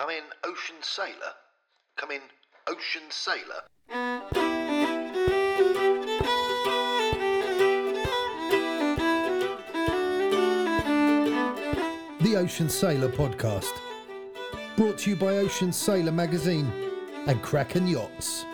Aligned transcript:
Come 0.00 0.08
in, 0.08 0.22
Ocean 0.46 0.76
Sailor. 0.80 1.34
Come 1.98 2.12
in, 2.12 2.22
Ocean 2.66 3.02
Sailor. 3.10 3.60
The 12.18 12.34
Ocean 12.34 12.70
Sailor 12.70 13.10
Podcast. 13.10 13.74
Brought 14.78 14.96
to 15.00 15.10
you 15.10 15.16
by 15.16 15.36
Ocean 15.36 15.70
Sailor 15.70 16.12
Magazine 16.12 16.72
and 17.26 17.42
Kraken 17.42 17.86
Yachts. 17.86 18.46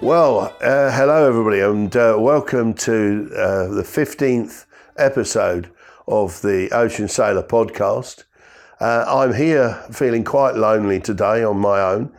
Well, 0.00 0.54
uh, 0.60 0.90
hello 0.94 1.26
everybody, 1.26 1.60
and 1.60 1.96
uh, 1.96 2.16
welcome 2.18 2.74
to 2.74 3.30
uh, 3.34 3.68
the 3.68 3.82
15th 3.82 4.66
episode 4.98 5.70
of 6.06 6.42
the 6.42 6.68
Ocean 6.72 7.08
Sailor 7.08 7.44
podcast. 7.44 8.24
Uh, 8.80 9.04
I'm 9.06 9.34
here 9.34 9.74
feeling 9.92 10.24
quite 10.24 10.54
lonely 10.54 11.00
today 11.00 11.44
on 11.44 11.58
my 11.58 11.82
own 11.82 12.10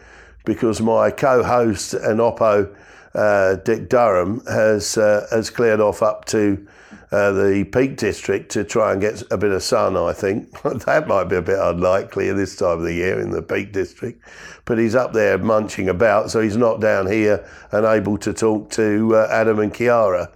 because 0.45 0.80
my 0.80 1.09
co 1.09 1.41
host 1.41 1.95
and 1.95 2.20
Oppo, 2.20 2.76
uh, 3.16 3.55
Dick 3.55 3.90
Durham, 3.90 4.45
has, 4.45 4.95
uh, 4.95 5.26
has 5.31 5.50
cleared 5.50 5.80
off 5.80 6.03
up 6.03 6.26
to 6.26 6.67
uh, 7.12 7.31
the 7.31 7.63
Peak 7.63 7.98
District 7.98 8.52
to 8.52 8.63
try 8.63 8.91
and 8.91 9.02
get 9.02 9.23
a 9.31 9.39
bit 9.39 9.52
of 9.52 9.63
sun, 9.63 9.98
I 9.98 10.13
think. 10.13 10.62
that 10.86 11.08
might 11.08 11.23
be 11.23 11.38
a 11.38 11.41
bit 11.41 11.58
unlikely 11.58 12.30
at 12.30 12.36
this 12.36 12.55
time 12.55 12.78
of 12.78 12.84
the 12.84 12.94
year 12.94 13.20
in 13.20 13.31
the 13.31 13.41
Peak 13.41 13.73
District. 13.73 14.23
But 14.66 14.78
he's 14.78 14.94
up 14.94 15.14
there 15.14 15.39
munching 15.39 15.89
about, 15.89 16.30
so 16.30 16.41
he's 16.41 16.58
not 16.58 16.80
down 16.80 17.08
here 17.08 17.44
and 17.72 17.88
able 17.88 18.20
to 18.20 18.34
talk 18.34 18.70
to 18.72 19.16
uh, 19.16 19.28
Adam 19.31 19.59
and 19.59 19.73
Khiara. 19.73 20.31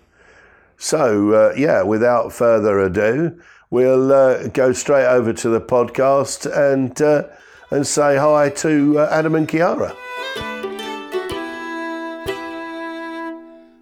So, 0.78 1.54
yeah, 1.56 1.84
without 1.84 2.34
further 2.34 2.80
ado, 2.80 3.40
we'll 3.76 4.14
uh, 4.14 4.48
go 4.48 4.72
straight 4.72 5.06
over 5.06 5.34
to 5.34 5.50
the 5.50 5.60
podcast 5.60 6.50
and, 6.50 7.02
uh, 7.02 7.24
and 7.70 7.86
say 7.86 8.16
hi 8.16 8.48
to 8.50 8.98
uh, 9.00 9.10
Adam 9.12 9.36
and 9.36 9.50
Khiara. 9.50 9.94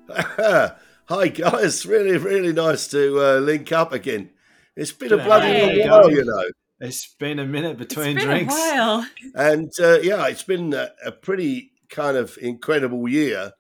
Hi 1.06 1.28
guys, 1.28 1.86
really, 1.86 2.18
really 2.18 2.54
nice 2.54 2.88
to 2.88 3.20
uh, 3.20 3.40
link 3.40 3.72
up 3.72 3.92
again. 3.94 4.32
It's 4.76 4.92
been 4.92 5.14
a 5.14 5.18
bloody 5.18 5.46
Hey. 5.48 5.88
long 5.88 5.90
while, 6.02 6.12
you 6.12 6.26
know, 6.26 6.44
It's 6.80 7.14
been 7.20 7.38
a 7.38 7.46
minute 7.46 7.78
between 7.78 8.18
it's 8.18 8.26
been 8.26 8.48
drinks. 8.48 8.56
a 8.56 8.58
while. 8.58 9.06
and 9.36 9.72
uh, 9.80 10.00
yeah, 10.00 10.26
it's 10.28 10.42
been 10.44 10.74
a, 10.74 10.90
a 11.06 11.12
pretty 11.12 11.72
kind 11.90 12.18
of 12.18 12.36
incredible 12.42 13.08
year. 13.08 13.52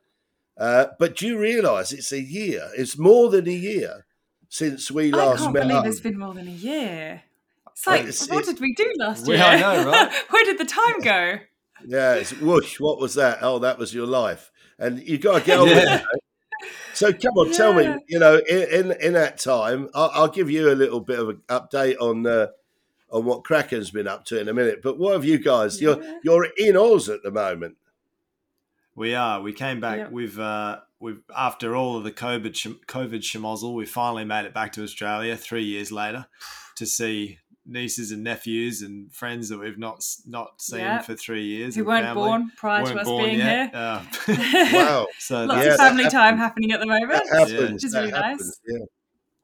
Uh, 0.57 0.87
but 0.97 1.15
do 1.15 1.27
you 1.27 1.37
realise 1.37 1.91
it's 1.91 2.11
a 2.11 2.21
year? 2.21 2.71
It's 2.75 2.97
more 2.97 3.29
than 3.29 3.47
a 3.47 3.51
year 3.51 4.05
since 4.53 4.91
we 4.91 5.11
last 5.11 5.19
I 5.21 5.25
last 5.31 5.39
can't 5.41 5.53
met. 5.53 5.59
believe 5.63 5.77
up. 5.77 5.85
it's 5.87 5.99
been 5.99 6.19
more 6.19 6.33
than 6.35 6.47
a 6.47 6.51
year. 6.51 7.23
It's 7.71 7.87
like, 7.87 8.01
It's- 8.01 8.29
what 8.29 8.41
it's- 8.41 8.53
did 8.53 8.61
we 8.61 8.75
do 8.75 8.93
last 8.97 9.25
We- 9.27 9.33
year? 9.33 9.43
I 9.43 9.59
know, 9.59 9.85
right? 9.89 10.13
Where 10.29 10.45
did 10.45 10.59
the 10.59 10.65
time 10.65 10.99
go? 11.01 11.39
Yeah, 11.87 12.13
it's 12.13 12.31
whoosh. 12.39 12.79
What 12.79 12.99
was 12.99 13.15
that? 13.15 13.39
Oh, 13.41 13.57
that 13.59 13.79
was 13.79 13.95
your 13.95 14.05
life, 14.05 14.51
and 14.77 14.99
you 15.01 15.17
got 15.17 15.39
to 15.39 15.45
get 15.45 15.57
on 15.59 15.67
with 15.69 15.77
it. 15.79 16.03
So 16.93 17.11
come 17.11 17.33
on, 17.35 17.51
tell 17.51 17.73
me. 17.73 17.95
You 18.07 18.19
know, 18.19 18.39
in 18.47 18.61
in, 18.91 18.91
in 19.01 19.13
that 19.13 19.39
time, 19.39 19.89
I'll, 19.95 20.11
I'll 20.13 20.27
give 20.27 20.51
you 20.51 20.71
a 20.71 20.75
little 20.75 20.99
bit 20.99 21.17
of 21.19 21.29
an 21.29 21.41
update 21.49 21.97
on 21.99 22.27
uh, 22.27 22.47
on 23.09 23.25
what 23.25 23.43
Kraken's 23.43 23.89
been 23.89 24.07
up 24.07 24.23
to 24.25 24.39
in 24.39 24.47
a 24.47 24.53
minute. 24.53 24.81
But 24.83 24.99
what 24.99 25.13
have 25.13 25.25
you 25.25 25.39
guys? 25.39 25.81
You're 25.81 25.99
you're 26.23 26.45
in 26.57 26.77
Oz 26.77 27.09
at 27.09 27.23
the 27.23 27.31
moment. 27.31 27.75
We 28.95 29.15
are. 29.15 29.41
We 29.41 29.51
came 29.51 29.79
back. 29.81 29.97
Yep. 29.97 30.11
We've 30.11 30.39
uh, 30.39 30.81
we've 31.03 31.21
after 31.37 31.75
all 31.75 31.97
of 31.97 32.03
the 32.03 32.11
COVID 32.11 32.55
sh- 32.55 32.67
COVID 32.87 33.21
schmozzle, 33.21 33.75
we 33.75 33.85
finally 33.85 34.25
made 34.25 34.45
it 34.45 34.53
back 34.53 34.71
to 34.73 34.83
Australia 34.83 35.35
three 35.37 35.63
years 35.65 35.91
later 35.91 36.25
to 36.77 36.85
see 36.85 37.37
nieces 37.65 38.11
and 38.11 38.23
nephews 38.23 38.81
and 38.81 39.13
friends 39.13 39.47
that 39.49 39.57
we've 39.57 39.77
not 39.77 40.03
not 40.27 40.61
seen 40.61 40.79
Yep. 40.81 41.05
for 41.05 41.15
three 41.15 41.45
years. 41.45 41.75
Who 41.75 41.85
weren't 41.85 42.05
family. 42.05 42.23
born 42.23 42.51
prior 42.57 42.83
Weren't 42.83 42.95
to 42.95 43.01
us 43.01 43.07
born 43.07 43.25
being 43.25 43.37
yet. 43.39 43.69
here. 43.71 43.71
Uh, 43.73 44.03
Wow, 44.73 45.07
so 45.19 45.45
Lots 45.45 45.65
Yeah, 45.65 45.71
of 45.71 45.77
that 45.77 45.87
family 45.89 46.09
time 46.09 46.37
happening 46.37 46.71
at 46.73 46.79
the 46.81 46.85
moment. 46.87 47.23
that. 47.31 47.71
Which 47.73 47.83
is 47.85 47.91
that 47.93 47.99
really 48.01 48.11
happens, 48.11 48.59
nice. 48.67 48.79
Yeah. 48.79 48.85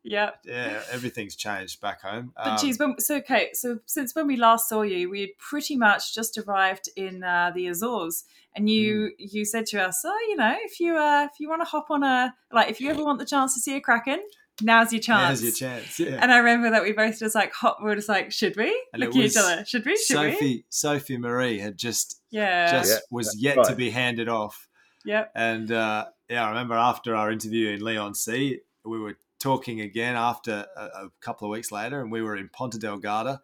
Yep. 0.03 0.39
yeah, 0.45 0.81
everything's 0.91 1.35
changed 1.35 1.81
back 1.81 2.01
home. 2.01 2.31
But 2.35 2.47
Um, 2.47 2.57
geez, 2.57 2.79
when, 2.79 2.99
so 2.99 3.17
okay, 3.17 3.49
so 3.53 3.79
since 3.85 4.15
when 4.15 4.27
we 4.27 4.37
last 4.37 4.69
saw 4.69 4.81
you, 4.81 5.09
we 5.09 5.21
had 5.21 5.29
pretty 5.37 5.75
much 5.75 6.15
just 6.15 6.37
arrived 6.37 6.89
in 6.95 7.23
uh, 7.23 7.51
the 7.53 7.67
Azores, 7.67 8.23
and 8.55 8.69
you 8.69 9.11
you 9.17 9.43
said 9.45 9.65
to 9.67 9.81
us, 9.83 10.01
"Oh, 10.05 10.25
you 10.29 10.35
know, 10.37 10.55
if 10.61 10.79
you 10.79 10.95
uh, 10.97 11.25
if 11.31 11.39
you 11.39 11.49
want 11.49 11.61
to 11.61 11.65
hop 11.65 11.91
on 11.91 12.03
a 12.03 12.33
like, 12.51 12.69
if 12.69 12.79
you 12.79 12.89
ever 12.89 13.03
want 13.03 13.19
the 13.19 13.25
chance 13.25 13.53
to 13.55 13.59
see 13.59 13.75
a 13.75 13.81
kraken, 13.81 14.21
now's 14.61 14.93
your 14.93 15.01
chance." 15.01 15.41
now's 15.41 15.43
your 15.43 15.69
chance. 15.69 15.99
Yeah. 15.99 16.17
And 16.21 16.31
I 16.31 16.37
remember 16.37 16.69
that 16.71 16.81
we 16.83 16.93
both 16.93 17.19
just 17.19 17.35
like 17.35 17.51
hot. 17.51 17.77
We 17.83 17.89
were 17.89 17.95
just 17.95 18.09
like, 18.09 18.31
"Should 18.31 18.55
we?" 18.55 18.69
And 18.93 19.03
it 19.03 19.07
at 19.09 19.13
was 19.15 19.35
each 19.35 19.37
other, 19.37 19.65
"Should 19.65 19.85
we? 19.85 19.97
Should 19.97 20.19
we?" 20.21 20.31
Sophie 20.31 20.65
Sophie 20.69 21.17
Marie 21.17 21.59
had 21.59 21.77
just 21.77 22.21
Yeah. 22.31 22.71
just 22.71 22.89
Yeah, 22.91 22.97
was 23.11 23.27
that's 23.27 23.41
yet 23.41 23.57
right. 23.57 23.65
to 23.67 23.75
be 23.75 23.89
handed 23.89 24.29
off. 24.29 24.67
Yep. 25.03 25.31
And 25.35 25.71
uh, 25.71 26.05
yeah, 26.29 26.45
I 26.45 26.49
remember 26.49 26.75
after 26.75 27.15
our 27.15 27.31
interview 27.31 27.69
in 27.71 27.81
Leon 27.83 28.15
C, 28.15 28.59
we 28.85 28.99
were 28.99 29.17
talking 29.39 29.81
again 29.81 30.15
after 30.15 30.65
a, 30.75 30.81
a 30.81 31.09
couple 31.21 31.47
of 31.47 31.51
weeks 31.51 31.71
later, 31.71 32.01
and 32.01 32.11
we 32.11 32.21
were 32.21 32.35
in 32.35 32.49
Ponta 32.49 32.77
Delgada 32.77 33.39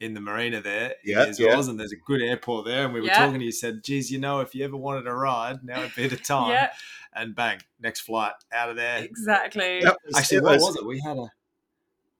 in 0.00 0.14
the 0.14 0.20
marina 0.20 0.60
there 0.62 0.94
Yeah, 1.04 1.24
in 1.24 1.30
Azores, 1.30 1.68
and 1.68 1.78
there's 1.78 1.92
a 1.92 1.96
good 1.96 2.22
airport 2.22 2.64
there. 2.66 2.84
And 2.84 2.94
we 2.94 3.00
were 3.00 3.06
Yeah. 3.06 3.18
talking, 3.18 3.34
and 3.34 3.42
you 3.44 3.52
said, 3.52 3.84
geez, 3.84 4.10
you 4.10 4.18
know, 4.18 4.40
if 4.40 4.54
you 4.54 4.64
ever 4.64 4.76
wanted 4.76 5.06
a 5.06 5.12
ride, 5.12 5.62
now 5.62 5.80
would 5.80 5.94
be 5.94 6.08
the 6.08 6.16
time. 6.34 6.50
Yeah. 6.50 6.70
And 7.12 7.34
bang, 7.34 7.60
next 7.80 8.00
flight 8.00 8.32
out 8.52 8.70
of 8.70 8.76
there. 8.76 9.02
Exactly. 9.02 9.80
That 9.82 9.96
was- 10.06 10.16
Actually, 10.16 10.40
what 10.42 10.52
was- 10.54 10.62
was 10.62 10.76
it? 10.76 10.86
We 10.86 11.00
had 11.00 11.16
a. 11.18 11.26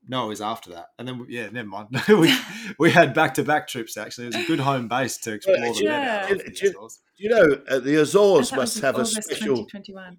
No, 0.09 0.25
it 0.25 0.28
was 0.28 0.41
after 0.41 0.71
that, 0.71 0.87
and 0.98 1.06
then 1.06 1.25
yeah, 1.28 1.50
never 1.50 1.69
mind. 1.69 1.88
we 2.09 2.34
we 2.78 2.91
had 2.91 3.15
back 3.15 3.34
to 3.34 3.44
back 3.44 3.69
trips. 3.69 3.97
Actually, 3.97 4.25
it 4.28 4.34
was 4.34 4.44
a 4.44 4.47
good 4.47 4.59
home 4.59 4.88
base 4.88 5.16
to 5.19 5.34
explore 5.34 5.59
Well, 5.60 5.72
the 5.72 5.78
do 5.78 5.84
you- 5.84 5.88
do 5.91 5.94
out 5.94 6.28
you- 6.31 6.34
of 6.37 6.44
do 6.44 6.53
you- 6.65 6.71
Azores. 6.71 6.98
You 7.16 7.28
know, 7.28 7.62
uh, 7.69 7.78
the 7.78 7.94
Azores 8.00 8.50
must 8.53 8.81
have 8.81 8.98
a 8.98 9.04
special. 9.06 9.59
2021. 9.66 10.19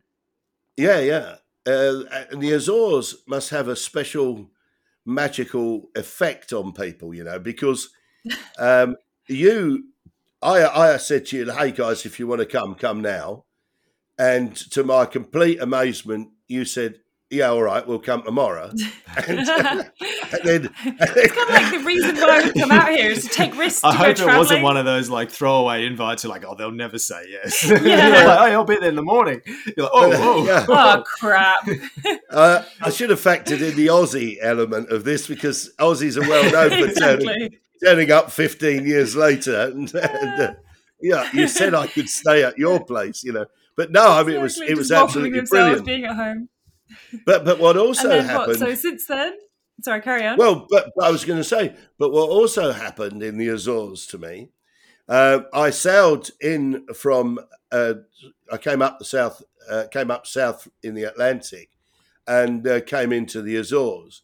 Yeah, 0.78 1.00
yeah. 1.00 1.36
Uh, 1.66 2.04
and 2.32 2.42
the 2.42 2.52
Azores 2.52 3.16
must 3.28 3.50
have 3.52 3.68
a 3.68 3.76
special 3.76 4.50
magical 5.06 5.90
effect 5.96 6.54
on 6.54 6.74
people, 6.74 7.14
you 7.14 7.24
know, 7.24 7.40
because 7.40 7.90
um, 8.60 8.96
you, 9.28 9.86
I, 10.42 10.66
I 10.66 10.98
said 10.98 11.26
to 11.28 11.38
you, 11.38 11.52
hey 11.52 11.72
guys, 11.72 12.06
if 12.06 12.20
you 12.20 12.28
want 12.28 12.40
to 12.40 12.46
come, 12.46 12.76
come 12.76 13.02
now. 13.02 13.46
And 14.18 14.56
to 14.72 14.84
my 14.84 15.06
complete 15.06 15.60
amazement, 15.60 16.30
you 16.48 16.66
said, 16.66 17.00
yeah, 17.30 17.50
all 17.50 17.64
right, 17.64 17.88
we'll 17.88 18.00
come 18.00 18.24
tomorrow. 18.24 18.72
And, 19.28 19.92
and 20.44 20.44
then, 20.44 20.74
it's 20.86 21.34
kind 21.34 21.50
of 21.50 21.56
like 21.56 21.72
the 21.72 21.84
reason 21.86 22.16
why 22.16 22.42
we 22.44 22.60
come 22.60 22.72
out 22.72 22.90
here 22.90 23.12
is 23.12 23.24
to 23.24 23.30
take 23.30 23.58
risks. 23.58 23.82
To 23.82 23.88
I 23.88 23.92
go 23.92 23.98
hope 23.98 24.20
it 24.20 24.38
wasn't 24.38 24.64
one 24.64 24.78
of 24.78 24.86
those 24.86 25.10
like 25.10 25.30
throwaway 25.30 25.86
invites. 25.86 26.24
You're 26.24 26.32
like, 26.32 26.46
oh, 26.46 26.56
they'll 26.56 26.72
never 26.72 26.98
say 26.98 27.26
yes. 27.30 27.64
Yeah. 27.82 28.08
You're 28.08 28.28
like, 28.28 28.40
hey, 28.40 28.54
I'll 28.54 28.64
be 28.64 28.76
there 28.76 28.90
in 28.90 28.96
the 28.96 29.02
morning. 29.02 29.42
You're 29.46 29.86
like, 29.86 29.92
oh, 29.94 30.12
oh. 30.14 30.46
Yeah. 30.46 30.66
Oh 30.70 31.04
crap! 31.06 31.68
uh, 32.30 32.64
I 32.82 32.90
should 32.90 33.10
have 33.10 33.20
factored 33.20 33.62
in 33.62 33.76
the 33.76 33.88
Aussie 33.88 34.38
element 34.42 34.90
of 34.90 35.04
this 35.04 35.28
because 35.28 35.72
Aussies 35.80 36.18
are 36.18 36.28
well 36.28 36.52
known 36.52 36.70
for 36.70 36.94
turning, 36.94 37.28
exactly. 37.28 37.60
turning 37.84 38.12
up 38.12 38.32
15 38.32 38.86
years 38.86 39.16
later. 39.16 39.62
And, 39.62 39.94
and 39.96 40.42
uh, 40.42 40.54
yeah, 41.02 41.30
you 41.34 41.48
said 41.48 41.74
I 41.74 41.88
could 41.88 42.10
stay 42.10 42.44
at 42.44 42.58
your 42.58 42.84
place, 42.86 43.24
you 43.24 43.34
know. 43.34 43.46
But 43.76 43.92
no, 43.92 44.12
I 44.12 44.24
mean, 44.24 44.36
it 44.36 44.42
was 44.42 44.54
Exactly, 44.54 44.72
it 44.72 44.78
was 44.78 44.90
just 44.90 45.04
absolutely 45.04 45.42
brilliant. 45.42 45.86
being 45.86 46.06
at 46.06 46.16
home. 46.16 46.50
But 47.26 47.46
but 47.46 47.60
what 47.60 47.78
also 47.78 48.10
and 48.10 48.12
then 48.12 48.26
happened? 48.26 48.60
what? 48.60 48.60
So 48.60 48.76
since 48.76 49.06
then, 49.06 49.34
sorry, 49.82 50.02
carry 50.02 50.26
on. 50.26 50.38
well, 50.38 50.68
but, 50.70 50.92
but 50.96 51.06
I 51.06 51.12
was 51.12 51.26
going 51.26 51.40
to 51.40 51.44
say, 51.44 51.76
but 51.98 52.12
what 52.12 52.30
also 52.30 52.72
happened 52.72 53.24
in 53.24 53.38
the 53.38 53.48
Azores 53.50 54.06
to 54.08 54.18
me, 54.18 54.50
uh, 55.08 55.42
I 55.54 55.70
sailed 55.72 56.30
in 56.40 56.86
from, 56.94 57.40
uh, 57.72 57.94
I 58.52 58.58
came 58.58 58.82
up 58.82 59.00
the 59.00 59.06
south, 59.06 59.42
uh, 59.70 59.86
came 59.92 60.12
up 60.12 60.26
south 60.28 60.68
in 60.84 60.94
the 60.96 61.04
Atlantic, 61.04 61.70
and 62.28 62.66
uh, 62.68 62.82
came 62.82 63.12
into 63.12 63.42
the 63.42 63.56
Azores, 63.58 64.22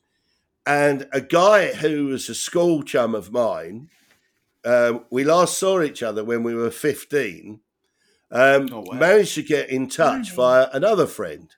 and 0.65 1.07
a 1.11 1.21
guy 1.21 1.73
who 1.73 2.07
was 2.07 2.29
a 2.29 2.35
school 2.35 2.83
chum 2.83 3.15
of 3.15 3.31
mine, 3.31 3.89
um, 4.65 5.05
we 5.09 5.23
last 5.23 5.57
saw 5.57 5.81
each 5.81 6.03
other 6.03 6.23
when 6.23 6.43
we 6.43 6.53
were 6.53 6.71
fifteen. 6.71 7.61
Um, 8.29 8.67
Oh, 8.71 8.83
wow. 8.85 8.97
Managed 8.99 9.35
to 9.35 9.43
get 9.43 9.69
in 9.69 9.87
touch 9.87 10.35
Blimey. 10.35 10.35
via 10.35 10.69
another 10.73 11.07
friend, 11.07 11.55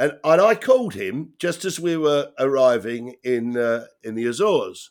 and 0.00 0.12
and 0.24 0.40
I 0.40 0.54
called 0.54 0.94
him 0.94 1.34
just 1.38 1.64
as 1.64 1.78
we 1.78 1.96
were 1.96 2.30
arriving 2.38 3.16
in 3.22 3.56
uh, 3.56 3.84
in 4.02 4.14
the 4.14 4.24
Azores, 4.26 4.90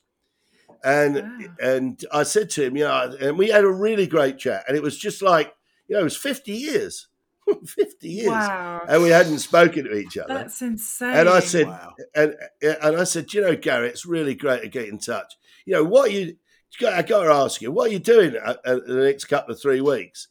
and 0.84 1.16
Wow. 1.16 1.40
and 1.60 2.06
I 2.14 2.24
said 2.24 2.50
to 2.52 2.64
him, 2.66 2.78
you 2.78 2.84
know, 2.86 3.16
and 3.20 3.38
we 3.38 3.50
had 3.50 3.64
a 3.64 3.72
really 3.72 4.08
great 4.08 4.38
chat, 4.38 4.64
and 4.68 4.78
it 4.78 4.84
was 4.84 4.98
just 4.98 5.22
like 5.22 5.54
you 5.88 5.96
know, 5.96 6.02
it 6.02 6.04
was 6.04 6.16
fifty 6.16 6.54
years, 6.54 7.08
fifty 7.66 8.10
years, 8.10 8.28
wow, 8.30 8.82
and 8.88 9.02
we 9.02 9.10
hadn't 9.10 9.40
spoken 9.40 9.86
to 9.86 9.98
each 9.98 10.16
other. 10.18 10.36
that's 10.36 10.62
insane. 10.62 11.16
and 11.16 11.28
I 11.28 11.40
said, 11.40 11.68
Wow. 11.68 11.94
and 12.14 12.36
and 12.62 12.96
I 12.96 13.04
said, 13.04 13.34
you 13.34 13.42
know, 13.42 13.56
Gary, 13.56 13.90
it's 13.90 14.06
really 14.06 14.36
great 14.36 14.62
to 14.62 14.70
get 14.70 14.88
in 14.88 15.00
touch. 15.00 15.34
You 15.66 15.74
know, 15.74 15.84
what 15.84 16.12
you 16.12 16.38
I 16.86 17.02
got 17.02 17.24
to 17.24 17.32
ask 17.34 17.62
you, 17.62 17.72
what 17.72 17.90
are 17.90 17.94
you 17.94 18.00
doing 18.00 18.36
at, 18.36 18.60
at 18.64 18.86
the 18.86 19.04
next 19.04 19.26
couple 19.26 19.54
of 19.54 19.60
three 19.62 19.82
weeks? 19.82 20.28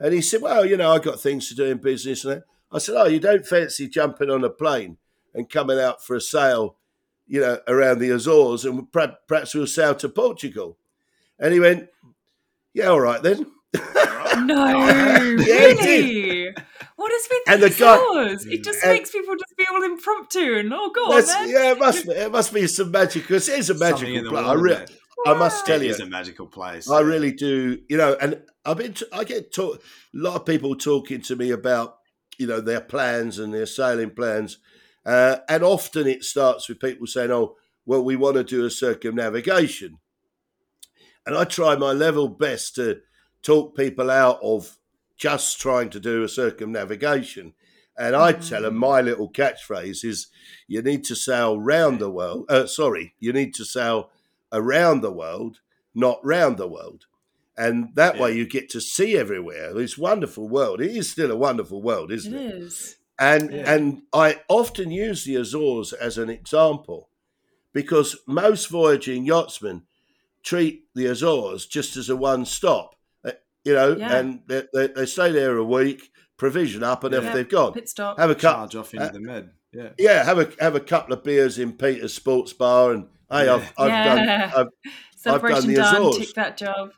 And 0.00 0.12
he 0.12 0.20
said, 0.20 0.42
well, 0.42 0.66
you 0.66 0.76
know, 0.76 0.90
I've 0.92 1.04
got 1.04 1.20
things 1.20 1.48
to 1.48 1.54
do 1.54 1.64
in 1.66 1.78
business. 1.78 2.24
And 2.24 2.38
that. 2.38 2.44
I 2.76 2.78
said, 2.78 2.94
oh, 2.96 3.06
you 3.06 3.18
don't 3.18 3.46
fancy 3.46 3.88
jumping 3.88 4.30
on 4.30 4.44
a 4.44 4.50
plane 4.50 4.98
and 5.34 5.48
coming 5.50 5.78
out 5.80 6.04
for 6.04 6.14
a 6.16 6.20
sail 6.20 6.76
you 7.28 7.40
know, 7.40 7.58
around 7.66 7.98
the 7.98 8.10
Azores, 8.10 8.64
and 8.64 8.92
perhaps, 8.92 9.16
perhaps 9.26 9.52
we'll 9.54 9.66
sail 9.66 9.96
to 9.96 10.08
Portugal. 10.08 10.78
And 11.40 11.52
he 11.52 11.58
went, 11.58 11.88
yeah, 12.72 12.86
all 12.86 13.00
right 13.00 13.20
then. 13.20 13.46
No, 13.74 14.66
Yeah, 14.86 15.18
really. 15.20 16.54
What 16.94 17.12
is 17.12 17.28
with 17.30 17.42
And 17.48 17.62
the 17.62 17.66
Azores? 17.66 18.44
guy- 18.44 18.52
It 18.52 18.62
just 18.64 18.82
and- 18.84 18.92
makes 18.92 19.10
people 19.10 19.34
just 19.36 19.56
be 19.56 19.66
all 19.68 19.82
impromptu 19.82 20.58
and 20.58 20.72
oh, 20.72 20.90
go 20.94 21.04
on 21.06 21.10
That's- 21.10 21.34
then. 21.34 21.48
yeah, 21.48 21.72
it 21.72 21.78
must 21.80 22.06
be. 22.06 22.12
It 22.12 22.30
must 22.30 22.54
be 22.54 22.66
some 22.68 22.90
magic 22.92 23.22
because 23.22 23.48
it 23.48 23.58
is 23.58 23.70
a 23.70 23.74
magical 23.74 24.14
in 24.14 24.22
the 24.24 24.30
place. 24.30 24.44
I, 24.44 24.48
water 24.48 24.60
re- 24.60 24.86
I 25.26 25.34
must 25.34 25.66
tell 25.66 25.80
It 25.80 25.84
you, 25.84 25.90
it 25.90 25.94
is 25.94 26.00
a 26.00 26.06
magical 26.06 26.46
place. 26.46 26.88
I 26.88 27.00
really 27.00 27.32
do. 27.32 27.80
You 27.88 27.96
know, 27.96 28.16
and 28.20 28.40
I've 28.64 28.76
been. 28.78 28.94
I 29.12 29.24
get 29.24 29.52
talk, 29.52 29.78
a 29.78 29.80
lot 30.12 30.36
of 30.36 30.46
people 30.46 30.76
talking 30.76 31.22
to 31.22 31.34
me 31.36 31.50
about 31.50 31.96
you 32.38 32.46
know 32.46 32.60
their 32.60 32.80
plans 32.80 33.38
and 33.38 33.52
their 33.52 33.66
sailing 33.66 34.10
plans, 34.10 34.58
uh, 35.04 35.38
and 35.48 35.62
often 35.62 36.06
it 36.06 36.24
starts 36.24 36.68
with 36.68 36.80
people 36.80 37.06
saying, 37.06 37.30
"Oh, 37.30 37.56
well, 37.84 38.02
we 38.02 38.16
want 38.16 38.36
to 38.36 38.44
do 38.44 38.64
a 38.64 38.70
circumnavigation," 38.70 39.98
and 41.24 41.36
I 41.36 41.44
try 41.44 41.76
my 41.76 41.92
level 41.92 42.28
best 42.28 42.74
to 42.76 43.00
talk 43.42 43.76
people 43.76 44.10
out 44.10 44.40
of 44.42 44.78
just 45.16 45.60
trying 45.60 45.90
to 45.90 46.00
do 46.00 46.22
a 46.22 46.28
circumnavigation. 46.28 47.54
And 47.98 48.14
I 48.14 48.32
tell 48.32 48.62
them 48.62 48.76
my 48.76 49.00
little 49.00 49.30
catchphrase 49.30 50.04
is, 50.04 50.26
"You 50.68 50.82
need 50.82 51.04
to 51.04 51.16
sail 51.16 51.58
round 51.58 51.98
the 51.98 52.10
world." 52.10 52.44
Uh, 52.48 52.66
sorry, 52.66 53.14
you 53.18 53.32
need 53.32 53.54
to 53.54 53.64
sail 53.64 54.10
around 54.52 55.00
the 55.00 55.12
world, 55.12 55.60
not 55.94 56.20
round 56.22 56.58
the 56.58 56.68
world. 56.68 57.06
And 57.58 57.88
that 57.94 58.18
way 58.18 58.32
you 58.36 58.46
get 58.46 58.68
to 58.70 58.80
see 58.80 59.16
everywhere. 59.16 59.72
This 59.72 59.96
wonderful 59.96 60.46
world. 60.48 60.80
It 60.80 60.90
is 60.94 61.10
still 61.10 61.30
a 61.30 61.36
wonderful 61.36 61.80
world, 61.82 62.12
isn't 62.12 62.34
It 62.34 62.40
it? 62.40 62.54
is. 62.54 62.96
And 63.18 63.50
Yeah. 63.50 63.72
and 63.74 64.02
I 64.12 64.42
often 64.48 64.90
use 64.90 65.24
the 65.24 65.36
Azores 65.36 65.94
as 65.94 66.18
an 66.18 66.28
example 66.28 67.08
because 67.72 68.16
most 68.26 68.68
voyaging 68.68 69.24
yachtsmen 69.24 69.82
treat 70.42 70.84
the 70.94 71.06
Azores 71.06 71.64
just 71.66 71.96
as 71.96 72.08
a 72.10 72.16
one 72.16 72.44
stop. 72.44 72.94
Uh, 73.24 73.32
You 73.64 73.72
know, 73.74 73.96
Yeah. 73.96 74.16
and 74.16 74.42
they, 74.46 74.64
they, 74.74 74.86
they 74.88 75.06
stay 75.06 75.32
there 75.32 75.56
a 75.56 75.64
week, 75.64 76.12
provision 76.36 76.82
up, 76.84 77.04
and 77.04 77.14
Yeah. 77.14 77.26
if 77.26 77.32
they've 77.32 77.48
gone, 77.48 77.72
Pit 77.72 77.88
stop. 77.88 78.18
have 78.18 78.30
a 78.30 78.34
cup, 78.34 78.54
charge 78.70 78.76
off 78.76 78.92
into 78.94 79.06
uh, 79.06 79.12
the 79.12 79.20
med. 79.20 79.50
Yeah. 79.72 79.88
yeah, 79.98 80.22
have 80.24 80.38
a 80.38 80.50
have 80.60 80.74
a 80.76 80.80
couple 80.80 81.12
of 81.14 81.24
beers 81.24 81.58
in 81.58 81.72
Peter's 81.72 82.14
Sports 82.14 82.52
Bar, 82.52 82.92
and 82.92 83.08
hey, 83.30 83.46
Yeah. 83.46 83.54
I've 83.54 83.72
I've 83.78 83.88
Yeah. 83.88 84.14
done 84.50 84.66
I've, 84.84 84.92
Celebration 85.16 85.68
the 85.70 85.76
done. 85.76 85.96
Azores. 85.96 86.18
Tick 86.18 86.34
that 86.34 86.56
job. 86.58 86.92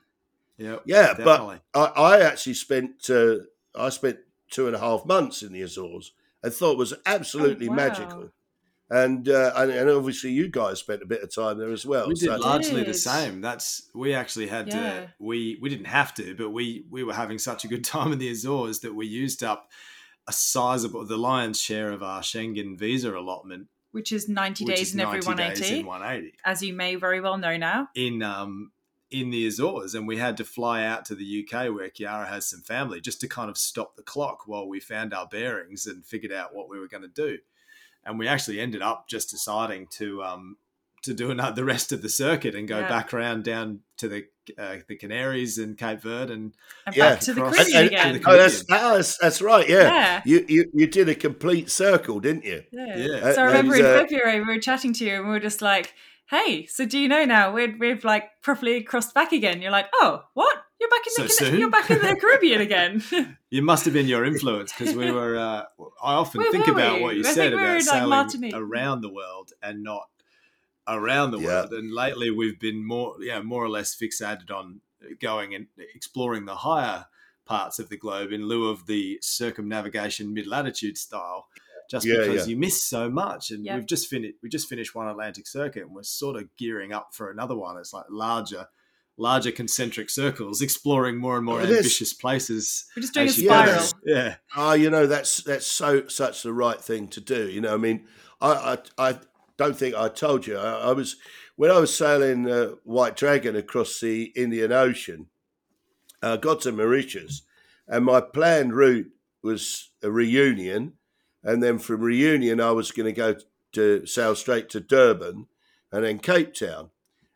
Yep, 0.58 0.82
yeah, 0.86 1.14
definitely. 1.14 1.60
but 1.72 1.96
I, 1.98 2.16
I 2.16 2.20
actually 2.20 2.54
spent 2.54 3.08
uh, 3.10 3.36
I 3.74 3.88
spent 3.90 4.18
two 4.50 4.66
and 4.66 4.74
a 4.74 4.78
half 4.80 5.06
months 5.06 5.42
in 5.42 5.52
the 5.52 5.62
Azores 5.62 6.12
and 6.42 6.52
thought 6.52 6.72
it 6.72 6.78
was 6.78 6.94
absolutely 7.06 7.66
Oh, 7.68 7.70
wow. 7.70 7.76
magical. 7.76 8.30
And, 8.90 9.28
uh, 9.28 9.52
and 9.54 9.70
and 9.70 9.90
obviously 9.90 10.30
you 10.32 10.48
guys 10.48 10.78
spent 10.78 11.02
a 11.02 11.06
bit 11.06 11.22
of 11.22 11.32
time 11.34 11.58
there 11.58 11.70
as 11.70 11.84
well. 11.84 12.08
we 12.08 12.14
did 12.14 12.26
so- 12.30 12.36
largely 12.38 12.82
the 12.84 12.94
same. 12.94 13.40
That's 13.42 13.90
we 13.94 14.14
actually 14.14 14.46
had 14.46 14.68
Yeah. 14.68 14.74
to 15.00 15.12
we 15.18 15.58
we 15.60 15.68
didn't 15.68 15.86
have 15.88 16.14
to, 16.14 16.34
but 16.34 16.50
we 16.50 16.84
we 16.90 17.04
were 17.04 17.12
having 17.12 17.38
such 17.38 17.64
a 17.64 17.68
good 17.68 17.84
time 17.94 18.12
in 18.12 18.18
the 18.18 18.30
Azores 18.30 18.80
that 18.80 18.94
we 18.94 19.06
used 19.06 19.44
up 19.44 19.70
a 20.26 20.32
sizable 20.32 21.04
the 21.04 21.18
lion's 21.18 21.60
share 21.60 21.90
of 21.92 22.02
our 22.02 22.22
Schengen 22.22 22.78
visa 22.78 23.14
allotment, 23.14 23.68
Which 23.92 24.10
is 24.10 24.26
90 24.28 24.64
which 24.64 24.76
days 24.76 24.88
is 24.88 24.94
in 24.94 25.00
every 25.00 25.20
90 25.20 25.34
days 25.34 25.36
180, 25.60 25.80
in 25.80 25.86
180 25.86 26.32
as 26.46 26.62
you 26.62 26.72
may 26.72 26.94
very 26.96 27.20
well 27.20 27.36
know 27.38 27.56
now. 27.58 27.88
in 27.94 28.22
um 28.22 28.72
in 29.10 29.30
the 29.30 29.46
Azores, 29.46 29.94
and 29.94 30.06
we 30.06 30.18
had 30.18 30.36
to 30.36 30.44
fly 30.44 30.84
out 30.84 31.04
to 31.06 31.14
the 31.14 31.46
UK 31.46 31.74
where 31.74 31.88
Khiara 31.88 32.28
has 32.28 32.46
some 32.48 32.60
family 32.60 33.00
just 33.00 33.20
to 33.22 33.28
kind 33.28 33.48
of 33.48 33.56
stop 33.56 33.96
the 33.96 34.02
clock 34.02 34.46
while 34.46 34.68
we 34.68 34.80
found 34.80 35.14
our 35.14 35.26
bearings 35.26 35.86
and 35.86 36.04
figured 36.04 36.32
out 36.32 36.54
what 36.54 36.68
we 36.68 36.78
were 36.78 36.88
going 36.88 37.02
to 37.02 37.08
do. 37.08 37.38
And 38.04 38.18
we 38.18 38.28
actually 38.28 38.60
ended 38.60 38.82
up 38.82 39.08
just 39.08 39.30
deciding 39.30 39.86
to 39.92 40.22
um 40.22 40.56
to 41.04 41.14
do 41.14 41.30
another, 41.30 41.54
the 41.54 41.64
rest 41.64 41.92
of 41.92 42.02
the 42.02 42.08
circuit 42.08 42.54
and 42.56 42.66
go 42.66 42.80
Yeah. 42.80 42.88
back 42.88 43.14
around 43.14 43.44
down 43.44 43.80
to 43.98 44.08
the 44.08 44.26
uh, 44.58 44.76
the 44.88 44.96
Canaries 44.96 45.58
and 45.58 45.76
Cape 45.78 46.00
Verde 46.00 46.32
and 46.32 46.54
And 46.86 46.96
Yeah. 46.96 47.10
back 47.10 47.20
to 47.20 47.34
the 47.34 47.40
Caribbean 47.42 47.76
And- 47.76 47.86
again. 47.86 48.14
and- 48.16 48.24
Oh, 48.26 48.36
that's, 48.36 48.64
that's 48.64 49.18
that's 49.18 49.40
right. 49.42 49.68
Yeah, 49.68 49.82
Yeah. 49.82 50.22
You, 50.24 50.44
you 50.48 50.64
you 50.74 50.86
did 50.86 51.08
a 51.08 51.14
complete 51.14 51.70
circle, 51.70 52.18
didn't 52.20 52.44
you? 52.44 52.64
Yeah. 52.72 52.96
Yeah. 52.96 53.32
So 53.32 53.42
I 53.42 53.44
remember 53.46 53.74
And, 53.74 53.84
in 53.84 53.86
uh, 53.90 53.98
February 54.00 54.40
we 54.40 54.46
were 54.46 54.60
chatting 54.60 54.92
to 54.94 55.04
you 55.04 55.14
and 55.16 55.24
we 55.26 55.30
were 55.30 55.40
just 55.40 55.62
like, 55.62 55.94
"Hey, 56.30 56.66
so 56.66 56.84
do 56.86 56.98
you 56.98 57.08
know 57.08 57.24
now 57.24 57.52
we're 57.52 57.76
we've 57.78 58.04
like 58.04 58.24
properly 58.42 58.82
crossed 58.82 59.14
back 59.14 59.32
again?" 59.32 59.60
You're 59.62 59.70
like, 59.72 59.86
"Oh, 59.94 60.22
what? 60.34 60.56
You're 60.80 60.90
back 60.90 61.06
in 61.06 61.12
So 61.14 61.22
the 61.22 61.28
Cana- 61.28 61.50
soon?" 61.50 61.60
you're 61.60 61.70
back 61.70 61.90
in 61.90 61.98
the 61.98 62.16
Caribbean 62.20 62.60
again." 62.60 63.02
you 63.50 63.62
must 63.62 63.84
have 63.84 63.94
been 63.94 64.06
your 64.06 64.24
influence 64.24 64.72
because 64.76 64.94
we 64.94 65.10
were. 65.10 65.36
Uh, 65.38 65.64
I 66.02 66.14
often 66.14 66.40
Where 66.40 66.52
think 66.52 66.68
about 66.68 66.96
we? 66.96 67.02
what 67.02 67.16
you 67.16 67.26
I 67.26 67.32
said 67.32 67.52
we 67.52 67.58
about 67.58 67.68
in, 67.68 67.74
like, 67.76 67.82
sailing 67.84 68.08
Martinique. 68.10 68.54
around 68.54 69.00
the 69.00 69.12
world 69.12 69.52
and 69.62 69.82
not 69.82 70.08
around 70.86 71.32
the 71.32 71.38
Yeah. 71.40 71.46
world. 71.46 71.72
And 71.72 71.92
lately, 71.92 72.30
we've 72.30 72.58
been 72.60 72.86
more, 72.86 73.16
yeah, 73.20 73.42
more 73.42 73.62
or 73.64 73.68
less 73.68 73.94
fixated 73.96 74.50
on 74.50 74.80
going 75.20 75.54
and 75.54 75.66
exploring 75.94 76.44
the 76.46 76.56
higher 76.56 77.06
parts 77.44 77.78
of 77.78 77.88
the 77.88 77.96
globe 77.96 78.30
in 78.32 78.46
lieu 78.46 78.68
of 78.68 78.86
the 78.86 79.18
circumnavigation 79.22 80.32
mid 80.34 80.46
latitude 80.46 80.98
style. 80.98 81.48
Just 81.88 82.04
Yeah, 82.06 82.18
because 82.18 82.46
yeah. 82.46 82.50
you 82.50 82.56
miss 82.58 82.82
so 82.84 83.08
much, 83.10 83.50
and 83.50 83.64
Yep. 83.64 83.76
we've 83.76 83.86
just 83.86 84.08
finished. 84.08 84.34
We 84.42 84.48
just 84.48 84.68
finished 84.68 84.94
one 84.94 85.08
Atlantic 85.08 85.46
circuit, 85.46 85.84
and 85.84 85.94
we're 85.94 86.02
sort 86.02 86.36
of 86.36 86.54
gearing 86.56 86.92
up 86.92 87.14
for 87.14 87.30
another 87.30 87.56
one. 87.56 87.78
It's 87.78 87.92
like 87.94 88.04
larger, 88.10 88.66
larger 89.16 89.50
concentric 89.50 90.10
circles, 90.10 90.60
exploring 90.60 91.16
more 91.16 91.36
and 91.36 91.46
more 91.46 91.62
it 91.62 91.70
is. 91.70 91.78
ambitious 91.78 92.12
places. 92.12 92.84
we're 92.94 93.00
just 93.02 93.14
doing 93.14 93.26
a 93.26 93.30
as 93.30 93.38
Yeah, 93.40 93.64
spiral. 93.78 93.92
Yeah, 94.04 94.34
Oh, 94.56 94.72
you 94.74 94.90
know 94.90 95.06
that's 95.06 95.42
that's 95.42 95.66
so 95.66 96.06
such 96.08 96.42
the 96.42 96.52
right 96.52 96.80
thing 96.80 97.08
to 97.08 97.20
do. 97.20 97.48
You 97.48 97.62
know, 97.62 97.72
I 97.74 97.78
mean, 97.78 98.06
I 98.40 98.78
I, 98.98 99.10
I 99.10 99.18
don't 99.56 99.76
think 99.76 99.94
I 99.94 100.08
told 100.08 100.46
you. 100.46 100.58
I, 100.58 100.90
I 100.90 100.92
was 100.92 101.16
when 101.56 101.70
I 101.70 101.78
was 101.78 101.94
sailing 101.96 102.48
uh, 102.50 102.72
White 102.84 103.16
Dragon 103.16 103.56
across 103.56 103.98
the 103.98 104.24
Indian 104.36 104.72
Ocean. 104.72 105.28
I 106.22 106.36
got 106.36 106.60
to 106.62 106.72
Mauritius, 106.72 107.42
and 107.86 108.04
my 108.04 108.20
planned 108.20 108.74
route 108.74 109.10
was 109.42 109.90
a 110.02 110.10
reunion, 110.10 110.97
and 111.42 111.62
then 111.62 111.78
from 111.78 112.00
reunion 112.00 112.60
I 112.60 112.72
was 112.72 112.90
going 112.90 113.06
to 113.06 113.12
go 113.12 113.36
to 113.72 114.06
sail 114.06 114.34
straight 114.34 114.68
to 114.70 114.80
Durban, 114.80 115.46
and 115.92 116.04
then 116.04 116.18
Cape 116.18 116.54
Town. 116.54 116.90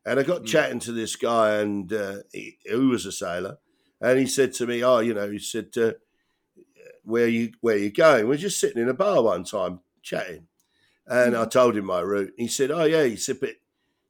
And 0.04 0.18
I 0.18 0.24
got 0.24 0.42
Mm. 0.42 0.46
chatting 0.46 0.80
to 0.80 0.92
this 0.92 1.14
guy, 1.16 1.56
and 1.56 1.92
uh, 1.92 2.16
he, 2.32 2.58
who 2.68 2.88
was 2.88 3.06
a 3.06 3.12
sailor, 3.12 3.58
and 4.00 4.18
he 4.18 4.26
said 4.26 4.52
to 4.54 4.66
me, 4.66 4.82
"Oh, 4.82 4.98
you 5.00 5.14
know," 5.14 5.30
he 5.30 5.38
said. 5.38 5.68
Uh, 5.76 5.92
where 7.04 7.28
you 7.28 7.52
where 7.60 7.76
you 7.76 7.90
going? 7.90 8.28
We're 8.28 8.36
just 8.36 8.60
sitting 8.60 8.80
in 8.80 8.88
a 8.88 8.94
bar 8.94 9.22
one 9.22 9.44
time 9.44 9.80
chatting, 10.02 10.46
and 11.06 11.36
I 11.36 11.46
told 11.46 11.76
him 11.76 11.86
my 11.86 12.00
route. 12.00 12.32
He 12.36 12.48
said, 12.48 12.70
"Oh 12.70 12.84
yeah," 12.84 13.04
he 13.04 13.16
said, 13.16 13.40
"but 13.40 13.56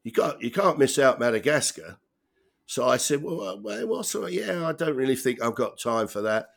you 0.02 0.12
can't 0.12 0.40
you 0.42 0.50
can't 0.50 0.78
miss 0.78 0.98
out 0.98 1.20
Madagascar." 1.20 1.98
So 2.66 2.86
I 2.86 2.96
said, 2.96 3.22
"Well, 3.22 3.40
uh, 3.40 3.56
well 3.56 3.86
what's 3.88 4.14
yeah? 4.30 4.66
I 4.66 4.72
don't 4.72 4.96
really 4.96 5.16
think 5.16 5.42
I've 5.42 5.54
got 5.54 5.78
time 5.78 6.08
for 6.08 6.22
that." 6.22 6.50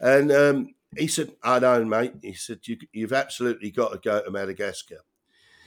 And 0.00 0.32
um, 0.32 0.74
he 0.96 1.06
said, 1.06 1.32
"I 1.42 1.58
know, 1.58 1.84
mate." 1.84 2.14
He 2.22 2.34
said, 2.34 2.60
you, 2.64 2.78
"You've 2.92 3.12
absolutely 3.12 3.70
got 3.70 3.92
to 3.92 3.98
go 3.98 4.22
to 4.22 4.30
Madagascar." 4.30 4.98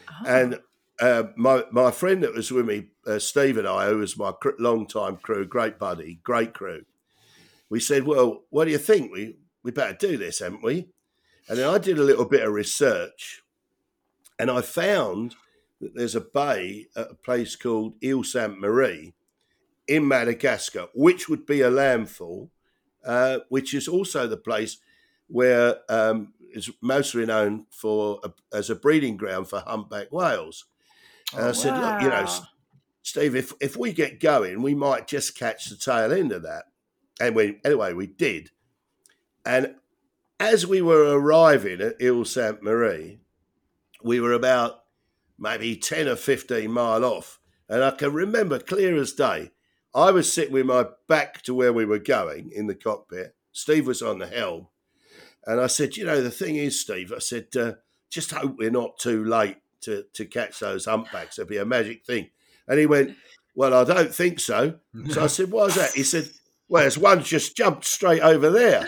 Oh. 0.09 0.25
And 0.25 0.59
uh, 0.99 1.23
my 1.35 1.63
my 1.71 1.91
friend 1.91 2.23
that 2.23 2.33
was 2.33 2.51
with 2.51 2.65
me, 2.65 2.87
uh, 3.05 3.19
Steve 3.19 3.57
and 3.57 3.67
I, 3.67 3.89
who 3.89 3.97
was 3.97 4.17
my 4.17 4.31
cr- 4.31 4.51
long 4.59 4.87
time 4.87 5.17
crew, 5.17 5.45
great 5.45 5.79
buddy, 5.79 6.19
great 6.23 6.53
crew. 6.53 6.83
We 7.69 7.79
said, 7.79 8.05
"Well, 8.05 8.43
what 8.49 8.65
do 8.65 8.71
you 8.71 8.77
think? 8.77 9.11
We 9.11 9.37
we 9.63 9.71
better 9.71 9.97
do 9.99 10.17
this, 10.17 10.39
haven't 10.39 10.63
we?" 10.63 10.89
And 11.47 11.59
then 11.59 11.69
I 11.69 11.77
did 11.77 11.99
a 11.99 12.03
little 12.03 12.25
bit 12.25 12.43
of 12.43 12.53
research, 12.53 13.43
and 14.39 14.49
I 14.49 14.61
found 14.61 15.35
that 15.81 15.95
there's 15.95 16.15
a 16.15 16.21
bay 16.21 16.87
at 16.95 17.11
a 17.11 17.15
place 17.15 17.55
called 17.55 17.95
Ile 18.03 18.23
Sainte 18.23 18.59
Marie 18.59 19.13
in 19.87 20.07
Madagascar, 20.07 20.87
which 20.93 21.29
would 21.29 21.45
be 21.45 21.61
a 21.61 21.69
landfall, 21.69 22.49
uh, 23.05 23.39
which 23.49 23.73
is 23.73 23.87
also 23.87 24.27
the 24.27 24.37
place 24.37 24.77
where 25.27 25.77
um, 25.89 26.33
is 26.51 26.69
most 26.81 27.13
renowned 27.13 27.65
for 27.69 28.19
a, 28.23 28.31
as 28.55 28.69
a 28.69 28.75
breeding 28.75 29.17
ground 29.17 29.47
for 29.49 29.59
humpback 29.59 30.11
whales. 30.11 30.65
And 31.35 31.45
I 31.45 31.51
said, 31.51 31.79
look, 31.79 32.01
you 32.01 32.09
know, 32.09 32.27
Steve, 33.01 33.35
if 33.35 33.53
if 33.59 33.77
we 33.77 33.93
get 33.93 34.19
going, 34.19 34.61
we 34.61 34.73
might 34.73 35.07
just 35.07 35.37
catch 35.37 35.69
the 35.69 35.75
tail 35.75 36.11
end 36.11 36.31
of 36.31 36.43
that. 36.43 36.65
And 37.19 37.35
we 37.35 37.59
anyway, 37.63 37.93
we 37.93 38.07
did. 38.07 38.51
And 39.45 39.75
as 40.39 40.65
we 40.65 40.81
were 40.81 41.17
arriving 41.17 41.81
at 41.81 42.01
Ile 42.01 42.25
Sainte 42.25 42.63
Marie, 42.63 43.19
we 44.03 44.19
were 44.19 44.33
about 44.33 44.83
maybe 45.37 45.75
10 45.75 46.07
or 46.07 46.15
15 46.15 46.71
mile 46.71 47.03
off. 47.03 47.39
And 47.67 47.83
I 47.83 47.91
can 47.91 48.13
remember 48.13 48.59
clear 48.59 48.95
as 48.97 49.13
day, 49.13 49.51
I 49.93 50.11
was 50.11 50.31
sitting 50.31 50.53
with 50.53 50.65
my 50.65 50.87
back 51.07 51.41
to 51.43 51.53
where 51.53 51.73
we 51.73 51.85
were 51.85 51.99
going 51.99 52.51
in 52.51 52.67
the 52.67 52.75
cockpit. 52.75 53.35
Steve 53.51 53.87
was 53.87 54.01
on 54.01 54.19
the 54.19 54.27
helm. 54.27 54.67
And 55.45 55.59
I 55.59 55.67
said, 55.67 55.95
you 55.97 56.05
know, 56.05 56.21
the 56.21 56.31
thing 56.31 56.55
is, 56.55 56.79
Steve, 56.79 57.13
I 57.15 57.19
said, 57.19 57.47
uh, 57.55 57.73
just 58.09 58.31
hope 58.31 58.55
we're 58.57 58.71
not 58.71 58.97
too 58.97 59.23
late 59.23 59.57
to, 59.81 60.05
to 60.13 60.25
catch 60.25 60.59
those 60.59 60.85
humpbacks. 60.85 61.37
It'd 61.37 61.49
be 61.49 61.57
a 61.57 61.65
magic 61.65 62.05
thing. 62.05 62.29
And 62.67 62.79
he 62.79 62.85
went, 62.85 63.15
well, 63.55 63.73
I 63.73 63.83
don't 63.83 64.13
think 64.13 64.39
so. 64.39 64.75
So 65.09 65.23
I 65.23 65.27
said, 65.27 65.51
why 65.51 65.65
is 65.65 65.75
that? 65.75 65.91
He 65.91 66.03
said, 66.03 66.29
well, 66.67 66.81
there's 66.81 66.97
one 66.97 67.23
just 67.23 67.55
jumped 67.55 67.85
straight 67.85 68.21
over 68.21 68.49
there. 68.49 68.81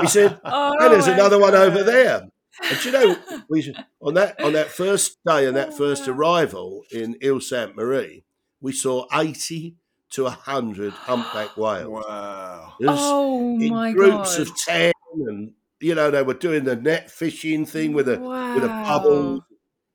He 0.00 0.06
said, 0.06 0.38
Oh 0.44 0.74
and 0.78 0.92
there's 0.92 1.06
my 1.06 1.14
another 1.14 1.38
one 1.38 1.54
over 1.54 1.82
there. 1.82 2.28
And 2.62 2.84
you 2.84 2.92
know, 2.92 3.16
we 3.48 3.74
on 4.00 4.14
that 4.14 4.40
on 4.42 4.52
that 4.52 4.68
first 4.68 5.16
day 5.26 5.46
and 5.46 5.56
that 5.56 5.70
Oh, 5.72 5.76
first 5.76 6.06
arrival 6.06 6.82
in 6.92 7.16
Ile 7.24 7.40
Sainte 7.40 7.74
Marie, 7.74 8.24
we 8.60 8.72
saw 8.72 9.06
eighty 9.12 9.76
to 10.10 10.26
hundred 10.28 10.92
humpback 10.92 11.56
whales. 11.56 11.88
Wow. 12.06 12.74
It 12.78 12.86
was 12.86 12.98
Oh 13.00 13.58
in 13.58 13.70
my 13.70 13.92
groups 13.92 14.36
god! 14.36 14.46
of 14.46 14.56
ten, 14.58 14.92
and 15.26 15.52
you 15.84 15.94
know 15.94 16.10
they 16.10 16.22
were 16.22 16.34
doing 16.34 16.64
the 16.64 16.76
net 16.76 17.10
fishing 17.10 17.66
thing 17.66 17.92
with 17.92 18.08
a 18.08 18.18
with 18.18 18.64
a 18.64 18.68
bubble, 18.68 19.44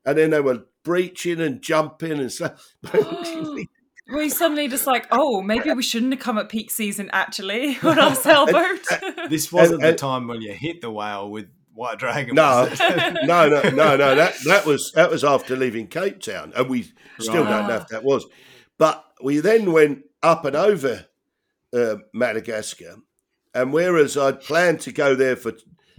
and 0.04 0.16
then 0.18 0.30
they 0.30 0.40
were 0.40 0.64
breaching 0.84 1.40
and 1.40 1.60
jumping 1.60 2.12
and 2.20 2.32
stuff. 2.32 2.74
We 4.12 4.28
suddenly 4.28 4.66
just 4.66 4.88
like, 4.88 5.06
oh, 5.12 5.40
maybe 5.40 5.70
we 5.72 5.84
shouldn't 5.84 6.12
have 6.12 6.20
come 6.20 6.36
at 6.36 6.48
peak 6.48 6.72
season 6.72 7.10
actually 7.12 7.78
on 7.84 7.96
our 7.96 8.12
sailboat. 8.26 8.80
This 9.28 9.52
wasn't 9.52 9.84
And- 9.84 9.92
the 9.92 9.96
time 9.96 10.26
when 10.26 10.42
you 10.42 10.52
hit 10.52 10.80
the 10.80 10.90
whale 10.90 11.30
with 11.30 11.46
white 11.74 12.00
dragon. 12.00 12.34
No, 12.34 12.68
no, 13.22 13.48
no, 13.48 13.62
no, 13.70 13.96
no. 13.96 14.14
That 14.16 14.34
that 14.46 14.66
was 14.66 14.90
that 14.96 15.10
was 15.12 15.22
after 15.22 15.54
leaving 15.54 15.86
Cape 15.86 16.20
Town, 16.20 16.52
and 16.56 16.68
we 16.68 16.90
still 17.20 17.44
Right. 17.44 17.50
don't 17.50 17.68
know 17.68 17.76
if 17.76 17.86
that 17.88 18.02
was. 18.02 18.26
But 18.78 19.04
we 19.22 19.38
then 19.38 19.70
went 19.72 20.02
up 20.24 20.44
and 20.44 20.56
over 20.56 21.06
uh, 21.72 21.96
Madagascar, 22.12 22.96
and 23.54 23.72
whereas 23.72 24.16
I'd 24.16 24.40
planned 24.40 24.80
to 24.80 24.92
go 24.92 25.14
there 25.14 25.36
for 25.36 25.52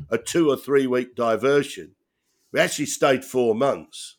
a 0.10 0.18
two 0.18 0.50
or 0.50 0.58
three 0.58 0.88
week 0.88 1.16
diversion, 1.16 1.96
we 2.52 2.60
actually 2.60 2.86
stayed 2.88 3.24
four 3.26 3.56
months, 3.56 4.18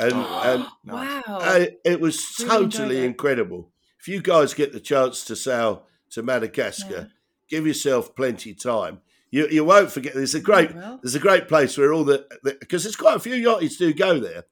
and 0.00 0.12
and 0.12 0.66
wow! 0.84 1.22
uh, 1.26 1.66
it 1.84 2.00
was 2.00 2.24
Really 2.40 2.50
totally 2.50 2.98
it. 2.98 3.04
incredible. 3.04 3.70
If 4.00 4.08
you 4.08 4.20
guys 4.20 4.54
get 4.54 4.72
the 4.72 4.80
chance 4.80 5.24
to 5.26 5.36
sail 5.36 5.86
to 6.10 6.22
Madagascar, 6.22 6.90
Yeah. 6.92 7.04
give 7.48 7.66
yourself 7.66 8.14
plenty 8.16 8.50
of 8.50 8.62
time. 8.62 9.00
You 9.30 9.48
you 9.48 9.64
won't 9.64 9.90
forget. 9.92 10.14
There's 10.14 10.34
a 10.34 10.40
great 10.40 10.70
there's 10.74 11.14
a 11.14 11.18
great 11.20 11.48
place 11.48 11.78
where 11.78 11.92
all 11.92 12.04
the 12.04 12.26
because 12.60 12.82
there's 12.84 12.96
quite 12.96 13.16
a 13.16 13.20
few 13.20 13.34
yachties 13.34 13.78
do 13.78 13.94
go 13.94 14.18
there. 14.20 14.44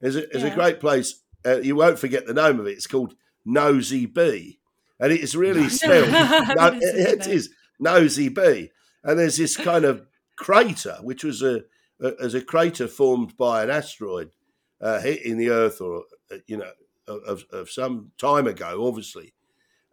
There's 0.00 0.16
a, 0.16 0.26
there's 0.32 0.44
a 0.44 0.50
great 0.54 0.80
place. 0.80 1.20
Uh, 1.44 1.58
you 1.58 1.76
won't 1.76 1.98
forget 1.98 2.26
the 2.26 2.32
name 2.34 2.58
of 2.60 2.66
it. 2.66 2.72
It's 2.72 2.86
called 2.86 3.14
Nosy 3.44 4.06
Be, 4.06 4.58
and 4.98 5.12
it's 5.12 5.34
really 5.34 5.68
spelled. 5.68 6.10
no, 6.12 6.54
That 6.54 6.74
is 6.76 6.82
it, 6.82 6.94
a 6.94 7.04
good 7.04 7.12
it 7.22 7.26
name. 7.26 7.36
is 7.36 7.50
Nosy 7.80 8.28
Be, 8.28 8.70
and 9.04 9.18
there's 9.18 9.36
this 9.36 9.56
kind 9.56 9.84
of 9.84 10.06
crater, 10.36 10.98
which 11.02 11.24
was 11.24 11.42
a, 11.42 11.62
a 12.00 12.12
as 12.20 12.34
a 12.34 12.40
crater 12.42 12.88
formed 12.88 13.36
by 13.36 13.62
an 13.62 13.70
asteroid 13.70 14.30
uh, 14.80 15.00
hitting 15.00 15.36
the 15.38 15.50
Earth, 15.50 15.80
or 15.80 16.04
uh, 16.30 16.36
you 16.46 16.56
know, 16.56 16.72
of, 17.06 17.44
of 17.52 17.70
some 17.70 18.12
time 18.18 18.46
ago, 18.46 18.86
obviously, 18.86 19.34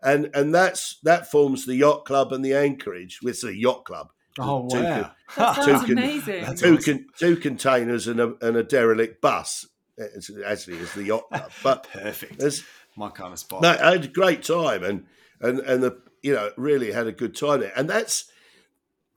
and 0.02 0.30
and 0.34 0.54
that's 0.54 1.00
that 1.04 1.30
forms 1.30 1.66
the 1.66 1.76
yacht 1.76 2.06
club 2.06 2.32
and 2.32 2.44
the 2.44 2.54
anchorage. 2.54 3.20
It's 3.24 3.44
a 3.44 3.56
yacht 3.56 3.86
club. 3.86 4.12
Oh 4.40 4.68
Two 4.70 4.84
wow! 4.84 5.12
that 5.36 5.56
two 5.56 5.62
sounds 5.64 5.90
amazing. 5.90 6.56
Two 6.56 6.78
con, 6.78 7.06
two 7.18 7.36
containers 7.36 8.08
and 8.08 8.20
a 8.20 8.36
and 8.42 8.56
a 8.56 8.64
derelict 8.64 9.22
bus. 9.22 9.68
It's, 9.98 10.32
actually, 10.46 10.78
it's 10.78 10.94
the 10.94 11.04
yacht 11.04 11.28
club, 11.30 11.52
but 11.64 11.88
Perfect. 11.92 12.40
there's 12.40 12.64
My 12.96 13.10
kind 13.10 13.34
of 13.34 13.40
spot. 13.40 13.62
no, 13.62 13.70
I 13.72 13.92
had 13.92 14.06
a 14.06 14.08
great 14.08 14.44
time, 14.44 14.84
and 14.84 15.06
and 15.42 15.60
and 15.60 15.84
the 15.84 16.02
you 16.22 16.34
know 16.34 16.52
really 16.56 16.92
had 16.92 17.08
a 17.08 17.12
good 17.12 17.36
time 17.36 17.60
there, 17.60 17.74
and 17.76 17.90
that's 17.90 18.32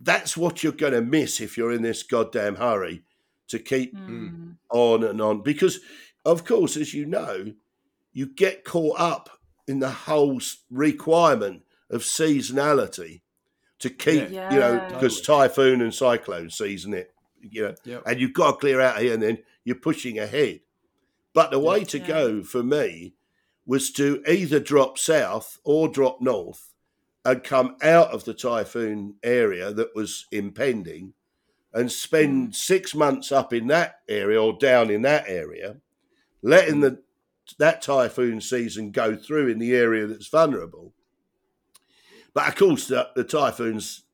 that's 0.03 0.37
what 0.37 0.63
you're 0.63 0.73
going 0.73 0.93
to 0.93 1.01
miss 1.01 1.41
if 1.41 1.57
you're 1.57 1.73
in 1.73 1.83
this 1.83 2.03
goddamn 2.03 2.57
hurry 2.57 3.05
to 3.49 3.59
keep 3.59 3.95
Mm. 3.97 4.57
on 4.71 5.05
and 5.05 5.21
on, 5.21 5.43
because 5.43 5.81
of 6.25 6.45
course, 6.45 6.77
as 6.77 6.93
you 6.95 7.07
know, 7.07 7.53
you 8.13 8.27
get 8.27 8.65
caught 8.65 8.99
up 8.99 9.31
in 9.69 9.79
the 9.79 9.91
whole 9.91 10.41
requirement 10.71 11.63
of 11.91 12.03
seasonality 12.03 13.21
to 13.79 13.91
keep, 13.91 14.31
Yeah. 14.31 14.53
you 14.53 14.59
know, 14.61 14.75
Yeah. 14.75 14.89
because 14.89 15.21
typhoon 15.21 15.81
and 15.81 15.95
cyclone 15.95 16.51
season 16.51 16.95
it, 16.95 17.13
you 17.41 17.63
know, 17.63 17.75
Yep. 17.85 18.03
and 18.07 18.21
you've 18.21 18.33
got 18.33 18.53
to 18.53 18.57
clear 18.59 18.81
out 18.81 19.01
here, 19.01 19.15
and 19.15 19.23
then 19.23 19.39
you're 19.65 19.77
pushing 19.77 20.19
ahead. 20.19 20.61
But 21.33 21.51
the 21.51 21.59
way 21.59 21.85
to 21.85 21.99
Yeah. 21.99 22.07
go 22.07 22.43
for 22.43 22.63
me 22.63 23.15
was 23.67 23.91
to 23.93 24.23
either 24.29 24.59
drop 24.61 24.99
south 24.99 25.59
or 25.65 25.89
drop 25.89 26.21
north 26.21 26.72
and 27.25 27.45
come 27.45 27.77
out 27.83 28.09
of 28.09 28.25
the 28.25 28.35
typhoon 28.35 29.15
area 29.23 29.73
that 29.73 29.95
was 29.95 30.27
impending 30.33 31.15
and 31.73 31.91
spend 31.91 32.47
hmm. 32.49 32.53
six 32.53 32.95
months 32.95 33.33
up 33.33 33.53
in 33.53 33.69
that 33.69 34.01
area 34.09 34.43
or 34.43 34.53
down 34.59 34.91
in 34.91 35.03
that 35.03 35.25
area, 35.27 35.77
letting 36.43 36.77
hmm. 36.77 36.81
the 36.81 37.03
that 37.59 37.83
typhoon 37.83 38.41
season 38.41 38.91
go 38.91 39.17
through 39.17 39.49
in 39.49 39.59
the 39.59 39.75
area 39.75 40.07
that's 40.07 40.29
vulnerable. 40.29 40.95
But 42.35 42.49
of 42.49 42.57
course, 42.57 42.89
the, 42.89 43.09
the 43.15 43.25
typhoons, 43.25 44.05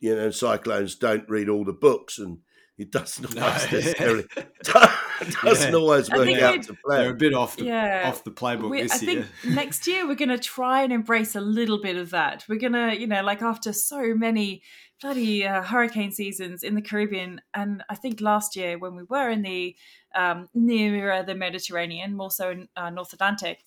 you 0.00 0.14
know, 0.14 0.30
cyclones 0.30 0.96
don't 0.96 1.28
read 1.28 1.48
all 1.48 1.64
the 1.64 1.72
books, 1.72 2.18
and 2.18 2.38
it 2.76 2.90
doesn't 2.90 3.34
No. 3.34 3.42
always 3.46 4.26
necessarily 5.20 5.50
doesn't 5.54 5.72
Yeah. 5.72 5.78
always 5.78 6.10
I 6.10 6.16
work 6.16 6.28
out 6.42 6.52
we'd- 6.52 6.66
to 6.66 6.76
They're 6.88 7.10
a 7.10 7.14
bit 7.14 7.34
off 7.34 7.56
the 7.56 7.64
Yeah. 7.64 8.04
off 8.08 8.24
the 8.24 8.30
playbook 8.30 8.70
We, 8.70 8.80
I 8.80 8.82
this 8.84 8.98
think 9.00 9.12
year. 9.12 9.28
next 9.54 9.86
year 9.86 10.06
we're 10.06 10.14
going 10.14 10.28
to 10.30 10.38
try 10.38 10.82
and 10.82 10.92
embrace 10.92 11.34
a 11.34 11.40
little 11.40 11.80
bit 11.80 11.96
of 11.96 12.10
that. 12.10 12.44
We're 12.48 12.58
going 12.58 12.72
to, 12.72 12.98
you 12.98 13.06
know, 13.06 13.22
like 13.22 13.42
after 13.42 13.72
so 13.72 14.14
many 14.14 14.62
bloody 15.00 15.46
uh, 15.46 15.62
hurricane 15.62 16.12
seasons 16.12 16.62
in 16.62 16.74
the 16.74 16.82
Caribbean, 16.82 17.40
and 17.52 17.82
I 17.90 17.94
think 17.94 18.20
last 18.20 18.56
year 18.56 18.78
when 18.78 18.94
we 18.96 19.02
were 19.02 19.28
in 19.28 19.42
the 19.42 19.76
um, 20.14 20.48
nearer 20.54 21.22
the 21.22 21.34
Mediterranean, 21.34 22.16
more 22.16 22.30
so 22.30 22.50
in 22.50 22.68
uh, 22.76 22.90
North 22.90 23.12
Atlantic, 23.12 23.64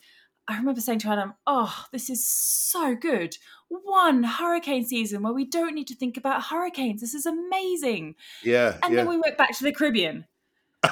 I 0.48 0.58
remember 0.58 0.80
saying 0.82 1.00
to 1.00 1.10
Adam, 1.10 1.34
"Oh, 1.46 1.86
this 1.92 2.10
is 2.10 2.26
so 2.26 2.96
good! 2.96 3.38
One 3.68 4.24
hurricane 4.24 4.86
season 4.86 5.22
where 5.22 5.34
we 5.34 5.44
don't 5.46 5.76
need 5.76 5.88
to 5.88 5.96
think 5.96 6.16
about 6.18 6.44
hurricanes. 6.46 7.02
This 7.02 7.14
is 7.14 7.26
amazing." 7.26 8.16
Yeah, 8.44 8.78
And 8.82 8.94
yeah. 8.94 9.02
then 9.02 9.10
we 9.10 9.18
went 9.18 9.38
back 9.38 9.56
to 9.58 9.64
the 9.66 9.74
Caribbean. 9.74 10.26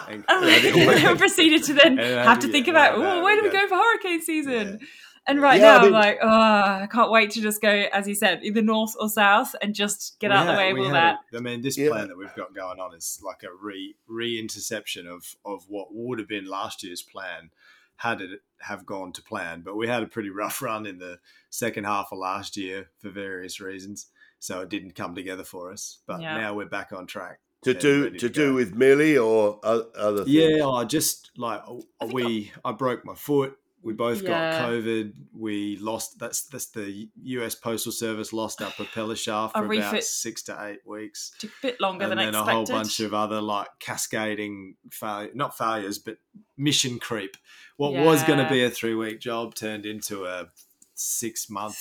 And- 0.08 0.26
And 0.30 0.44
we 0.44 1.16
proceeded 1.18 1.64
to 1.66 1.74
then 1.74 1.98
have 1.98 2.40
to 2.40 2.48
think 2.48 2.68
right, 2.68 2.92
about, 2.94 2.96
oh, 2.98 3.24
where 3.24 3.36
do 3.36 3.44
we 3.44 3.50
go 3.52 3.68
for 3.68 3.76
hurricane 3.76 4.22
season? 4.22 4.80
And 5.28 5.42
right 5.42 5.60
Yeah, 5.60 5.74
I 5.74 5.78
now, 5.78 5.84
mean- 5.86 5.96
I'm 5.96 6.02
like, 6.02 6.20
oh, 6.22 6.28
I 6.30 6.88
can't 6.92 7.10
wait 7.10 7.32
to 7.32 7.42
just 7.42 7.60
go, 7.62 7.70
as 7.70 8.08
you 8.08 8.14
said, 8.14 8.42
either 8.44 8.62
north 8.62 8.94
or 9.00 9.10
south 9.10 9.56
and 9.62 9.74
just 9.74 10.20
get 10.20 10.32
out 10.32 10.48
of 10.48 10.54
the 10.54 10.58
way 10.58 10.70
of 10.72 10.78
all 10.78 10.90
that. 10.92 11.18
a- 11.34 11.38
I 11.38 11.40
mean, 11.40 11.62
this 11.62 11.78
Yeah. 11.78 11.90
plan 11.90 12.10
that 12.10 12.18
we've 12.18 12.34
got 12.36 12.54
going 12.54 12.80
on 12.80 12.94
is 12.94 13.20
like 13.24 13.42
a 13.44 13.48
re 13.60 13.96
re-interception 14.08 15.08
of 15.08 15.36
of 15.44 15.66
what 15.68 15.88
would 15.94 16.20
have 16.20 16.28
been 16.28 16.46
last 16.46 16.84
year's 16.84 17.02
plan 17.02 17.50
had 17.98 18.22
it 18.22 18.42
have 18.62 18.86
gone 18.86 19.14
to 19.14 19.22
plan. 19.24 19.62
But 19.62 19.76
we 19.78 19.88
had 19.88 20.04
a 20.04 20.08
pretty 20.08 20.30
rough 20.30 20.62
run 20.62 20.86
in 20.86 21.00
the 21.00 21.20
second 21.50 21.86
half 21.86 22.10
of 22.12 22.20
last 22.20 22.56
year 22.58 22.90
for 23.00 23.10
various 23.10 23.60
reasons, 23.60 24.08
so 24.40 24.60
it 24.62 24.70
didn't 24.70 24.92
come 24.96 25.16
together 25.16 25.44
for 25.44 25.72
us. 25.72 26.00
But 26.06 26.22
Yeah. 26.22 26.38
now 26.38 26.54
we're 26.54 26.66
back 26.66 26.92
on 26.94 27.08
track. 27.08 27.40
To 27.66 27.74
do 27.74 28.10
to 28.12 28.18
to 28.18 28.30
do 28.30 28.50
go. 28.50 28.56
with 28.56 28.76
Millie 28.76 29.18
or 29.18 29.60
other 29.64 30.24
things. 30.24 30.30
Yeah, 30.30 30.68
I 30.68 30.86
just 30.86 31.32
like 31.38 31.62
I 32.02 32.06
we. 32.06 32.52
I 32.64 32.72
broke 32.72 33.06
my 33.06 33.16
foot. 33.16 33.58
We 33.82 33.94
both 33.94 34.24
Yeah. 34.24 34.30
got 34.60 34.70
COVID. 34.70 35.14
We 35.38 35.78
lost. 35.78 36.18
That's 36.18 36.42
that's 36.48 36.68
the 36.68 37.08
U.S. 37.24 37.54
Postal 37.54 37.92
Service 37.92 38.34
lost 38.34 38.62
our 38.64 38.72
propeller 38.72 39.16
shaft 39.16 39.56
A 39.56 39.60
for 39.60 39.72
about 39.72 40.04
six 40.04 40.42
to 40.44 40.58
eight 40.66 40.80
weeks, 40.88 41.34
Took 41.38 41.52
a 41.52 41.54
bit 41.62 41.82
longer 41.82 42.06
and 42.06 42.12
than 42.14 42.18
then 42.18 42.30
expected. 42.30 42.40
And 42.40 42.48
then 42.48 42.56
a 42.56 42.78
whole 42.78 42.84
bunch 42.84 43.00
of 43.02 43.14
other 43.14 43.42
like 43.42 43.68
cascading 43.80 44.76
fail 44.90 45.30
not 45.36 45.56
failures, 45.56 46.00
but 46.00 46.18
mission 46.58 46.98
creep. 46.98 47.38
What 47.78 47.94
was 47.94 48.24
going 48.24 48.40
to 48.40 48.50
be 48.50 48.64
a 48.64 48.72
three 48.72 48.96
week 48.96 49.20
job 49.20 49.54
turned 49.54 49.86
into 49.86 50.26
a 50.26 50.48
six 50.96 51.48
month 51.50 51.78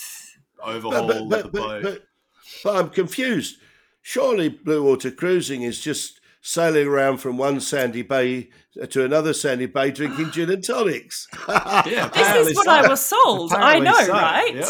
but, 0.57 0.67
overhaul 0.75 1.07
but, 1.07 1.17
of 1.17 1.29
but, 1.29 1.43
the 1.43 1.49
but, 1.49 1.53
boat. 1.53 1.83
but, 1.83 2.03
but 2.63 2.75
I'm 2.75 2.89
confused. 2.91 3.57
Surely 4.07 4.49
blue 4.49 4.83
water 4.83 5.09
cruising 5.09 5.63
is 5.63 5.81
just 5.81 6.21
sailing 6.39 6.85
around 6.87 7.17
from 7.17 7.39
one 7.39 7.59
sandy 7.59 8.03
bay 8.03 8.49
to 8.91 9.03
another 9.03 9.33
sandy 9.33 9.65
bay 9.65 9.89
drinking 9.89 10.29
gin 10.29 10.51
and 10.51 10.63
tonics. 10.63 11.27
yeah, 11.49 11.81
This 11.81 12.05
apparently 12.05 12.51
is 12.51 12.55
what 12.55 12.65
so. 12.65 12.71
I 12.71 12.87
was 12.87 13.01
sold. 13.03 13.53
I 13.53 13.79
know, 13.79 13.99
so, 14.03 14.11
right? 14.13 14.53
yep. 14.53 14.67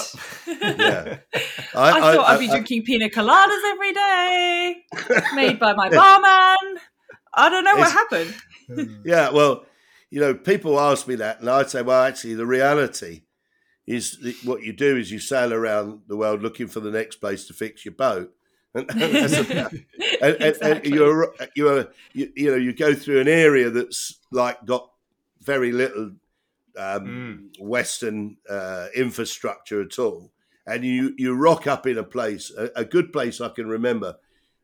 Yeah. 0.47 1.17
I, 1.75 2.13
thought 2.15 2.25
I, 2.29 2.31
would 2.35 2.39
be 2.39 2.47
I- 2.47 2.51
drinking 2.51 2.83
pina 2.83 3.09
coladas 3.09 3.71
every 3.73 3.91
day, 3.91 4.75
made 5.35 5.59
by 5.59 5.73
my 5.73 5.89
barman. 5.89 6.79
I 7.33 7.49
don't 7.49 7.65
know 7.65 7.75
what 7.75 7.91
happened. 7.91 8.33
Hmm. 8.73 9.01
Yeah, 9.03 9.31
well, 9.31 9.65
you 10.09 10.21
know, 10.21 10.33
people 10.33 10.79
ask 10.79 11.09
me 11.09 11.15
that, 11.15 11.41
and 11.41 11.49
I'd 11.49 11.69
say, 11.69 11.81
well, 11.81 12.03
actually, 12.05 12.35
the 12.35 12.45
reality 12.45 13.23
is 13.85 14.17
that 14.21 14.35
what 14.45 14.63
you 14.63 14.71
do 14.71 14.95
is 14.95 15.11
you 15.11 15.19
sail 15.19 15.53
around 15.53 16.03
the 16.07 16.15
world 16.15 16.41
looking 16.41 16.67
for 16.67 16.79
the 16.79 16.89
next 16.89 17.17
place 17.17 17.45
to 17.47 17.53
fix 17.53 17.83
your 17.83 17.95
boat. 17.95 18.31
And, 18.75 18.91
and, 18.91 19.01
and, 19.01 19.77
and 20.21 20.41
Exactly. 20.43 20.91
you're 20.91 21.33
you're 21.55 21.87
you, 22.13 22.31
you 22.35 22.51
know 22.51 22.57
you 22.57 22.73
go 22.73 22.93
through 22.93 23.21
an 23.21 23.27
area 23.27 23.69
that's 23.69 24.19
like 24.31 24.65
got 24.65 24.91
very 25.41 25.71
little 25.71 26.11
um, 26.77 27.51
Western 27.59 28.37
uh, 28.49 28.87
infrastructure 28.93 29.81
at 29.81 29.97
all, 29.97 30.31
and 30.67 30.83
you 30.83 31.15
you 31.17 31.33
rock 31.33 31.67
up 31.67 31.87
in 31.87 31.97
a 31.97 32.03
place, 32.03 32.51
a, 32.55 32.69
a 32.75 32.85
good 32.85 33.13
place 33.13 33.39
I 33.39 33.49
can 33.49 33.67
remember 33.67 34.17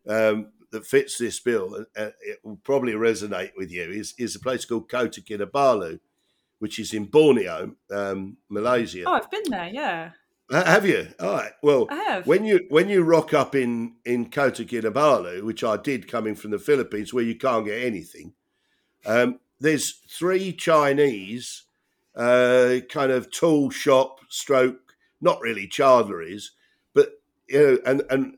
um, 0.07 0.47
that 0.71 0.85
fits 0.85 1.17
this 1.17 1.39
bill, 1.39 1.75
and 1.75 1.85
and 1.95 2.13
it 2.21 2.39
will 2.43 2.59
probably 2.63 2.93
resonate 2.93 3.51
with 3.55 3.71
you. 3.71 3.83
Is 3.83 4.13
is 4.17 4.35
a 4.35 4.39
place 4.39 4.65
called 4.65 4.89
Kota 4.89 5.21
Kinabalu, 5.21 5.99
which 6.59 6.79
is 6.79 6.93
in 6.93 7.05
Borneo, 7.05 7.75
um, 7.89 8.37
Malaysia. 8.49 9.03
Oh, 9.07 9.13
I've 9.13 9.31
been 9.31 9.49
there. 9.49 9.69
Yeah. 9.69 10.11
Uh, 10.51 10.65
Have 10.65 10.85
you? 10.85 11.07
All 11.19 11.31
right. 11.31 11.53
Well, 11.63 11.87
when 12.25 12.43
you 12.43 12.65
when 12.69 12.89
you 12.89 13.03
rock 13.03 13.33
up 13.33 13.55
in 13.55 13.95
in 14.03 14.29
Kota 14.29 14.63
Kinabalu, 14.65 15.43
which 15.43 15.63
I 15.63 15.77
did 15.77 16.09
coming 16.09 16.35
from 16.35 16.51
the 16.51 16.59
Philippines, 16.59 17.13
where 17.13 17.23
you 17.23 17.35
can't 17.35 17.65
get 17.65 17.81
anything, 17.81 18.33
um, 19.05 19.39
there's 19.59 19.91
three 20.09 20.51
Chinese 20.51 21.63
uh, 22.15 22.77
kind 22.89 23.11
of 23.11 23.31
tool 23.31 23.69
shop 23.69 24.19
stroke, 24.27 24.95
not 25.21 25.39
really 25.39 25.67
chandleries, 25.67 26.51
but 26.93 27.21
you 27.47 27.59
know, 27.59 27.77
and 27.85 28.03
and 28.09 28.37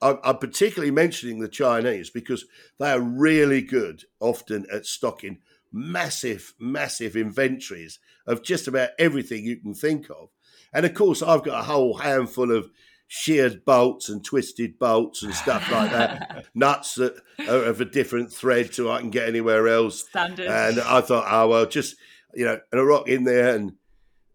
I'm, 0.00 0.18
I'm 0.22 0.38
particularly 0.38 0.92
mentioning 0.92 1.40
the 1.40 1.48
Chinese 1.48 2.10
because 2.10 2.44
they 2.78 2.92
are 2.92 3.00
really 3.00 3.60
good, 3.60 4.04
often 4.20 4.66
at 4.72 4.86
stocking 4.86 5.38
massive, 5.72 6.54
massive 6.58 7.16
inventories 7.16 7.98
of 8.26 8.42
just 8.42 8.66
about 8.68 8.90
everything 8.98 9.44
you 9.44 9.56
can 9.56 9.74
think 9.74 10.08
of. 10.10 10.30
And 10.72 10.86
of 10.86 10.94
course, 10.94 11.22
I've 11.22 11.42
got 11.42 11.60
a 11.60 11.64
whole 11.64 11.98
handful 11.98 12.50
of 12.50 12.70
sheared 13.12 13.64
bolts 13.64 14.08
and 14.08 14.24
twisted 14.24 14.78
bolts 14.78 15.24
and 15.24 15.34
stuff 15.34 15.68
like 15.72 15.90
that, 15.90 16.46
nuts 16.54 16.94
that 16.94 17.16
are 17.48 17.64
of 17.64 17.80
a 17.80 17.84
different 17.84 18.32
thread 18.32 18.72
to 18.72 18.90
I 18.90 19.00
can 19.00 19.10
get 19.10 19.28
anywhere 19.28 19.66
else. 19.66 20.08
Standard. 20.08 20.46
And 20.46 20.80
I 20.80 21.00
thought, 21.00 21.26
oh 21.28 21.48
well, 21.48 21.66
just 21.66 21.96
you 22.34 22.44
know, 22.44 22.60
and 22.70 22.80
a 22.80 22.84
rock 22.84 23.08
in 23.08 23.24
there, 23.24 23.54
and 23.54 23.72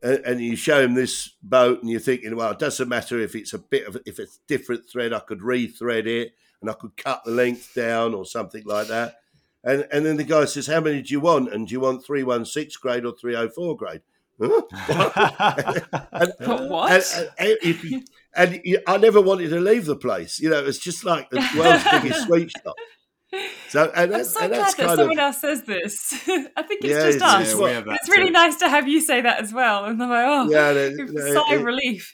and, 0.03 0.39
you 0.39 0.55
show 0.55 0.81
him 0.81 0.93
this 0.93 1.31
boat, 1.41 1.81
and 1.81 1.89
you're 1.89 1.99
thinking, 1.99 2.35
well, 2.35 2.51
it 2.51 2.59
doesn't 2.59 2.89
matter 2.89 3.19
if 3.19 3.33
it's 3.33 3.53
a 3.53 3.59
bit 3.59 3.87
of 3.87 3.97
if 4.05 4.19
it's 4.19 4.39
different 4.47 4.87
thread, 4.87 5.13
I 5.13 5.19
could 5.19 5.39
rethread 5.39 6.05
it, 6.05 6.33
and 6.61 6.69
I 6.69 6.73
could 6.73 6.95
cut 6.97 7.23
the 7.23 7.31
length 7.31 7.73
down 7.73 8.13
or 8.13 8.25
something 8.25 8.63
like 8.65 8.87
that. 8.87 9.15
And 9.63 9.87
and 9.91 10.05
then 10.05 10.17
the 10.17 10.23
guy 10.23 10.45
says, 10.45 10.67
how 10.67 10.81
many 10.81 11.01
do 11.01 11.13
you 11.13 11.21
want? 11.21 11.51
And 11.51 11.67
do 11.67 11.73
you 11.73 11.79
want 11.79 12.05
three 12.05 12.23
one 12.23 12.45
six 12.45 12.75
grade 12.75 13.05
or 13.05 13.13
three 13.13 13.35
oh 13.35 13.49
four 13.49 13.75
grade? 13.75 14.01
Huh? 14.41 14.61
and, 16.11 16.69
what? 16.69 16.91
and, 16.91 17.29
and, 17.37 17.57
if 17.63 17.83
you- 17.83 18.03
and 18.35 18.61
you- 18.63 18.81
I 18.87 18.97
never 18.97 19.21
wanted 19.21 19.49
to 19.49 19.59
leave 19.59 19.85
the 19.85 19.95
place. 19.95 20.39
You 20.39 20.49
know, 20.49 20.63
it's 20.65 20.77
just 20.79 21.05
like 21.05 21.29
the 21.29 21.37
world's 21.57 21.83
biggest 21.89 22.23
sweet 22.27 22.51
shop. 22.51 22.75
So, 23.69 23.91
and, 23.95 24.13
I'm 24.13 24.19
that, 24.19 24.25
so 24.27 24.39
and 24.41 24.49
glad 24.49 24.61
that's 24.61 24.75
that 24.75 24.85
kind 24.87 24.97
someone 24.99 25.17
of 25.19 25.23
else 25.23 25.41
says 25.41 25.63
this. 25.63 26.13
I 26.55 26.61
think 26.63 26.83
it's 26.83 26.89
Yeah, 26.89 26.99
just 27.05 27.15
it's- 27.17 27.21
us. 27.21 27.41
it's 27.41 27.51
yeah, 27.53 27.59
what- 27.59 27.69
we 27.69 27.73
have 27.75 27.87
It's 27.89 28.09
really 28.09 28.27
too. 28.27 28.31
nice 28.33 28.55
to 28.57 28.69
have 28.69 28.87
you 28.87 29.01
say 29.01 29.21
that 29.21 29.41
as 29.41 29.53
well. 29.53 29.85
And 29.85 30.01
I'm 30.01 30.09
like, 30.09 30.25
oh, 30.27 30.49
yeah, 30.49 30.73
the- 30.73 31.11
the- 31.13 31.33
sigh 31.33 31.55
of 31.55 31.61
it- 31.61 31.63
relief. 31.63 32.13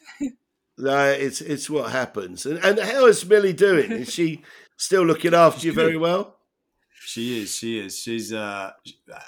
no, 0.78 1.06
it's 1.10 1.42
it's 1.42 1.70
what 1.70 1.92
happens. 1.92 2.46
And, 2.46 2.58
and 2.64 2.80
how 2.80 3.06
is 3.08 3.26
Millie 3.26 3.54
doing? 3.54 3.92
Is 3.92 4.12
she 4.14 4.42
still 4.78 5.04
looking 5.04 5.34
after 5.36 5.66
you 5.68 5.74
very 5.74 5.98
well? 5.98 6.38
She 7.04 7.42
is. 7.42 7.56
She 7.56 7.80
is. 7.80 7.98
She's 8.00 8.32
uh, 8.32 8.72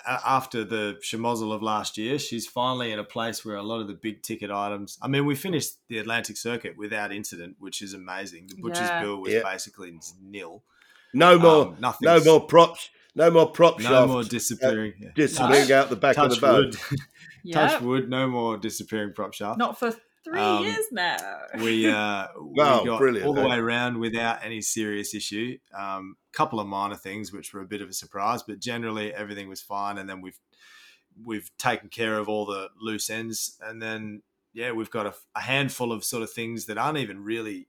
after 0.08 0.64
the 0.64 0.98
schmozzle 1.02 1.54
of 1.54 1.62
last 1.64 1.98
year. 1.98 2.20
She's 2.20 2.46
finally 2.48 2.92
in 2.92 3.00
a 3.00 3.04
place 3.04 3.44
where 3.44 3.56
a 3.56 3.64
lot 3.64 3.82
of 3.82 3.88
the 3.88 3.94
big 3.96 4.22
ticket 4.22 4.52
items. 4.52 4.98
I 5.02 5.08
mean, 5.08 5.26
we 5.26 5.36
finished 5.36 5.74
the 5.88 5.98
Atlantic 5.98 6.38
Circuit 6.38 6.78
without 6.78 7.12
incident, 7.12 7.56
which 7.60 7.82
is 7.82 7.94
amazing. 7.94 8.48
The 8.48 8.62
butcher's 8.62 8.90
Yeah. 8.90 9.02
bill 9.02 9.18
was 9.22 9.34
Yeah. 9.34 9.42
basically 9.44 9.98
nil. 10.22 10.64
No 11.14 11.38
more, 11.40 11.68
Um, 11.68 11.78
nothing. 11.80 12.06
no 12.06 12.24
more 12.24 12.46
props, 12.46 12.90
no 13.16 13.30
more 13.32 13.52
prop 13.52 13.80
No 13.80 13.90
shaft 13.90 14.08
more 14.08 14.24
disappearing. 14.24 14.94
yeah. 15.00 15.10
disappearing 15.16 15.72
out 15.72 15.90
the 15.90 15.96
back 15.96 16.18
of 16.18 16.30
the 16.30 16.38
boat. 16.42 16.76
wood. 16.90 17.00
Yeah. 17.44 17.68
Touch 17.68 17.82
wood. 17.82 18.10
No 18.10 18.28
more 18.28 18.58
disappearing 18.58 19.14
prop 19.14 19.34
shaft. 19.34 19.58
Not 19.60 19.78
for 19.80 19.96
three 20.24 20.40
Um, 20.40 20.64
years 20.64 20.86
now. 20.92 21.18
we 21.62 21.88
uh, 21.90 22.28
we 22.42 22.54
Wow, 22.56 22.84
got 22.84 22.98
brilliant, 22.98 23.28
all 23.28 23.34
the 23.34 23.42
eh? 23.42 23.46
way 23.46 23.58
around 23.58 24.00
without 24.00 24.44
any 24.44 24.62
serious 24.62 25.14
issue. 25.14 25.58
Um, 25.78 26.18
couple 26.32 26.60
of 26.60 26.68
minor 26.68 26.96
things 26.96 27.32
which 27.32 27.54
were 27.54 27.62
a 27.62 27.66
bit 27.66 27.82
of 27.82 27.90
a 27.90 27.94
surprise, 27.94 28.42
but 28.44 28.60
generally 28.60 29.14
everything 29.14 29.50
was 29.50 29.62
fine. 29.62 29.98
And 29.98 30.10
then 30.10 30.22
we've 30.22 30.40
we've 31.24 31.50
taken 31.58 31.90
care 31.90 32.18
of 32.18 32.28
all 32.30 32.46
the 32.46 32.70
loose 32.80 33.10
ends, 33.10 33.58
and 33.62 33.82
then 33.82 34.24
yeah, 34.54 34.72
we've 34.72 34.92
got 34.92 35.06
a, 35.08 35.14
a 35.36 35.42
handful 35.42 35.92
of 35.92 36.04
sort 36.04 36.24
of 36.24 36.32
things 36.32 36.66
that 36.68 36.78
aren't 36.78 36.98
even 37.00 37.24
really 37.24 37.68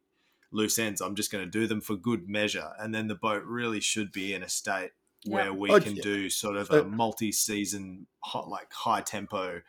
loose 0.53 0.79
ends. 0.79 1.01
I'm 1.01 1.15
just 1.15 1.33
going 1.33 1.45
to 1.45 1.51
do 1.51 1.67
them 1.67 1.81
for 1.81 1.97
good 1.97 2.29
measure, 2.29 2.73
and 2.79 2.95
then 2.95 3.09
the 3.09 3.15
boat 3.15 3.43
really 3.45 3.81
should 3.81 4.13
be 4.13 4.33
in 4.35 4.43
a 4.43 4.49
state 4.49 4.91
where 5.27 5.53
we 5.53 5.71
Oh, 5.71 5.81
can 5.81 5.97
yeah. 5.97 6.03
do 6.03 6.29
sort 6.31 6.57
of 6.57 6.71
a 6.71 6.85
multi-season, 6.85 8.07
hot, 8.23 8.49
like 8.49 8.71
high 8.73 9.01
tempo 9.01 9.63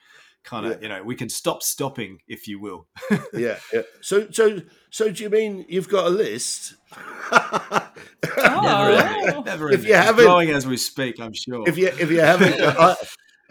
kind 0.46 0.66
of. 0.68 0.82
You 0.82 0.90
know, 0.90 1.04
we 1.04 1.16
can 1.16 1.30
stop 1.30 1.64
stopping, 1.64 2.20
if 2.28 2.48
you 2.48 2.60
will. 2.60 2.88
Yeah, 3.34 3.58
yeah. 3.74 3.82
So, 4.02 4.28
so, 4.32 4.62
so, 4.92 5.12
do 5.12 5.24
you 5.24 5.30
mean 5.30 5.66
you've 5.68 5.90
got 5.90 6.06
a 6.06 6.10
list? 6.10 6.76
Oh. 8.38 9.44
Never 9.46 9.72
If 9.72 9.84
you 9.86 9.94
It's 9.96 10.06
haven't- 10.06 10.26
growing 10.26 10.50
as 10.50 10.66
we 10.66 10.78
speak, 10.78 11.20
I'm 11.20 11.34
sure. 11.34 11.68
if 11.68 11.78
you 11.78 11.88
if 11.88 12.10
you 12.12 12.20
haven't 12.22 12.54
I, 12.60 12.96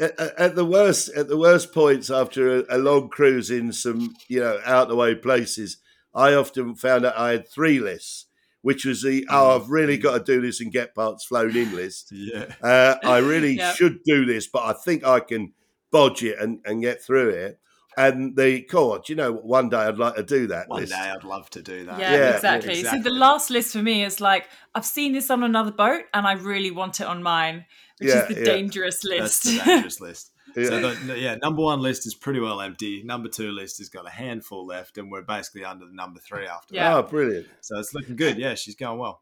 at, 0.00 0.18
at 0.38 0.54
the 0.54 0.64
worst 0.64 1.10
at 1.14 1.28
the 1.28 1.36
worst 1.36 1.72
points 1.72 2.10
after 2.10 2.60
a, 2.60 2.76
a 2.76 2.78
long 2.78 3.08
cruise 3.08 3.50
in 3.50 3.72
some 3.72 4.14
you 4.28 4.40
know 4.40 4.58
out 4.64 4.88
the 4.88 4.96
way 4.96 5.14
places 5.14 5.76
i 6.14 6.34
often 6.34 6.74
found 6.74 7.06
out 7.06 7.16
i 7.16 7.30
had 7.30 7.48
three 7.48 7.78
lists 7.78 8.26
which 8.62 8.84
was 8.84 9.02
the 9.02 9.24
oh 9.30 9.54
i've 9.54 9.70
really 9.70 9.96
got 9.96 10.18
to 10.18 10.24
do 10.24 10.40
this 10.40 10.60
and 10.60 10.72
get 10.72 10.96
parts 10.96 11.24
flown 11.24 11.56
in 11.56 11.72
list 11.76 12.08
yeah, 12.10 12.46
uh, 12.60 12.96
i 13.04 13.18
really 13.18 13.52
Yep. 13.56 13.76
should 13.76 14.02
do 14.04 14.24
this 14.24 14.48
but 14.48 14.64
i 14.64 14.72
think 14.72 15.04
i 15.04 15.20
can 15.20 15.52
bodge 15.94 16.22
it 16.22 16.38
and, 16.40 16.60
and 16.64 16.82
get 16.82 17.00
through 17.02 17.28
it 17.30 17.60
and 17.96 18.34
the 18.36 18.66
god 18.68 19.08
you 19.08 19.14
know 19.14 19.32
one 19.32 19.68
day 19.68 19.76
i'd 19.78 19.98
like 19.98 20.16
to 20.16 20.22
do 20.24 20.48
that 20.48 20.68
one 20.68 20.80
list. 20.80 20.92
day 20.92 20.98
I'd 21.16 21.22
love 21.24 21.48
to 21.50 21.62
do 21.62 21.84
that. 21.86 21.98
Yeah, 22.00 22.12
Yeah, 22.12 22.34
exactly. 22.34 22.74
So 22.74 22.80
exactly. 22.80 23.02
the 23.02 23.10
last 23.10 23.50
list 23.50 23.72
for 23.72 23.82
me 23.82 24.02
is 24.04 24.20
like 24.20 24.48
I've 24.74 24.84
seen 24.84 25.12
this 25.12 25.30
on 25.30 25.44
another 25.44 25.70
boat 25.70 26.02
and 26.12 26.26
I 26.26 26.32
really 26.32 26.72
want 26.72 27.00
it 27.00 27.06
on 27.06 27.22
mine, 27.22 27.64
which 27.98 28.08
Yeah, 28.08 28.22
is 28.22 28.28
the 28.34 28.40
yeah. 28.40 28.44
dangerous 28.44 29.00
That's 29.08 29.44
list. 29.44 29.44
the 29.44 29.64
dangerous 29.64 30.00
list. 30.00 30.30
Yeah. 30.56 30.68
So 30.68 30.94
the, 30.94 31.18
yeah, 31.18 31.34
number 31.42 31.62
one 31.62 31.80
list 31.80 32.06
is 32.06 32.14
pretty 32.14 32.38
well 32.38 32.60
empty. 32.60 33.02
Number 33.04 33.28
two 33.28 33.50
list 33.50 33.78
has 33.78 33.88
got 33.88 34.06
a 34.06 34.10
handful 34.10 34.64
left, 34.64 34.98
and 34.98 35.10
we're 35.10 35.22
basically 35.22 35.64
under 35.64 35.84
the 35.84 35.92
number 35.92 36.20
three 36.20 36.46
after 36.46 36.74
Yeah. 36.76 36.96
oh 36.96 37.02
brilliant. 37.02 37.48
So 37.60 37.76
it's 37.80 37.92
looking 37.92 38.14
good. 38.14 38.38
Yeah, 38.38 38.54
she's 38.54 38.76
going 38.76 38.98
well. 39.00 39.20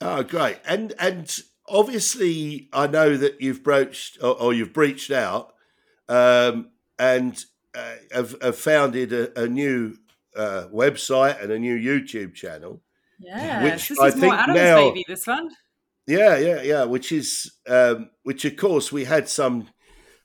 Oh, 0.00 0.22
great! 0.22 0.58
And 0.66 0.94
and 0.98 1.28
obviously, 1.68 2.68
I 2.72 2.86
know 2.86 3.16
that 3.16 3.40
you've 3.42 3.62
broached 3.62 4.18
or, 4.22 4.40
or 4.40 4.54
you've 4.54 4.72
breached 4.72 5.10
out, 5.10 5.52
um, 6.10 6.70
and 6.98 7.42
uh, 7.74 7.94
have, 8.12 8.34
have 8.42 8.56
founded 8.58 9.12
a, 9.12 9.42
a 9.44 9.46
new 9.48 9.96
uh, 10.36 10.64
website 10.72 11.42
and 11.42 11.50
a 11.52 11.58
new 11.58 11.76
YouTube 11.78 12.34
channel. 12.34 12.82
yeah, 13.18 13.62
Which 13.64 13.88
this 13.88 13.98
I 14.00 14.08
is 14.08 14.16
more 14.16 14.20
think 14.30 14.34
Adam's 14.34 14.56
now- 14.56 14.88
baby. 14.90 15.04
This 15.08 15.26
one. 15.26 15.50
Yeah, 16.06 16.36
yeah, 16.38 16.62
yeah. 16.62 16.84
Which 16.84 17.12
is 17.12 17.52
um, 17.68 18.10
which, 18.24 18.44
of 18.44 18.56
course, 18.56 18.90
we 18.90 19.04
had 19.04 19.28
some 19.28 19.68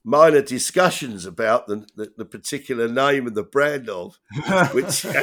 minor 0.04 0.42
discussions 0.42 1.26
about 1.26 1.68
the, 1.68 1.86
the, 1.96 2.12
the 2.18 2.26
particular 2.26 2.88
name 2.88 3.28
and 3.28 3.36
the 3.36 3.44
brand 3.44 3.88
of 3.90 4.18
which. 4.74 5.06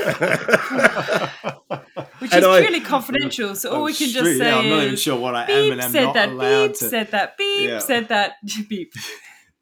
Which 2.19 2.33
And 2.33 2.43
is 2.45 2.49
I- 2.49 2.61
purely 2.61 2.81
confidential, 2.81 3.55
so 3.57 3.73
all 3.73 3.83
we 3.85 3.95
can 3.95 4.09
sure- 4.09 4.23
just 4.23 4.39
say 4.39 4.45
yeah, 4.49 4.59
I'm 4.59 4.69
not 4.69 4.83
even 4.85 4.97
sure 4.97 5.19
what 5.19 5.35
I 5.35 5.43
am 5.43 5.47
beep 5.49 5.73
and 5.73 5.81
am 5.81 5.91
said 5.91 6.05
not 6.05 6.15
that, 6.15 6.29
allowed 6.29 6.67
beep 6.69 6.77
to. 6.79 6.89
said 6.89 7.11
that, 7.11 7.37
beep 7.37 7.69
Yeah. 7.71 7.79
said 7.81 8.09
that, 8.09 8.35
beep. 8.69 8.93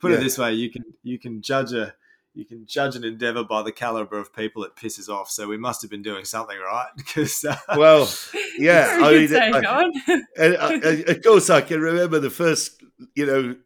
Put 0.01 0.13
Yeah. 0.13 0.19
it 0.19 0.21
this 0.21 0.39
way: 0.39 0.55
you 0.55 0.71
can 0.71 0.85
you 1.03 1.19
can 1.19 1.43
judge 1.43 1.73
a 1.73 1.95
you 2.35 2.45
can 2.45 2.65
judge 2.67 2.95
an 2.97 3.05
endeavor 3.05 3.43
by 3.45 3.63
the 3.63 3.73
caliber 3.73 4.17
of 4.19 4.33
people 4.33 4.63
it 4.65 4.77
pisses 4.77 5.09
off. 5.09 5.31
So 5.31 5.49
we 5.49 5.57
must 5.57 5.83
have 5.83 5.91
been 5.91 6.03
doing 6.03 6.25
something 6.25 6.59
right 6.59 6.89
because 6.97 7.45
uh, 7.45 7.57
well, 7.77 8.09
yeah. 8.59 8.99
I 9.03 9.13
mean, 9.13 9.35
I- 9.37 9.91
I, 10.39 10.81
I- 10.85 11.13
of 11.13 11.23
course, 11.23 11.51
I 11.51 11.61
can 11.61 11.81
remember 11.81 12.19
the 12.21 12.31
first, 12.31 12.83
you 13.15 13.27
know, 13.27 13.57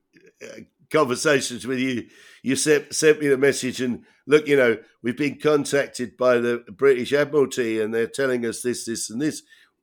uh, 0.43 0.61
conversations 0.91 1.67
with 1.67 1.79
you. 1.79 2.09
You 2.43 2.57
sent 2.57 2.95
sent 2.95 3.21
me 3.21 3.29
the 3.29 3.39
message, 3.39 3.81
and 3.81 4.05
look, 4.27 4.47
you 4.49 4.57
know, 4.57 4.79
we've 5.03 5.17
been 5.17 5.39
contacted 5.39 6.17
by 6.17 6.39
the 6.39 6.65
British 6.71 7.13
Admiralty, 7.13 7.81
and 7.81 7.93
they're 7.95 8.07
telling 8.07 8.45
us 8.47 8.63
this, 8.63 8.85
this, 8.87 9.11
and 9.11 9.21
this. 9.21 9.43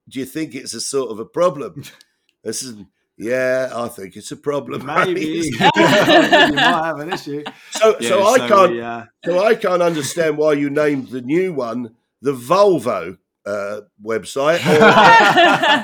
Do 0.10 0.20
you 0.20 0.26
think 0.26 0.56
it's 0.56 0.74
a 0.74 0.82
sort 0.82 1.12
of 1.12 1.20
a 1.20 1.26
problem? 1.26 1.84
I 2.46 2.52
said, 2.52 2.88
yeah, 3.18 3.72
I 3.74 3.88
think 3.88 4.16
it's 4.16 4.32
a 4.32 4.38
problem. 4.38 4.86
maybe 4.86 5.22
you 5.22 5.58
might 5.60 6.82
have 6.84 7.00
an 7.00 7.14
issue. 7.14 7.44
so, 7.72 7.98
Yeah, 8.00 8.10
so 8.10 8.26
I 8.28 8.48
can't, 8.48 8.72
we, 8.72 8.82
uh, 8.82 9.06
so 9.26 9.44
I 9.44 9.56
can't 9.56 9.82
understand 9.82 10.38
why 10.38 10.54
you 10.54 10.70
named 10.70 11.10
the 11.10 11.22
new 11.22 11.54
one 11.54 11.96
the 12.22 12.34
Volvo 12.34 13.18
uh, 13.46 13.82
website, 14.04 14.64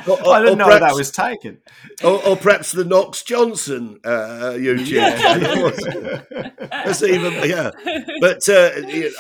or, 0.08 0.12
or- 0.28 0.34
I 0.36 0.40
didn't 0.42 0.60
know 0.60 0.68
know 0.68 0.80
that 0.80 0.94
was 0.94 1.10
taken. 1.10 1.58
or, 2.04 2.24
or 2.24 2.36
perhaps 2.36 2.72
the 2.72 2.86
Knox 2.86 3.24
Johnston 3.24 4.00
uh, 4.04 4.54
YouTube 4.56 5.18
channel. 5.18 5.72
That's 6.70 7.02
even 7.02 7.34
yeah. 7.50 7.72
But 8.22 8.48
uh, 8.48 8.70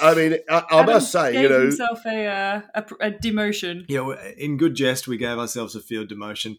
I 0.01 0.13
mean, 0.13 0.37
I, 0.49 0.63
I 0.69 0.85
must 0.85 1.11
say, 1.11 1.33
you 1.33 1.41
gave 1.47 1.49
know, 1.49 1.61
himself 1.61 2.05
a, 2.05 2.27
uh, 2.27 2.61
a, 2.75 2.81
a 3.07 3.11
demotion. 3.11 3.85
Yeah, 3.87 4.13
in 4.37 4.57
good 4.57 4.75
jest, 4.75 5.07
we 5.07 5.17
gave 5.17 5.39
ourselves 5.39 5.75
a 5.75 5.79
field 5.79 6.09
demotion, 6.09 6.57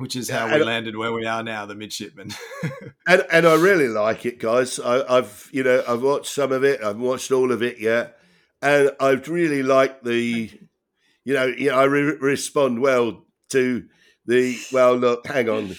which 0.00 0.16
is 0.16 0.30
how 0.30 0.46
Yeah, 0.46 0.52
we 0.54 0.56
and- 0.60 0.64
landed 0.66 0.96
where 0.96 1.12
we 1.12 1.26
are 1.26 1.42
now, 1.42 1.66
the 1.66 1.74
midshipman. 1.74 2.32
and 3.06 3.24
and 3.30 3.46
I 3.46 3.54
really 3.54 3.88
like 3.88 4.24
it, 4.26 4.38
guys. 4.38 4.80
I, 4.80 5.18
I've 5.18 5.48
you 5.52 5.62
know 5.62 5.84
I've 5.86 6.02
watched 6.02 6.32
some 6.32 6.52
of 6.52 6.64
it. 6.64 6.82
I 6.82 6.88
haven't 6.88 7.02
watched 7.02 7.30
all 7.30 7.52
of 7.52 7.62
it 7.62 7.78
yet, 7.78 8.18
and 8.62 8.90
I've 8.98 9.28
really 9.28 9.62
liked 9.62 10.04
the, 10.04 10.50
you 11.24 11.34
know, 11.34 11.48
know, 11.50 11.74
I 11.78 11.84
re- 11.84 12.16
respond 12.20 12.80
well 12.80 13.24
to 13.50 13.84
the 14.26 14.58
well. 14.72 14.96
Look, 14.96 15.26
hang 15.26 15.48
on. 15.48 15.76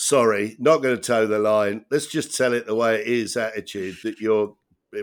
Sorry, 0.00 0.54
not 0.60 0.78
going 0.80 0.96
to 0.96 1.02
toe 1.02 1.26
the 1.26 1.40
line. 1.40 1.84
Let's 1.90 2.06
just 2.06 2.36
tell 2.36 2.52
it 2.52 2.66
the 2.66 2.74
way 2.74 3.00
it 3.00 3.06
is. 3.06 3.36
Attitude 3.36 3.96
that 4.04 4.20
you're 4.20 4.54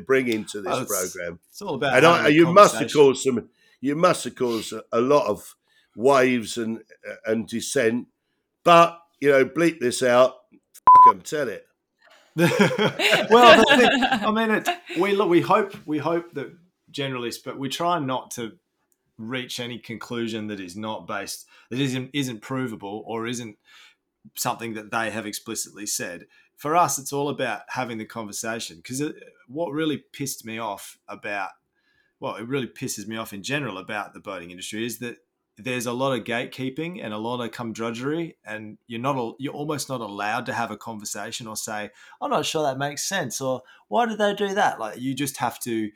bringing 0.08 0.45
to 0.45 0.62
this 0.62 0.73
it's- 0.82 0.88
program. 1.13 1.39
It's 1.49 1.62
all 1.62 1.75
about. 1.75 1.97
And 1.97 2.06
I, 2.06 2.28
you 2.30 2.51
must 2.51 2.75
have 2.75 2.91
caused 2.91 3.21
some. 3.23 3.49
You 3.82 3.95
must 3.95 4.23
have 4.23 4.36
caused 4.36 4.73
a, 4.73 4.84
a 4.91 5.01
lot 5.01 5.28
of 5.28 5.56
waves 5.95 6.58
and 6.58 6.80
and 7.25 7.47
dissent. 7.47 8.08
But 8.65 8.99
you 9.21 9.32
know, 9.32 9.45
bleep 9.45 9.80
this 9.80 10.04
out. 10.04 10.34
F- 10.54 11.13
'em, 11.13 11.21
tell 11.21 11.47
it. 11.47 11.65
well, 12.36 13.63
I 13.69 14.32
mean, 14.32 14.51
it, 14.51 14.67
we 14.99 15.15
look, 15.15 15.30
we 15.30 15.39
hope, 15.39 15.73
we 15.86 15.99
hope 15.99 16.34
that 16.34 16.51
generally, 16.91 17.32
but 17.45 17.58
we 17.58 17.69
try 17.69 17.97
not 17.99 18.32
to 18.32 18.58
reach 19.17 19.62
any 19.62 19.80
conclusion 19.80 20.47
that 20.47 20.60
is 20.60 20.75
not 20.75 21.08
based, 21.08 21.45
that 21.69 21.80
isn't 21.80 22.10
isn't 22.13 22.41
provable 22.41 23.04
or 23.08 23.25
isn't 23.25 23.58
something 24.36 24.73
that 24.73 24.91
they 24.91 25.12
have 25.12 25.25
explicitly 25.25 25.86
said. 25.86 26.25
For 26.58 26.75
us, 26.75 26.99
it's 26.99 27.13
all 27.13 27.30
about 27.30 27.62
having 27.69 27.97
the 27.97 28.06
conversation 28.06 28.78
because 28.78 29.01
uh, 29.01 29.12
what 29.47 29.71
really 29.71 30.04
pissed 30.12 30.45
me 30.45 30.58
off 30.58 30.97
about, 31.08 31.51
well, 32.19 32.36
it 32.36 32.47
really 32.47 32.67
pisses 32.67 33.08
me 33.08 33.17
off 33.17 33.34
in 33.34 33.43
general 33.43 33.78
about 33.78 34.13
the 34.13 34.19
boating 34.19 34.51
industry 34.51 34.86
is 34.86 34.99
that 34.99 35.17
there's 35.58 35.86
a 35.86 35.94
lot 35.94 36.18
of 36.18 36.26
gatekeeping 36.26 37.04
and 37.04 37.13
a 37.13 37.18
lot 37.18 37.41
of 37.41 37.52
cum 37.52 37.72
drudgery, 37.72 38.38
and 38.46 38.78
you're 38.88 39.00
not 39.00 39.36
you're 39.39 39.54
almost 39.54 39.89
not 39.89 40.02
allowed 40.02 40.46
to 40.48 40.54
have 40.54 40.72
a 40.72 40.78
conversation 40.78 41.48
or 41.48 41.56
say, 41.56 41.89
"I'm 42.22 42.30
not 42.30 42.46
sure 42.46 42.63
that 42.63 42.78
makes 42.78 43.08
sense," 43.08 43.39
or 43.39 43.62
"Why 43.88 44.06
did 44.06 44.18
they 44.18 44.34
do 44.34 44.54
that?" 44.54 44.80
Like 44.80 45.00
you 45.00 45.13
just 45.13 45.38
have 45.38 45.60
to 45.62 45.91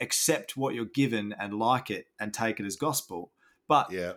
accept 0.00 0.56
what 0.56 0.74
you're 0.74 0.84
given 0.84 1.34
and 1.38 1.54
like 1.54 1.90
it 1.90 2.06
and 2.18 2.34
take 2.34 2.58
it 2.58 2.66
as 2.66 2.76
gospel. 2.76 3.30
But 3.68 3.92
Yeah, 3.92 4.14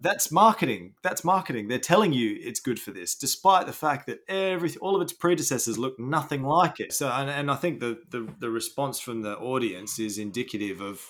that's 0.00 0.30
marketing. 0.32 0.94
That's 1.02 1.24
marketing. 1.24 1.68
They're 1.68 1.78
telling 1.78 2.12
you 2.12 2.36
it's 2.40 2.60
good 2.60 2.80
for 2.80 2.90
this, 2.90 3.14
despite 3.14 3.66
the 3.66 3.72
fact 3.72 4.06
that 4.06 4.18
every 4.28 4.74
all 4.80 4.96
of 4.96 5.02
its 5.02 5.12
predecessors 5.12 5.78
look 5.78 5.98
nothing 5.98 6.42
like 6.42 6.80
it. 6.80 6.92
So, 6.92 7.08
and, 7.08 7.30
and 7.30 7.50
I 7.50 7.54
think 7.54 7.80
the, 7.80 8.00
the 8.10 8.28
the 8.38 8.50
response 8.50 8.98
from 8.98 9.22
the 9.22 9.36
audience 9.38 9.98
is 9.98 10.18
indicative 10.18 10.80
of 10.80 11.00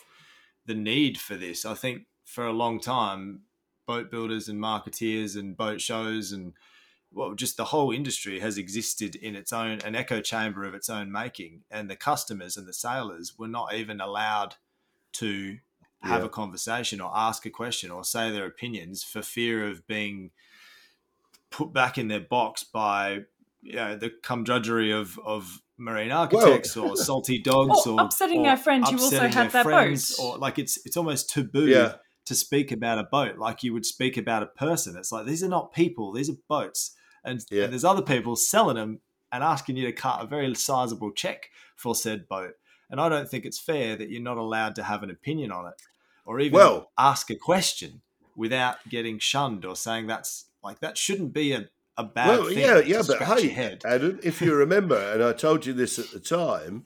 the 0.65 0.75
need 0.75 1.17
for 1.17 1.35
this. 1.35 1.65
I 1.65 1.73
think 1.73 2.03
for 2.27 2.45
a 2.45 2.51
long 2.53 2.79
time, 2.79 3.41
boat 3.87 4.11
builders 4.11 4.49
and 4.49 4.59
marketeers 4.59 5.37
and 5.39 5.55
boat 5.55 5.79
shows 5.81 6.31
and 6.33 6.53
well, 7.09 7.33
just 7.33 7.55
the 7.55 7.63
whole 7.65 7.91
industry 7.91 8.41
has 8.41 8.57
existed 8.57 9.15
in 9.15 9.33
its 9.33 9.53
own 9.53 9.79
an 9.85 9.95
echo 9.95 10.19
chamber 10.19 10.65
of 10.65 10.73
its 10.75 10.89
own 10.89 11.09
making, 11.09 11.63
and 11.71 11.89
the 11.89 11.95
customers 11.95 12.57
and 12.57 12.67
the 12.67 12.73
sailors 12.73 13.39
were 13.39 13.47
not 13.47 13.73
even 13.73 14.01
allowed 14.01 14.55
to 15.13 15.57
have 16.03 16.19
Yeah. 16.19 16.25
a 16.27 16.29
conversation 16.29 16.99
or 16.99 17.09
ask 17.15 17.45
a 17.45 17.49
question 17.49 17.91
or 17.91 18.03
say 18.03 18.29
their 18.29 18.45
opinions 18.45 19.03
for 19.03 19.21
fear 19.21 19.65
of 19.65 19.87
being 19.87 20.31
put 21.49 21.71
back 21.71 21.97
in 21.97 22.09
their 22.09 22.19
box 22.19 22.63
by 22.65 23.21
you 23.61 23.73
know, 23.73 23.95
the 23.95 24.09
cumdrudgery 24.21 24.91
of 24.91 25.17
of 25.19 25.61
marine 25.77 26.11
architects 26.11 26.75
or 26.75 26.95
salty 27.09 27.39
dogs 27.41 27.87
Or 27.87 27.93
or 27.93 28.01
upsetting 28.05 28.45
or 28.45 28.49
our 28.51 28.57
friends 28.57 28.89
who 28.89 28.95
also 28.97 29.15
upsetting 29.15 29.31
had 29.31 29.43
their 29.51 29.51
their 29.51 29.63
friends, 29.63 30.15
boat. 30.17 30.23
or 30.23 30.37
like 30.37 30.59
it's 30.59 30.77
it's 30.85 30.97
almost 30.97 31.29
taboo 31.29 31.67
Yeah. 31.67 31.95
To 32.27 32.35
speak 32.35 32.71
about 32.71 32.99
a 32.99 33.03
boat 33.03 33.37
like 33.37 33.63
you 33.63 33.73
would 33.73 33.85
speak 33.85 34.17
about 34.17 34.43
a 34.43 34.47
person. 34.47 34.95
It's 34.97 35.11
like 35.11 35.25
these 35.25 35.43
are 35.43 35.49
not 35.49 35.73
people; 35.73 36.11
these 36.13 36.29
are 36.29 36.37
boats, 36.47 36.95
and, 37.23 37.43
Yeah. 37.49 37.63
and 37.63 37.73
there's 37.73 37.83
other 37.85 38.01
people 38.01 38.35
selling 38.35 38.75
them 38.75 38.99
and 39.31 39.43
asking 39.43 39.75
you 39.77 39.85
to 39.85 39.91
cut 39.91 40.21
a 40.23 40.27
very 40.27 40.53
sizable 40.55 41.11
check 41.11 41.49
for 41.75 41.93
said 41.95 42.27
boat. 42.27 42.53
And 42.89 43.01
I 43.01 43.09
don't 43.09 43.27
think 43.29 43.45
it's 43.45 43.59
fair 43.59 43.95
that 43.97 44.09
you're 44.09 44.21
not 44.21 44.37
allowed 44.37 44.75
to 44.75 44.83
have 44.83 45.03
an 45.03 45.09
opinion 45.09 45.51
on 45.51 45.67
it, 45.67 45.81
or 46.25 46.39
even 46.39 46.53
Well- 46.57 46.91
ask 46.97 47.29
a 47.29 47.35
question 47.35 48.01
without 48.35 48.77
getting 48.87 49.17
shunned 49.19 49.65
or 49.65 49.75
saying 49.75 50.07
that's 50.07 50.45
like 50.63 50.79
that 50.79 50.97
shouldn't 50.97 51.33
be 51.33 51.53
a, 51.53 51.69
a 51.97 52.03
bad 52.03 52.27
well, 52.39 52.47
thing. 52.49 52.59
yeah, 52.59 52.79
yeah, 52.79 53.01
but 53.05 53.21
hey. 53.23 53.77
Adam, 53.83 54.19
if 54.23 54.41
you 54.41 54.53
remember, 54.53 54.97
and 54.97 55.23
I 55.23 55.33
told 55.33 55.65
you 55.65 55.73
this 55.73 55.97
at 55.97 56.11
the 56.11 56.19
time, 56.19 56.85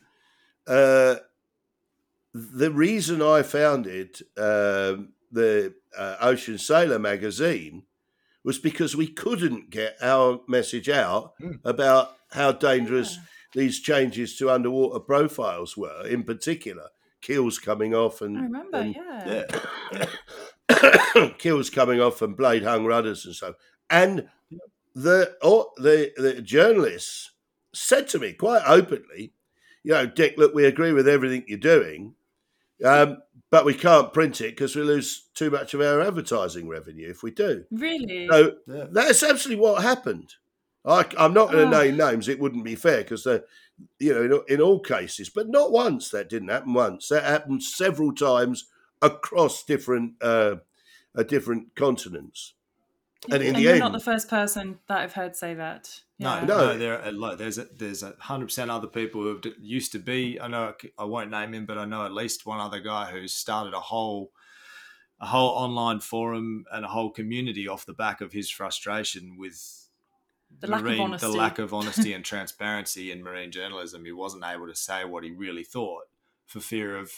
uh, 0.68 1.16
the 2.34 2.72
reason 2.72 3.22
I 3.22 3.44
founded 3.44 4.22
um, 4.38 5.10
the 5.32 5.74
uh, 5.98 6.18
Ocean 6.22 6.58
Sailor 6.58 7.00
magazine 7.00 7.84
was 8.44 8.58
because 8.60 8.96
we 8.96 9.08
couldn't 9.08 9.70
get 9.70 9.96
our 10.02 10.42
message 10.48 10.90
out 10.90 11.34
Mm. 11.42 11.60
about 11.64 12.16
how 12.32 12.52
dangerous 12.52 13.18
these 13.54 13.80
changes 13.82 14.38
to 14.38 14.50
underwater 14.50 15.00
profiles 15.00 15.76
were, 15.78 16.08
in 16.08 16.24
particular, 16.24 16.88
keels 17.22 17.60
coming 17.60 17.94
off 17.94 18.22
and 18.22 18.38
I 18.38 18.42
remember, 18.42 18.78
and- 18.78 18.96
yeah. 18.96 19.44
yeah. 20.70 21.30
kills 21.38 21.70
coming 21.70 22.00
off 22.02 22.22
and 22.22 22.36
blade 22.38 22.64
hung 22.64 22.86
rudders 22.86 23.26
and 23.26 23.36
so. 23.36 23.56
And 23.90 24.28
the 24.96 25.36
or 25.42 25.68
the 25.78 26.12
the 26.18 26.42
journalists 26.42 27.32
said 27.74 28.08
to 28.10 28.20
me 28.20 28.34
quite 28.34 28.64
openly, 28.66 29.34
you 29.84 29.92
know, 29.94 30.06
Dick, 30.06 30.36
look, 30.38 30.54
we 30.54 30.66
agree 30.66 30.94
with 30.94 31.08
everything 31.08 31.44
you're 31.48 31.58
doing, 31.60 32.16
um, 32.84 33.18
but 33.50 33.66
we 33.66 33.74
can't 33.74 34.14
print 34.14 34.42
it 34.42 34.52
because 34.52 34.76
we 34.76 34.82
lose 34.84 35.30
too 35.34 35.50
much 35.50 35.74
of 35.74 35.82
our 35.82 36.02
advertising 36.02 36.68
revenue 36.68 37.10
if 37.10 37.22
we 37.24 37.32
do. 37.32 37.66
Really? 37.72 38.28
So 38.30 38.56
Yeah. 38.68 38.86
that's 38.92 39.24
absolutely 39.24 39.62
what 39.62 39.84
happened. 39.84 40.36
I, 40.86 41.06
I'm 41.18 41.34
not 41.34 41.52
going 41.52 41.70
to 41.70 41.78
Oh. 41.78 41.84
name 41.84 41.98
names; 41.98 42.28
it 42.28 42.40
wouldn't 42.40 42.64
be 42.64 42.76
fair 42.76 43.00
because 43.00 43.24
they, 43.24 43.42
you 44.00 44.14
know, 44.14 44.44
in, 44.48 44.56
in 44.56 44.62
all 44.62 44.80
cases, 44.80 45.30
but 45.30 45.48
not 45.48 45.72
once. 45.72 46.10
That 46.10 46.30
didn't 46.30 46.48
happen 46.50 46.74
once. 46.74 47.10
That 47.10 47.24
happened 47.24 47.62
several 47.64 48.14
times 48.16 48.66
across 49.02 49.64
different 49.64 50.14
uh, 50.22 50.56
uh, 51.16 51.24
different 51.24 51.76
continents. 51.76 52.54
And 53.32 53.44
in 53.44 53.50
and 53.50 53.58
the 53.58 53.62
you're 53.62 53.72
end, 53.74 53.80
not 53.82 53.92
the 53.92 54.00
first 54.00 54.28
person 54.28 54.80
that 54.88 54.98
I've 54.98 55.14
heard 55.14 55.36
say 55.36 55.54
that. 55.54 56.02
No, 56.22 56.40
No. 56.46 56.46
no, 56.46 56.78
there 56.78 57.02
uh, 57.02 57.08
are 57.10 57.12
like, 57.12 57.38
there's 57.38 57.58
a, 57.58 57.66
there's 57.76 58.04
a 58.04 58.14
hundred 58.20 58.46
percent 58.48 58.70
other 58.72 58.88
people 58.88 59.22
who 59.22 59.28
have- 59.36 59.54
used 59.60 59.92
to 59.94 60.00
be. 60.00 60.40
I 60.40 60.48
know 60.48 60.74
I 60.98 61.04
won't 61.06 61.32
name 61.32 61.54
him, 61.54 61.66
but 61.66 61.78
I 61.78 61.86
know 61.86 62.06
at 62.06 62.14
least 62.14 62.46
one 62.46 62.60
other 62.60 62.80
guy 62.80 63.12
who's 63.12 63.34
started 63.34 63.74
a 63.74 63.80
whole 63.80 64.32
a 65.20 65.26
whole 65.28 65.50
online 65.50 66.00
forum 66.00 66.66
and 66.72 66.84
a 66.84 66.88
whole 66.88 67.12
community 67.12 67.68
off 67.68 67.86
the 67.86 67.94
back 67.94 68.22
of 68.22 68.34
his 68.34 68.50
frustration 68.50 69.38
with 69.38 69.88
The 70.60 70.66
lack 70.68 70.84
of 70.84 71.00
honesty. 71.00 71.28
the 71.28 71.34
lack 71.38 71.60
of 71.60 71.74
honesty 71.76 72.14
and 72.16 72.26
transparency 72.26 73.12
in 73.12 73.22
marine 73.24 73.52
journalism. 73.52 74.04
He 74.06 74.12
wasn't 74.12 74.44
able 74.46 74.68
to 74.68 74.76
say 74.76 75.06
what 75.06 75.24
he 75.24 75.30
really 75.32 75.64
thought 75.64 76.04
for 76.48 76.60
fear 76.60 76.98
of 76.98 77.12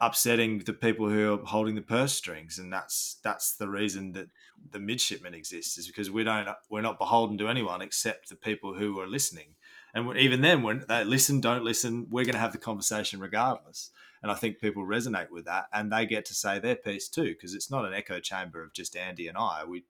upsetting 0.00 0.60
the 0.60 0.72
people 0.72 1.08
who 1.08 1.34
are 1.34 1.44
holding 1.46 1.74
the 1.74 1.82
purse 1.82 2.12
strings, 2.14 2.58
and 2.58 2.72
that's 2.72 3.16
that's 3.22 3.54
the 3.56 3.68
reason 3.68 4.12
that 4.12 4.28
the 4.70 4.78
midshipmen 4.78 5.34
exist 5.34 5.78
is 5.78 5.86
because 5.86 6.10
we 6.10 6.24
don't 6.24 6.48
we're 6.70 6.80
not 6.82 6.98
beholden 6.98 7.38
to 7.38 7.48
anyone 7.48 7.82
except 7.82 8.28
the 8.28 8.36
people 8.36 8.74
who 8.74 9.00
are 9.00 9.06
listening, 9.06 9.54
and 9.94 10.16
even 10.16 10.40
then, 10.40 10.62
when 10.62 10.84
they 10.88 11.04
listen, 11.04 11.40
don't 11.40 11.64
listen, 11.64 12.06
we're 12.10 12.24
going 12.24 12.34
to 12.34 12.40
have 12.40 12.52
the 12.52 12.58
conversation 12.58 13.20
regardless. 13.20 13.90
And 14.20 14.32
I 14.32 14.34
think 14.34 14.58
people 14.58 14.84
resonate 14.84 15.30
with 15.30 15.44
that, 15.44 15.66
and 15.72 15.92
they 15.92 16.04
get 16.04 16.24
to 16.26 16.34
say 16.34 16.58
their 16.58 16.74
piece 16.74 17.08
too, 17.08 17.28
because 17.34 17.54
it's 17.54 17.70
not 17.70 17.84
an 17.84 17.94
echo 17.94 18.18
chamber 18.18 18.62
of 18.64 18.72
just 18.72 18.96
Andy 18.96 19.28
and 19.28 19.36
I. 19.38 19.64
We 19.64 19.84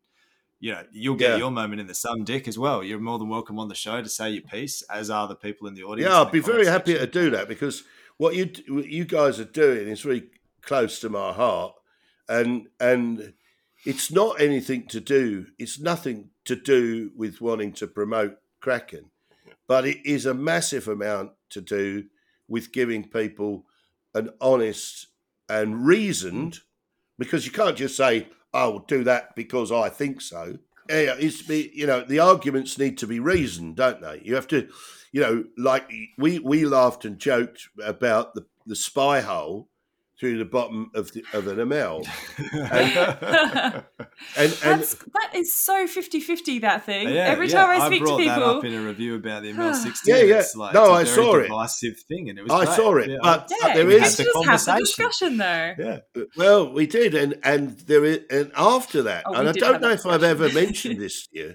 you 0.61 0.73
know, 0.73 0.83
you'll 0.91 1.15
get 1.15 1.31
Yeah. 1.31 1.37
your 1.37 1.51
moment 1.53 1.81
in 1.81 1.87
the 1.87 1.95
sun, 1.95 2.25
Dick, 2.25 2.49
as 2.49 2.59
well. 2.59 2.83
You're 2.83 2.99
more 2.99 3.19
than 3.19 3.29
welcome 3.29 3.61
on 3.61 3.69
the 3.69 3.77
show 3.77 4.03
to 4.03 4.09
say 4.09 4.31
your 4.31 4.43
piece, 4.43 4.83
as 4.91 5.09
are 5.09 5.29
the 5.29 5.37
people 5.37 5.69
in 5.69 5.75
the 5.75 5.85
audience. 5.85 6.11
yeah, 6.11 6.21
I'd 6.23 6.33
be 6.33 6.41
very 6.41 6.67
happy 6.67 6.93
section. 6.95 7.07
to 7.07 7.13
do 7.13 7.31
that 7.31 7.47
because 7.47 7.85
what 8.19 8.35
you 8.35 8.51
what 8.69 8.89
you 8.89 9.05
guys 9.05 9.41
are 9.41 9.45
doing 9.45 9.89
is 9.89 10.05
really 10.05 10.29
close 10.61 11.01
to 11.01 11.09
my 11.09 11.33
heart, 11.33 11.75
and 12.29 12.69
and 12.79 13.33
it's 13.87 14.11
not 14.11 14.41
anything 14.41 14.87
to 14.89 15.01
do. 15.01 15.47
It's 15.59 15.81
nothing 15.81 16.31
to 16.45 16.57
do 16.57 17.13
with 17.17 17.41
wanting 17.41 17.73
to 17.75 17.87
promote 17.87 18.37
Kraken, 18.61 19.11
but 19.67 19.87
it 19.87 19.99
is 20.05 20.27
a 20.27 20.35
massive 20.35 20.89
amount 20.89 21.33
to 21.51 21.61
do 21.61 22.05
with 22.49 22.73
giving 22.73 23.09
people 23.09 23.65
an 24.15 24.31
honest 24.41 25.07
and 25.49 25.87
reasoned, 25.87 26.61
because 27.19 27.47
you 27.47 27.53
can't 27.53 27.77
just 27.77 27.97
say, 27.97 28.29
"I 28.53 28.67
will 28.67 28.81
do 28.81 29.05
that 29.05 29.37
because 29.37 29.73
I 29.73 29.89
think 29.89 30.21
so." 30.21 30.59
Yeah, 30.91 31.17
it's 31.19 31.43
be 31.43 31.71
you 31.75 31.87
know 31.87 32.03
the 32.03 32.19
arguments 32.19 32.79
need 32.79 32.99
to 32.99 33.07
be 33.07 33.21
reasoned, 33.21 33.77
don't 33.77 34.01
they? 34.01 34.23
You 34.25 34.35
have 34.35 34.49
to, 34.49 34.69
you 35.13 35.21
know, 35.21 35.45
like 35.57 35.91
we 36.19 36.39
we 36.39 36.65
laughed 36.67 37.05
and 37.05 37.19
joked 37.19 37.69
about 37.83 38.35
the 38.35 38.45
the 38.67 38.77
spy 38.77 39.21
hole 39.21 39.69
through 40.21 40.37
the 40.39 40.45
bottom 40.45 40.91
of 40.95 41.13
the 41.13 41.25
of 41.33 41.47
an 41.47 41.61
Amel, 41.61 42.05
and 42.53 43.85
and 44.37 44.53
That's, 44.61 44.95
that 44.95 45.31
is 45.35 45.53
so 45.53 45.87
50-50, 45.87 46.61
that 46.63 46.85
thing. 46.85 47.09
Yeah, 47.09 47.27
Every 47.27 47.49
yeah, 47.49 47.65
time 47.67 47.81
I 47.81 47.87
speak 47.87 48.01
to 48.01 48.05
brought 48.07 48.19
that 48.19 48.35
people, 48.39 48.51
up 48.59 48.65
in 48.65 48.75
a 48.75 48.83
review 48.83 49.15
about 49.15 49.43
the 49.43 49.51
Amel 49.53 49.75
sixteen. 49.75 50.17
Yeah, 50.17 50.23
yeah. 50.23 50.39
It's 50.41 50.57
like, 50.57 50.75
No, 50.75 50.97
it's 50.97 51.11
a 51.11 51.13
I 51.13 51.15
very 51.15 51.27
saw 51.27 51.37
it. 51.37 51.43
Divisive 51.45 52.01
thing, 52.09 52.31
and 52.31 52.39
it 52.39 52.43
was. 52.43 52.51
I 52.53 52.65
great. 52.65 52.77
saw 52.77 52.97
it, 52.97 53.11
Yeah, 53.11 53.17
but 53.23 53.53
yeah, 53.63 53.75
there 53.75 53.87
we 53.87 53.95
is- 53.95 54.17
the 54.17 54.25
just 54.25 54.35
have 54.37 54.43
the 54.43 54.47
conversation. 54.47 54.79
discussion, 54.81 55.37
though. 55.37 55.75
yeah. 55.79 55.99
Uh, 56.17 56.25
well, 56.37 56.73
we 56.73 56.87
did, 56.87 57.15
and 57.15 57.39
and 57.45 57.79
there 57.81 58.05
is, 58.05 58.21
and 58.31 58.51
after 58.57 59.03
that, 59.05 59.25
Oh, 59.27 59.35
and 59.35 59.49
I 59.49 59.53
don't 59.53 59.81
know 59.81 59.91
if 59.91 60.05
I've 60.07 60.23
ever 60.25 60.53
mentioned 60.53 61.01
this 61.01 61.27
to 61.29 61.39
you. 61.39 61.55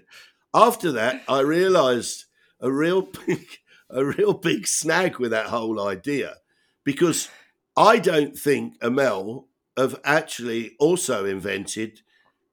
After 0.54 0.92
that, 0.94 1.24
I 1.28 1.40
realised 1.42 2.26
a 2.64 2.72
real 2.72 3.04
big, 3.28 3.46
a 3.92 4.04
real 4.04 4.34
big 4.34 4.66
snag 4.66 5.20
with 5.20 5.30
that 5.32 5.48
whole 5.48 5.80
idea, 5.88 6.38
because 6.84 7.30
I 7.78 8.00
don't 8.00 8.36
think 8.36 8.76
Amel 8.82 9.48
have 9.78 10.00
actually 10.04 10.76
also 10.80 11.26
invented 11.26 12.02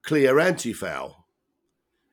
clear 0.03 0.39
anti-foul, 0.39 1.27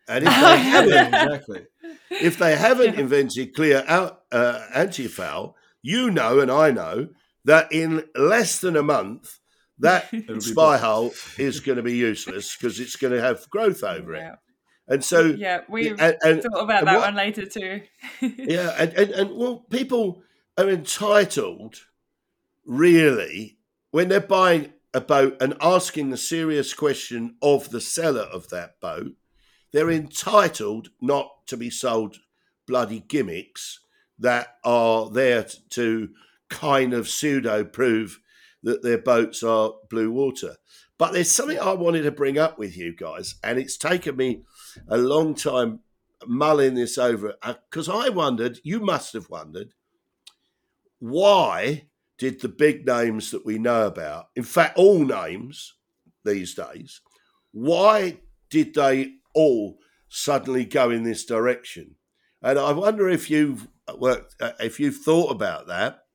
and 0.07 0.23
if 0.25 0.29
they 0.33 0.57
haven't, 0.75 1.13
exactly. 1.13 1.65
if 2.09 2.37
they 2.37 2.55
haven't 2.55 2.93
Yeah. 2.95 2.99
invented 3.01 3.53
clear 3.53 3.83
out, 3.87 4.21
uh, 4.31 4.65
anti-foul, 4.73 5.55
you 5.81 6.11
know 6.11 6.39
and 6.39 6.51
I 6.51 6.71
know 6.71 7.09
that 7.45 7.71
in 7.71 8.03
less 8.15 8.59
than 8.59 8.75
a 8.75 8.83
month, 8.83 9.39
that 9.79 10.09
spy 10.39 10.77
hole 10.77 11.13
is 11.37 11.59
going 11.61 11.77
to 11.77 11.83
be 11.83 11.95
useless 11.95 12.55
because 12.55 12.79
it's 12.79 12.95
going 12.97 13.13
to 13.13 13.21
have 13.21 13.49
growth 13.49 13.83
over 13.83 14.15
it. 14.15 14.33
And 14.87 15.03
so, 15.03 15.25
yeah 15.25 15.61
we've 15.67 15.99
and, 15.99 16.15
and- 16.23 16.41
thought 16.43 16.63
about 16.63 16.85
that 16.85 16.95
what- 16.99 17.05
one 17.07 17.15
later 17.15 17.45
too. 17.45 17.81
yeah, 18.21 18.73
and, 18.77 18.93
and, 18.93 19.11
and 19.11 19.35
well, 19.37 19.65
people 19.69 20.23
are 20.57 20.69
entitled, 20.69 21.75
really, 22.65 23.57
when 23.91 24.09
they're 24.09 24.19
buying 24.19 24.73
a 24.93 25.01
boat 25.01 25.37
and 25.41 25.55
asking 25.61 26.09
the 26.09 26.17
serious 26.17 26.73
question 26.73 27.35
of 27.41 27.69
the 27.69 27.81
seller 27.81 28.21
of 28.21 28.49
that 28.49 28.79
boat, 28.79 29.13
they're 29.71 29.91
entitled 29.91 30.89
not 31.01 31.45
to 31.47 31.57
be 31.57 31.69
sold 31.69 32.17
bloody 32.65 33.01
gimmicks 33.01 33.79
that 34.17 34.55
are 34.63 35.09
there 35.09 35.45
to 35.69 36.09
kind 36.49 36.93
of 36.93 37.07
pseudo 37.09 37.63
prove 37.63 38.19
that 38.63 38.81
their 38.81 38.97
boats 38.97 39.43
are 39.43 39.73
blue 39.89 40.11
water. 40.11 40.55
But 40.97 41.13
there's 41.13 41.31
something 41.31 41.59
I 41.59 41.73
wanted 41.73 42.03
to 42.03 42.11
bring 42.11 42.39
up 42.39 42.57
with 42.57 42.75
you 42.75 42.95
guys, 42.95 43.35
and 43.43 43.59
it's 43.59 43.77
taken 43.77 44.15
me 44.17 44.41
a 44.87 44.97
long 44.97 45.35
time 45.35 45.79
mulling 46.25 46.75
this 46.75 46.97
over 46.97 47.35
because 47.69 47.89
I 47.89 48.09
wondered, 48.09 48.59
you 48.63 48.79
must 48.79 49.13
have 49.13 49.29
wondered, 49.29 49.73
why 50.99 51.87
did 52.17 52.41
the 52.41 52.49
big 52.49 52.85
names 52.85 53.31
that 53.31 53.45
we 53.45 53.59
know 53.59 53.85
about, 53.85 54.29
in 54.35 54.43
fact, 54.43 54.77
all 54.77 55.05
names 55.05 55.75
these 56.25 56.55
days, 56.55 57.01
why 57.51 58.19
did 58.49 58.73
they 58.73 59.13
all 59.33 59.77
suddenly 60.09 60.65
go 60.65 60.89
in 60.89 61.03
this 61.03 61.25
direction? 61.25 61.95
And 62.41 62.57
I 62.57 62.71
wonder 62.71 63.07
if 63.09 63.29
you've 63.29 63.67
worked, 63.97 64.35
uh, 64.41 64.53
if 64.59 64.79
you've 64.79 64.97
thought 64.97 65.31
about 65.31 65.67
that 65.67 66.05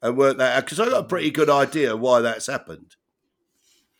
and 0.00 0.16
worked 0.16 0.38
that 0.38 0.56
out, 0.56 0.64
because 0.64 0.80
I 0.80 0.86
got 0.86 1.04
a 1.04 1.08
pretty 1.08 1.30
good 1.30 1.50
idea 1.50 1.96
why 1.96 2.20
that's 2.20 2.46
happened 2.46 2.96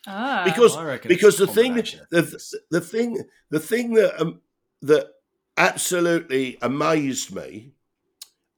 ah, 0.07 0.43
because 0.45 0.77
I 0.77 0.85
reckon 0.85 1.11
it's 1.11 1.19
because 1.19 1.37
the 1.39 1.47
thing 1.47 1.75
combination 1.75 2.01
the, 2.11 2.63
the 2.71 2.81
thing 2.81 3.25
the 3.51 3.61
thing 3.61 3.95
that 3.95 4.21
um, 4.21 4.41
that 4.83 5.07
absolutely 5.57 6.59
amazed 6.63 7.35
me 7.35 7.73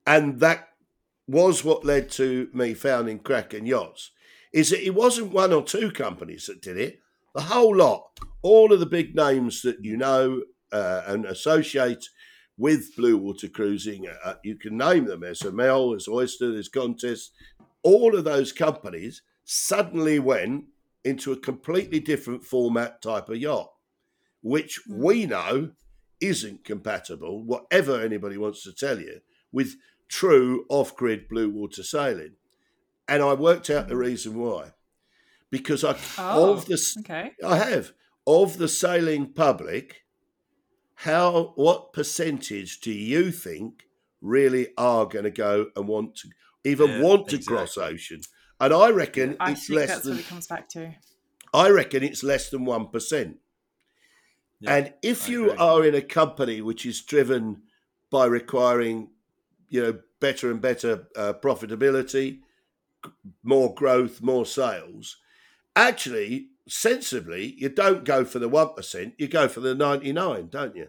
and 0.07 0.41
that 0.41 0.69
was 1.29 1.65
what 1.65 1.85
led 1.85 2.11
to 2.13 2.49
me 2.53 2.75
founding 2.75 3.19
Kraken 3.19 3.67
Yachts 3.67 4.13
is 4.53 4.71
that 4.71 4.85
it 4.85 4.95
wasn't 4.95 5.33
one 5.33 5.53
or 5.53 5.63
two 5.63 5.91
companies 5.91 6.47
that 6.47 6.63
did 6.63 6.79
it. 6.79 7.01
The 7.35 7.43
whole 7.43 7.77
lot. 7.77 8.19
All 8.43 8.73
of 8.73 8.81
the 8.81 8.87
big 8.87 9.15
names 9.15 9.63
that 9.63 9.85
you 9.85 9.97
know 9.97 10.43
uh, 10.73 11.03
and 11.07 11.27
associate 11.27 12.09
with 12.57 12.97
blue 12.97 13.19
water 13.19 13.49
cruising 13.49 14.07
uh, 14.25 14.35
you 14.43 14.57
can 14.57 14.79
name 14.79 15.05
them. 15.05 15.21
There's 15.21 15.43
Amel 15.43 15.91
there's 15.91 16.09
Oyster 16.09 16.53
there's 16.53 16.69
Contest 16.69 17.33
all 17.87 18.17
of 18.17 18.25
those 18.25 18.53
companies 18.53 19.23
suddenly 19.45 20.19
went 20.19 20.65
into 21.07 21.33
a 21.33 21.37
completely 21.37 22.01
different 22.01 22.45
format 22.45 23.01
type 23.01 23.29
of 23.29 23.37
yacht, 23.37 23.73
which 24.43 24.81
hmm. 24.87 25.03
we 25.03 25.27
know 25.27 25.71
isn't 26.21 26.65
compatible, 26.65 27.43
whatever 27.45 28.01
anybody 28.01 28.37
wants 28.37 28.63
to 28.65 28.73
tell 28.73 28.99
you, 28.99 29.21
with 29.53 29.77
true 30.09 30.67
off 30.69 30.97
grid 30.97 31.29
blue 31.29 31.49
water 31.49 31.83
sailing. 31.83 32.33
And 33.09 33.23
I 33.23 33.35
worked 33.35 33.71
out 33.71 33.89
the 33.89 33.95
hmm. 33.95 34.01
reason 34.01 34.35
why. 34.35 34.73
Because 35.49 35.85
I, 35.85 35.97
Oh, 36.19 36.55
of 36.55 36.67
the, 36.67 36.97
okay. 37.01 37.31
I 37.45 37.59
have, 37.59 37.93
of 38.27 38.59
the 38.59 38.69
sailing 38.69 39.33
public, 39.33 40.03
how, 40.97 41.53
what 41.55 41.93
percentage 41.93 42.81
do 42.81 42.91
you 42.91 43.31
think 43.31 43.85
really 44.21 44.69
are 44.77 45.07
going 45.07 45.25
to 45.25 45.31
go 45.31 45.67
and 45.77 45.87
want 45.87 46.17
to, 46.17 46.31
even 46.65 46.91
Yeah, 46.91 47.03
want 47.03 47.29
to 47.29 47.39
cross 47.39 47.79
ocean? 47.79 48.23
And 48.61 48.73
I 48.73 48.91
reckon 48.91 49.37
I 49.39 49.53
it's 49.53 49.67
think 49.67 49.79
less 49.79 49.89
that's 49.89 50.03
than 50.03 50.13
what 50.13 50.21
it 50.21 50.29
comes 50.29 50.47
back 50.47 50.69
to. 50.71 50.95
I 51.53 51.71
reckon 51.71 52.03
it's 52.03 52.23
less 52.23 52.51
than 52.51 52.65
1%. 52.67 53.35
Yeah, 54.61 54.75
and 54.75 54.95
if 55.03 55.29
I 55.29 55.33
you 55.33 55.45
agree. 55.51 55.57
are 55.59 55.85
in 55.85 55.95
a 55.95 56.03
company 56.03 56.61
which 56.61 56.87
is 56.87 57.03
driven 57.03 57.63
by 58.11 58.27
requiring, 58.27 59.11
you 59.69 59.83
know, 59.83 59.99
better 60.21 60.51
and 60.51 60.61
better 60.61 61.09
uh, 61.17 61.35
profitability, 61.35 62.41
g- 63.05 63.11
more 63.43 63.75
growth, 63.75 64.23
more 64.23 64.47
sales, 64.47 65.19
actually, 65.75 66.49
sensibly, 66.67 67.55
you 67.59 67.69
don't 67.69 68.05
go 68.05 68.25
for 68.25 68.39
the 68.39 68.49
1%, 68.49 69.13
you 69.19 69.29
go 69.29 69.49
for 69.49 69.61
the 69.61 69.75
99, 69.75 70.49
don't 70.49 70.75
you? 70.75 70.89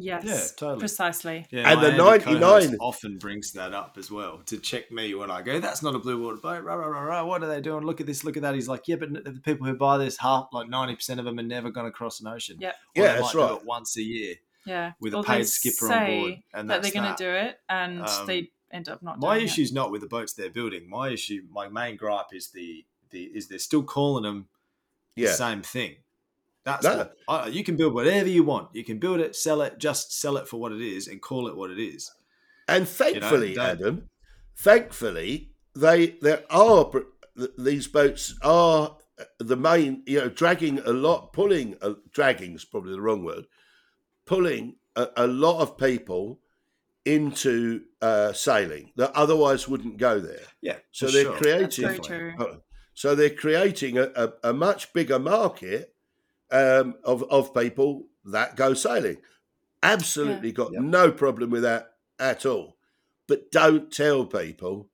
Yes, 0.00 0.22
Yeah, 0.24 0.40
totally. 0.56 0.78
precisely. 0.78 1.46
Yeah, 1.50 1.70
And 1.70 1.82
the 1.82 1.88
Andy 1.88 2.34
99 2.38 2.76
often 2.80 3.18
brings 3.18 3.52
that 3.52 3.74
up 3.74 3.96
as 3.98 4.10
well 4.10 4.38
to 4.46 4.58
check 4.58 4.92
me 4.92 5.14
when 5.14 5.30
I 5.30 5.42
go. 5.42 5.58
That's 5.58 5.82
not 5.82 5.94
a 5.94 5.98
blue 5.98 6.22
water 6.22 6.36
boat. 6.36 6.62
Rah, 6.62 6.74
rah, 6.74 6.86
rah, 6.86 7.00
rah. 7.00 7.24
What 7.24 7.42
are 7.42 7.48
they 7.48 7.60
doing? 7.60 7.84
Look 7.84 8.00
at 8.00 8.06
this. 8.06 8.22
Look 8.22 8.36
at 8.36 8.42
that. 8.42 8.54
He's 8.54 8.68
like, 8.68 8.86
yeah, 8.86 8.96
but 8.96 9.12
the 9.24 9.40
people 9.44 9.66
who 9.66 9.74
buy 9.74 9.98
this, 9.98 10.16
half 10.18 10.48
like 10.52 10.68
ninety 10.68 10.94
percent 10.94 11.18
of 11.18 11.26
them 11.26 11.38
are 11.38 11.42
never 11.42 11.70
going 11.70 11.86
to 11.86 11.92
cross 11.92 12.20
an 12.20 12.28
ocean. 12.28 12.58
Yep. 12.60 12.74
Or 12.96 13.02
Yeah, 13.04 13.12
they 13.14 13.20
that's 13.20 13.34
right. 13.34 13.48
Do 13.48 13.56
it 13.56 13.64
once 13.64 13.96
a 13.96 14.02
year. 14.02 14.34
Yeah, 14.64 14.92
With 15.00 15.14
a 15.14 15.22
paid 15.22 15.40
they 15.40 15.44
skipper 15.44 15.92
on 15.92 16.06
board, 16.06 16.34
and 16.52 16.68
that 16.70 16.82
that's 16.82 16.92
they're 16.92 17.02
going 17.02 17.14
to 17.16 17.24
do 17.24 17.30
it, 17.30 17.58
and 17.70 18.02
Um, 18.02 18.26
they 18.26 18.50
end 18.70 18.88
up 18.88 19.02
not. 19.02 19.18
My 19.18 19.38
issue 19.38 19.62
is 19.62 19.72
not 19.72 19.90
with 19.90 20.02
the 20.02 20.06
boats 20.08 20.34
they're 20.34 20.50
building. 20.50 20.88
My 20.88 21.08
issue, 21.08 21.42
my 21.50 21.68
main 21.68 21.96
gripe 21.96 22.32
is 22.32 22.50
the 22.50 22.84
the 23.10 23.24
is 23.24 23.48
they're 23.48 23.58
still 23.58 23.82
calling 23.82 24.24
them 24.24 24.48
the 25.16 25.28
same 25.28 25.62
thing. 25.62 25.96
That's 26.68 26.84
No. 26.84 26.96
what, 26.98 27.16
I, 27.28 27.46
you 27.48 27.64
can 27.64 27.76
build 27.76 27.94
whatever 27.94 28.28
you 28.28 28.44
want. 28.44 28.74
You 28.74 28.84
can 28.84 28.98
build 28.98 29.20
it, 29.20 29.34
sell 29.34 29.62
it, 29.62 29.78
just 29.78 30.12
sell 30.20 30.36
it 30.36 30.46
for 30.46 30.58
what 30.60 30.72
it 30.72 30.82
is, 30.82 31.08
and 31.08 31.20
call 31.20 31.48
it 31.48 31.56
what 31.56 31.70
it 31.70 31.78
is. 31.78 32.10
And 32.66 32.86
thankfully, 32.86 33.54
don't- 33.54 33.64
Adam, 33.64 34.08
thankfully, 34.56 35.52
they 35.74 36.16
there 36.20 36.44
are 36.50 36.90
these 37.56 37.86
boats 37.88 38.34
are 38.42 38.96
uh, 39.18 39.24
the 39.38 39.56
main, 39.56 40.02
you 40.06 40.18
know, 40.18 40.28
dragging 40.28 40.78
a 40.80 40.92
lot, 40.92 41.32
pulling, 41.32 41.76
uh, 41.80 41.94
dragging 42.12 42.54
is 42.54 42.64
probably 42.64 42.92
the 42.92 43.00
wrong 43.00 43.24
word, 43.24 43.46
pulling 44.26 44.76
a, 44.96 45.08
a 45.16 45.26
lot 45.26 45.60
of 45.60 45.78
people 45.78 46.40
into 47.04 47.82
uh, 48.02 48.32
sailing 48.32 48.92
that 48.96 49.10
otherwise 49.14 49.66
wouldn't 49.68 49.96
go 49.96 50.20
there. 50.20 50.42
Yeah. 50.60 50.76
So 50.92 51.06
they're 51.06 51.24
sure. 51.24 51.36
creating. 51.38 51.84
That's 51.86 52.06
very 52.08 52.20
true. 52.20 52.34
Oh, 52.38 52.56
So 52.92 53.14
they're 53.14 53.30
creating 53.30 53.96
a, 53.96 54.10
a, 54.14 54.32
a 54.50 54.52
much 54.52 54.92
bigger 54.92 55.18
market 55.18 55.94
um, 56.50 56.94
of 57.04 57.22
of 57.24 57.54
people 57.54 58.06
that 58.24 58.56
go 58.56 58.74
sailing. 58.74 59.18
Absolutely 59.82 60.52
got 60.52 60.72
Yep. 60.72 60.82
no 60.82 61.12
problem 61.12 61.50
with 61.50 61.62
that 61.62 61.92
at 62.18 62.44
all. 62.44 62.76
But 63.26 63.50
don't 63.52 63.92
tell 63.92 64.24
people, 64.26 64.90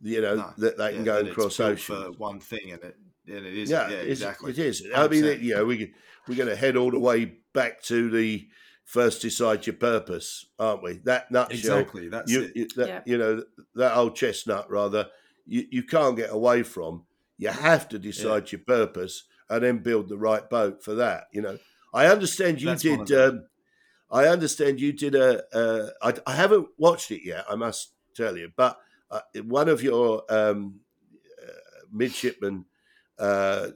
you 0.00 0.20
know, 0.20 0.34
No. 0.36 0.52
that 0.58 0.76
they 0.76 0.90
can 0.90 0.98
Yeah, 1.00 1.04
go 1.04 1.14
that 1.16 1.26
and 1.26 1.34
cross 1.34 1.60
ocean. 1.60 1.96
for 1.96 2.10
one 2.12 2.40
thing, 2.40 2.72
and 2.72 2.82
it 2.82 2.96
and 3.26 3.44
it 3.46 3.54
is. 3.56 3.70
Yeah, 3.70 3.88
Yeah, 3.88 3.94
it's- 3.96 4.08
exactly. 4.18 4.50
It 4.52 4.58
is. 4.58 4.82
I 4.94 5.06
mean, 5.08 5.22
100%. 5.24 5.40
you 5.42 5.54
know, 5.54 5.64
we 5.66 5.94
we're 6.26 6.34
going 6.36 6.48
to 6.48 6.56
head 6.56 6.76
all 6.76 6.90
the 6.90 6.98
way 6.98 7.24
back 7.54 7.82
to 7.84 8.10
the 8.10 8.48
first 8.84 9.20
decide 9.22 9.66
your 9.66 9.76
purpose, 9.76 10.46
aren't 10.58 10.82
we? 10.82 10.94
That 11.04 11.30
nutshell 11.30 11.78
Exactly. 11.78 12.08
That's 12.08 12.30
you, 12.32 12.42
it. 12.42 12.52
you, 12.56 12.68
that, 12.76 12.88
Yep. 12.88 13.02
you 13.08 13.18
know 13.18 13.44
that 13.74 13.96
old 13.96 14.14
chestnut 14.16 14.70
rather 14.70 15.10
you, 15.46 15.66
you 15.70 15.82
can't 15.82 16.16
get 16.16 16.30
away 16.30 16.62
from 16.62 17.04
you 17.38 17.48
have 17.48 17.88
to 17.90 17.98
decide 17.98 18.50
your 18.52 18.60
purpose 18.66 19.24
and 19.50 19.64
then 19.64 19.78
build 19.78 20.08
the 20.08 20.18
right 20.18 20.48
boat 20.50 20.82
for 20.82 20.94
that 20.94 21.26
you 21.32 21.40
know 21.42 21.58
i 21.94 22.06
understand 22.06 22.60
you 22.62 22.74
That's 22.74 22.76
did 22.76 23.10
um, 23.12 23.46
i 24.10 24.26
understand 24.26 24.80
you 24.80 24.92
did 24.92 25.14
a 25.14 25.44
uh, 25.56 25.90
I, 26.02 26.14
I 26.26 26.34
haven't 26.36 26.68
watched 26.78 27.10
it 27.10 27.24
yet 27.24 27.46
i 27.50 27.54
must 27.56 27.94
tell 28.14 28.36
you 28.36 28.52
but 28.56 28.78
uh, 29.10 29.22
one 29.44 29.68
of 29.68 29.82
your 29.82 30.24
um, 30.32 30.80
uh, 31.42 31.52
midshipman 31.92 32.66
uh, 33.18 33.70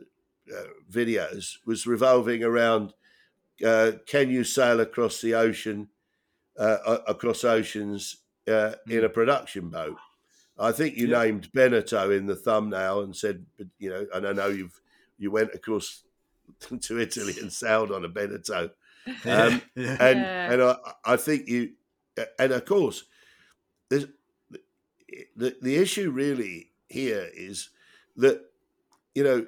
uh, 0.54 0.64
videos 0.90 1.58
was 1.66 1.87
revolving 1.87 2.44
around 2.44 2.94
uh, 3.64 3.92
can 4.06 4.30
you 4.30 4.44
sail 4.44 4.80
across 4.80 5.20
the 5.20 5.35
ocean 5.35 5.90
uh, 6.58 6.78
a- 6.87 7.12
across 7.12 7.44
oceans 7.44 8.24
uh, 8.48 8.74
in 8.88 9.04
a 9.04 9.08
production 9.08 9.70
boat. 9.70 9.98
I 10.58 10.72
think 10.72 10.96
you 10.96 11.06
Yeah. 11.06 11.16
named 11.18 11.52
Beneteau 11.52 12.16
in 12.16 12.26
the 12.26 12.37
thumbnail 12.37 13.02
and 13.02 13.16
said, 13.16 13.46
you 13.78 13.90
know, 13.90 14.06
and 14.14 14.28
I 14.28 14.32
know 14.35 14.48
you've 14.48 14.82
you 15.22 15.30
went 15.30 15.54
across 15.54 16.02
to 16.80 16.98
Italy 16.98 17.35
and 17.40 17.52
sailed 17.52 17.92
on 17.92 18.04
a 18.04 18.08
Beneteau, 18.08 18.70
um, 19.06 19.62
yeah. 19.74 19.96
and 20.00 20.20
Yeah. 20.20 20.52
and 20.52 20.62
I, 20.62 20.76
I 21.04 21.16
think 21.16 21.48
you, 21.48 21.72
and 22.38 22.52
of 22.52 22.64
course, 22.64 23.04
there's 23.88 24.06
the 25.37 25.56
the 25.61 25.76
issue 25.76 26.11
really 26.11 26.72
here 26.88 27.28
is 27.35 27.70
that 28.16 28.42
you 29.14 29.24
know 29.24 29.46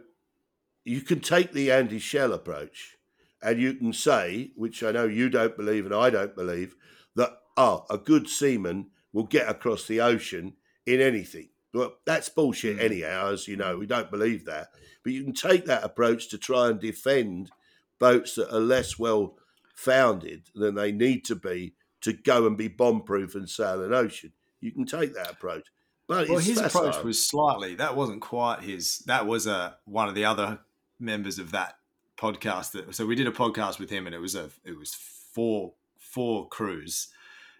you 0.84 1.00
can 1.00 1.20
take 1.20 1.52
the 1.52 1.70
Andy 1.70 1.98
Schell 1.98 2.32
approach, 2.32 2.96
and 3.42 3.60
you 3.60 3.74
can 3.74 3.92
say, 3.92 4.52
which 4.56 4.82
I 4.82 4.92
know 4.92 5.04
you 5.04 5.28
don't 5.28 5.56
believe 5.56 5.86
and 5.86 5.94
I 5.94 6.10
don't 6.10 6.34
believe, 6.34 6.76
that 7.16 7.38
oh, 7.56 7.86
a 7.90 7.98
good 7.98 8.28
seaman 8.28 8.90
will 9.12 9.24
get 9.24 9.48
across 9.48 9.86
the 9.86 10.00
ocean 10.00 10.54
in 10.86 11.00
anything. 11.00 11.48
Well, 11.74 11.96
that's 12.06 12.28
bullshit 12.28 12.78
Mm. 12.78 12.82
anyhow, 12.82 13.32
as 13.32 13.48
you 13.48 13.56
know. 13.56 13.76
We 13.76 13.86
don't 13.86 14.10
believe 14.10 14.44
that. 14.46 14.68
But 15.02 15.12
you 15.12 15.22
can 15.24 15.34
take 15.34 15.66
that 15.66 15.84
approach 15.84 16.28
to 16.28 16.38
try 16.38 16.68
and 16.68 16.80
defend 16.80 17.50
boats 17.98 18.36
that 18.36 18.54
are 18.54 18.60
less 18.60 18.98
well 18.98 19.36
founded 19.74 20.44
than 20.54 20.74
they 20.76 20.92
need 20.92 21.24
to 21.26 21.34
be 21.34 21.74
to 22.00 22.12
go 22.12 22.46
and 22.46 22.56
be 22.56 22.68
bomb 22.68 23.02
proof 23.02 23.34
and 23.34 23.48
sail 23.50 23.82
an 23.82 23.92
ocean. 23.92 24.32
You 24.60 24.72
can 24.72 24.86
take 24.86 25.14
that 25.14 25.30
approach. 25.32 25.66
But 26.06 26.28
Well, 26.28 26.38
his 26.38 26.60
facile. 26.60 26.86
approach 26.88 27.02
was 27.04 27.26
slightly. 27.26 27.74
That 27.74 27.96
wasn't 27.96 28.20
quite 28.22 28.60
his. 28.62 28.98
That 29.00 29.26
was 29.26 29.46
a 29.46 29.78
one 29.84 30.08
of 30.08 30.14
the 30.14 30.24
other 30.26 30.60
members 31.00 31.38
of 31.38 31.50
that 31.52 31.78
podcast. 32.16 32.72
That 32.72 32.94
so 32.94 33.06
we 33.06 33.14
did 33.14 33.26
a 33.26 33.32
podcast 33.32 33.78
with 33.78 33.90
him, 33.90 34.06
and 34.06 34.14
it 34.14 34.18
was 34.20 34.34
a 34.34 34.50
it 34.64 34.78
was 34.78 34.94
four 34.94 35.74
four 35.98 36.46
crews, 36.48 37.08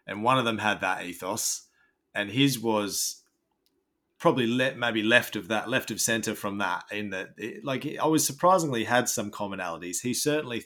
and 0.06 0.22
one 0.22 0.38
of 0.38 0.44
them 0.44 0.58
had 0.58 0.80
that 0.82 1.04
ethos, 1.04 1.62
and 2.14 2.30
his 2.30 2.58
was 2.58 3.22
probably 4.24 4.46
le- 4.46 4.74
maybe 4.74 5.02
left 5.02 5.36
of 5.36 5.48
that, 5.48 5.68
left 5.68 5.90
of 5.90 6.00
center 6.00 6.34
from 6.34 6.56
that. 6.56 6.82
In 6.90 7.10
that, 7.10 7.34
it, 7.36 7.62
like 7.62 7.86
I 8.02 8.06
was 8.06 8.26
surprisingly 8.26 8.84
had 8.84 9.06
some 9.06 9.30
commonalities. 9.30 10.00
He 10.00 10.14
certainly 10.14 10.64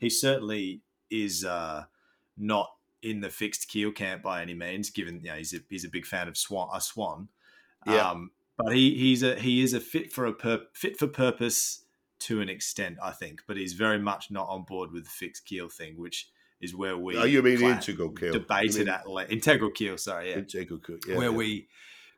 he 0.00 0.10
certainly 0.10 0.80
is 1.08 1.44
uh, 1.44 1.84
not 2.36 2.68
in 3.02 3.20
the 3.20 3.30
fixed 3.30 3.68
keel 3.68 3.92
camp 3.92 4.24
by 4.24 4.42
any 4.42 4.54
means. 4.54 4.90
Given 4.90 5.20
you 5.22 5.30
know 5.30 5.36
he's 5.36 5.54
a 5.54 5.58
he's 5.70 5.84
a 5.84 5.88
big 5.88 6.04
fan 6.04 6.26
of 6.26 6.36
Swan 6.36 6.68
a 6.74 6.80
Swan. 6.80 7.28
Yeah. 7.86 8.10
Um, 8.10 8.32
but 8.58 8.74
he 8.74 8.96
he's 8.96 9.22
a 9.22 9.36
he 9.36 9.62
is 9.62 9.72
a 9.72 9.78
fit 9.78 10.12
for 10.12 10.26
a 10.26 10.32
pur- 10.32 10.66
fit 10.74 10.98
for 10.98 11.06
purpose 11.06 11.84
to 12.18 12.40
an 12.40 12.48
extent, 12.48 12.98
I 13.00 13.12
think. 13.12 13.42
But 13.46 13.56
he's 13.56 13.74
very 13.74 14.00
much 14.00 14.32
not 14.32 14.48
on 14.48 14.64
board 14.64 14.90
with 14.90 15.04
the 15.04 15.10
fixed 15.10 15.46
keel 15.46 15.68
thing, 15.68 15.96
which 15.96 16.28
is 16.60 16.74
where 16.74 16.98
we 16.98 17.16
Oh, 17.16 17.22
you 17.22 17.40
mean 17.40 17.62
integral 17.62 18.10
keel? 18.10 18.32
debated 18.32 18.86
mean 18.86 18.88
at 18.88 19.06
le- 19.08 19.26
integral 19.26 19.70
keel. 19.70 19.96
Sorry, 19.96 20.30
yeah, 20.30 20.38
integral 20.38 20.80
keel, 20.80 20.98
yeah, 21.06 21.16
where 21.16 21.30
yeah. 21.30 21.36
we 21.36 21.68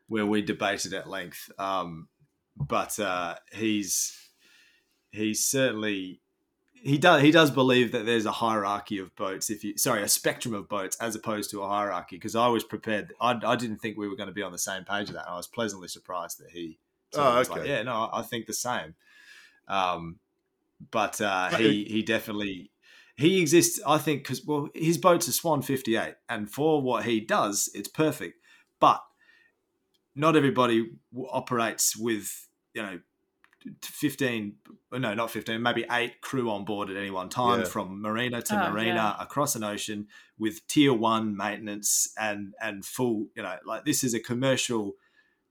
where 0.09 0.25
we 0.25 0.41
debated 0.41 0.93
at 0.93 1.07
length. 1.07 1.49
Um, 1.57 2.09
but 2.57 2.99
uh, 2.99 3.35
he's 3.53 4.17
he's 5.11 5.45
certainly 5.45 6.21
he 6.73 6.97
does 6.97 7.21
he 7.21 7.31
does 7.31 7.51
believe 7.51 7.91
that 7.93 8.05
there's 8.05 8.25
a 8.25 8.31
hierarchy 8.31 8.97
of 8.97 9.15
boats. 9.15 9.49
If 9.49 9.63
you 9.63 9.77
sorry, 9.77 10.03
a 10.03 10.07
spectrum 10.07 10.53
of 10.53 10.67
boats 10.67 10.97
as 10.99 11.15
opposed 11.15 11.51
to 11.51 11.63
a 11.63 11.67
hierarchy. 11.67 12.17
Because 12.17 12.35
I 12.35 12.47
was 12.47 12.63
prepared. 12.63 13.13
I, 13.21 13.39
I 13.43 13.55
didn't 13.55 13.77
think 13.77 13.97
we 13.97 14.09
were 14.09 14.17
going 14.17 14.27
to 14.27 14.33
be 14.33 14.43
on 14.43 14.51
the 14.51 14.57
same 14.57 14.83
page 14.83 15.09
of 15.09 15.15
that. 15.15 15.29
I 15.29 15.35
was 15.35 15.47
pleasantly 15.47 15.87
surprised 15.87 16.39
that 16.39 16.51
he. 16.51 16.79
Oh, 17.15 17.39
was 17.39 17.49
like, 17.49 17.65
yeah, 17.65 17.81
no, 17.81 18.07
I 18.13 18.21
think 18.21 18.45
the 18.45 18.53
same. 18.53 18.93
Um, 19.67 20.19
but 20.91 21.19
uh, 21.21 21.49
he 21.49 21.85
he 21.85 22.03
definitely 22.03 22.71
he 23.15 23.41
exists. 23.41 23.79
I 23.85 23.97
think 23.97 24.23
because 24.23 24.45
well, 24.45 24.69
his 24.73 24.97
boat's 24.97 25.27
a 25.27 25.33
Swan 25.33 25.61
fifty 25.61 25.95
eight, 25.95 26.15
and 26.29 26.49
for 26.49 26.81
what 26.81 27.05
he 27.05 27.19
does, 27.19 27.69
it's 27.73 27.89
perfect. 27.89 28.35
But 28.79 29.01
not 30.19 30.35
everybody 30.35 30.89
w- 31.13 31.29
operates 31.31 31.95
with 31.97 32.47
you 32.73 32.81
know 32.81 32.99
15 33.83 34.55
no 34.93 35.13
not 35.13 35.29
15 35.31 35.61
maybe 35.61 35.85
eight 35.91 36.21
crew 36.21 36.49
on 36.49 36.63
board 36.65 36.89
at 36.89 36.95
any 36.97 37.09
one 37.11 37.29
time 37.29 37.59
Yeah. 37.61 37.65
from 37.65 38.01
marina 38.01 38.41
to 38.43 38.55
Oh, 38.67 38.71
marina 38.71 39.15
yeah. 39.17 39.23
across 39.23 39.55
an 39.55 39.63
ocean 39.63 40.07
with 40.37 40.65
tier 40.67 40.93
one 40.93 41.35
maintenance 41.35 42.13
and 42.17 42.53
and 42.61 42.85
full 42.85 43.27
you 43.35 43.43
know 43.43 43.57
like 43.65 43.85
this 43.85 44.03
is 44.03 44.13
a 44.13 44.19
commercial 44.19 44.93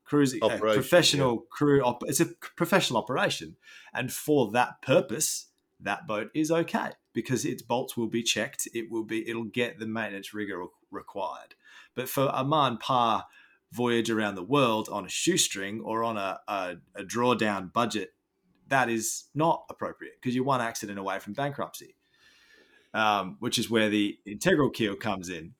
cruising 0.04 0.42
uh, 0.42 0.46
Operation, 0.46 0.80
professional 0.82 1.38
crew 1.50 1.82
op- 1.82 2.04
it's 2.06 2.20
a 2.20 2.26
professional 2.56 2.98
operation 2.98 3.56
and 3.92 4.12
for 4.12 4.50
that 4.52 4.80
purpose 4.80 5.46
that 5.80 6.06
boat 6.06 6.30
is 6.34 6.50
okay 6.50 6.92
because 7.12 7.44
its 7.44 7.62
bolts 7.62 7.96
will 7.96 8.06
be 8.08 8.22
checked 8.22 8.66
it 8.72 8.90
will 8.90 9.04
be 9.04 9.28
it'll 9.28 9.44
get 9.44 9.78
the 9.78 9.86
maintenance 9.86 10.32
rigor 10.32 10.64
required 10.90 11.54
but 11.94 12.08
for 12.08 12.30
a 12.32 12.42
man 12.44 12.78
par 12.78 13.26
voyage 13.72 14.10
around 14.10 14.34
the 14.34 14.42
world 14.42 14.88
on 14.90 15.04
a 15.04 15.08
shoestring 15.08 15.80
or 15.80 16.02
on 16.04 16.16
a, 16.16 16.38
a, 16.48 16.76
a 16.94 17.02
drawdown 17.04 17.72
budget, 17.72 18.10
that 18.68 18.88
is 18.88 19.24
not 19.34 19.64
appropriate 19.70 20.14
because 20.20 20.34
you're 20.34 20.44
one 20.44 20.60
accident 20.60 20.98
away 20.98 21.18
from 21.18 21.32
bankruptcy, 21.32 21.94
um, 22.94 23.36
which 23.40 23.58
is 23.58 23.70
where 23.70 23.88
the 23.88 24.18
integral 24.26 24.70
keel 24.70 24.94
comes 24.94 25.28
in. 25.28 25.54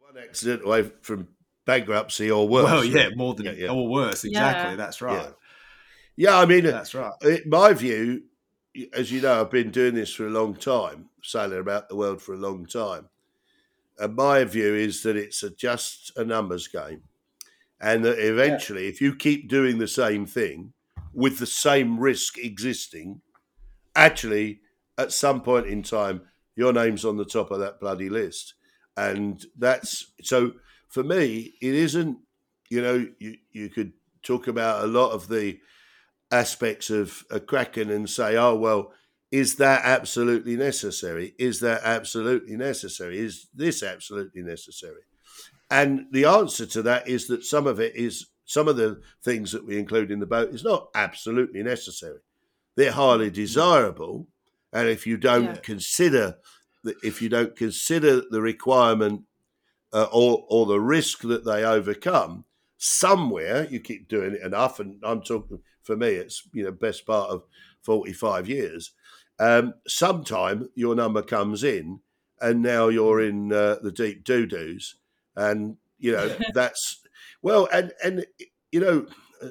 one 0.00 0.22
accident 0.22 0.64
away 0.64 0.90
from 1.02 1.28
bankruptcy 1.64 2.30
or 2.30 2.48
worse. 2.48 2.64
well, 2.64 2.84
yeah, 2.84 3.04
really. 3.04 3.14
more 3.16 3.34
than 3.34 3.46
Yeah, 3.46 3.52
yeah. 3.52 3.70
or 3.70 3.88
worse. 3.88 4.24
Exactly. 4.24 4.70
Yeah. 4.72 4.76
That's 4.76 5.00
right. 5.00 5.32
Yeah, 6.16 6.38
I 6.38 6.44
mean, 6.46 6.64
That's 6.64 6.94
right. 6.94 7.12
in 7.22 7.42
my 7.46 7.72
view, 7.72 8.24
as 8.92 9.10
you 9.10 9.20
know, 9.22 9.40
I've 9.40 9.50
been 9.50 9.70
doing 9.70 9.94
this 9.94 10.12
for 10.12 10.26
a 10.26 10.30
long 10.30 10.54
time, 10.54 11.08
sailing 11.22 11.58
about 11.58 11.88
the 11.88 11.96
world 11.96 12.20
for 12.20 12.34
a 12.34 12.38
long 12.38 12.66
time. 12.66 13.08
And 13.98 14.14
my 14.14 14.44
view 14.44 14.74
is 14.74 15.02
that 15.04 15.16
it's 15.16 15.42
a, 15.42 15.50
just 15.50 16.12
a 16.16 16.24
numbers 16.24 16.68
game. 16.68 17.02
And 17.82 18.04
that 18.04 18.24
eventually, 18.24 18.86
if 18.86 19.00
you 19.00 19.14
keep 19.14 19.48
doing 19.48 19.78
the 19.78 19.88
same 19.88 20.24
thing 20.24 20.72
with 21.12 21.38
the 21.38 21.46
same 21.46 21.98
risk 21.98 22.38
existing, 22.38 23.20
actually, 23.96 24.60
at 24.96 25.12
some 25.12 25.40
point 25.42 25.66
in 25.66 25.82
time, 25.82 26.22
your 26.54 26.72
name's 26.72 27.04
on 27.04 27.16
the 27.16 27.24
top 27.24 27.50
of 27.50 27.58
that 27.58 27.80
bloody 27.80 28.08
list. 28.08 28.54
And 28.96 29.44
that's 29.58 30.12
so 30.22 30.52
for 30.88 31.02
me, 31.02 31.54
it 31.60 31.74
isn't, 31.74 32.18
you 32.70 32.82
know, 32.82 33.06
you, 33.18 33.36
you 33.50 33.68
could 33.68 33.92
talk 34.22 34.46
about 34.46 34.84
a 34.84 34.86
lot 34.86 35.10
of 35.10 35.28
the 35.28 35.58
aspects 36.30 36.88
of 36.88 37.24
a 37.30 37.40
Kraken 37.40 37.90
and 37.90 38.08
say, 38.08 38.36
oh, 38.36 38.54
well, 38.54 38.92
is 39.30 39.56
that 39.56 39.82
absolutely 39.84 40.56
necessary? 40.56 41.34
Is 41.38 41.60
that 41.60 41.80
absolutely 41.82 42.56
necessary? 42.56 43.18
Is 43.18 43.48
this 43.54 43.82
absolutely 43.82 44.42
necessary? 44.42 45.02
And 45.72 46.06
the 46.10 46.26
answer 46.26 46.66
to 46.66 46.82
that 46.82 47.08
is 47.08 47.26
that 47.28 47.44
some 47.44 47.66
of 47.66 47.80
it 47.80 47.96
is, 47.96 48.26
some 48.44 48.68
of 48.68 48.76
the 48.76 49.00
things 49.24 49.52
that 49.52 49.66
we 49.66 49.78
include 49.78 50.10
in 50.10 50.20
the 50.20 50.26
boat 50.26 50.50
is 50.54 50.62
not 50.62 50.88
absolutely 50.94 51.62
necessary. 51.62 52.18
They're 52.76 52.92
highly 52.92 53.30
desirable. 53.30 54.28
And 54.72 54.88
if 54.88 55.06
you 55.06 55.16
don't 55.16 55.44
Yeah. 55.46 55.60
consider, 55.62 56.36
the, 56.84 56.94
if 57.02 57.22
you 57.22 57.28
don't 57.28 57.56
consider 57.56 58.20
the 58.30 58.42
requirement 58.42 59.22
uh, 59.94 60.08
or, 60.12 60.44
or 60.48 60.66
the 60.66 60.80
risk 60.80 61.20
that 61.22 61.44
they 61.44 61.64
overcome, 61.64 62.44
somewhere 62.76 63.66
you 63.70 63.80
keep 63.80 64.08
doing 64.08 64.34
it 64.34 64.42
enough. 64.42 64.78
And 64.78 65.00
I'm 65.02 65.22
talking, 65.22 65.60
for 65.82 65.96
me, 65.96 66.08
it's, 66.08 66.46
you 66.52 66.64
know, 66.64 66.72
best 66.72 67.06
part 67.06 67.30
of 67.30 67.44
45 67.82 68.48
years 68.48 68.92
um, 69.38 69.74
sometime 69.88 70.68
your 70.74 70.94
number 70.94 71.22
comes 71.22 71.64
in 71.64 72.00
and 72.40 72.62
now 72.62 72.88
you're 72.88 73.22
in 73.22 73.52
uh, 73.52 73.76
the 73.82 73.90
deep 73.92 74.24
doo 74.24 74.46
doos 74.46 74.96
and 75.36 75.76
you 75.98 76.12
know 76.12 76.34
that's 76.54 77.00
well 77.42 77.68
and 77.72 77.92
and 78.04 78.26
you 78.70 78.80
know 78.80 79.06
uh, 79.42 79.48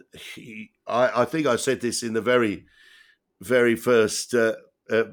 I, 0.87 1.21
I 1.21 1.25
think 1.25 1.47
i 1.47 1.55
said 1.55 1.81
this 1.81 2.03
in 2.03 2.13
the 2.13 2.21
very 2.21 2.65
very 3.41 3.75
first 3.75 4.33
uh, 4.33 4.55
uh, 4.89 5.03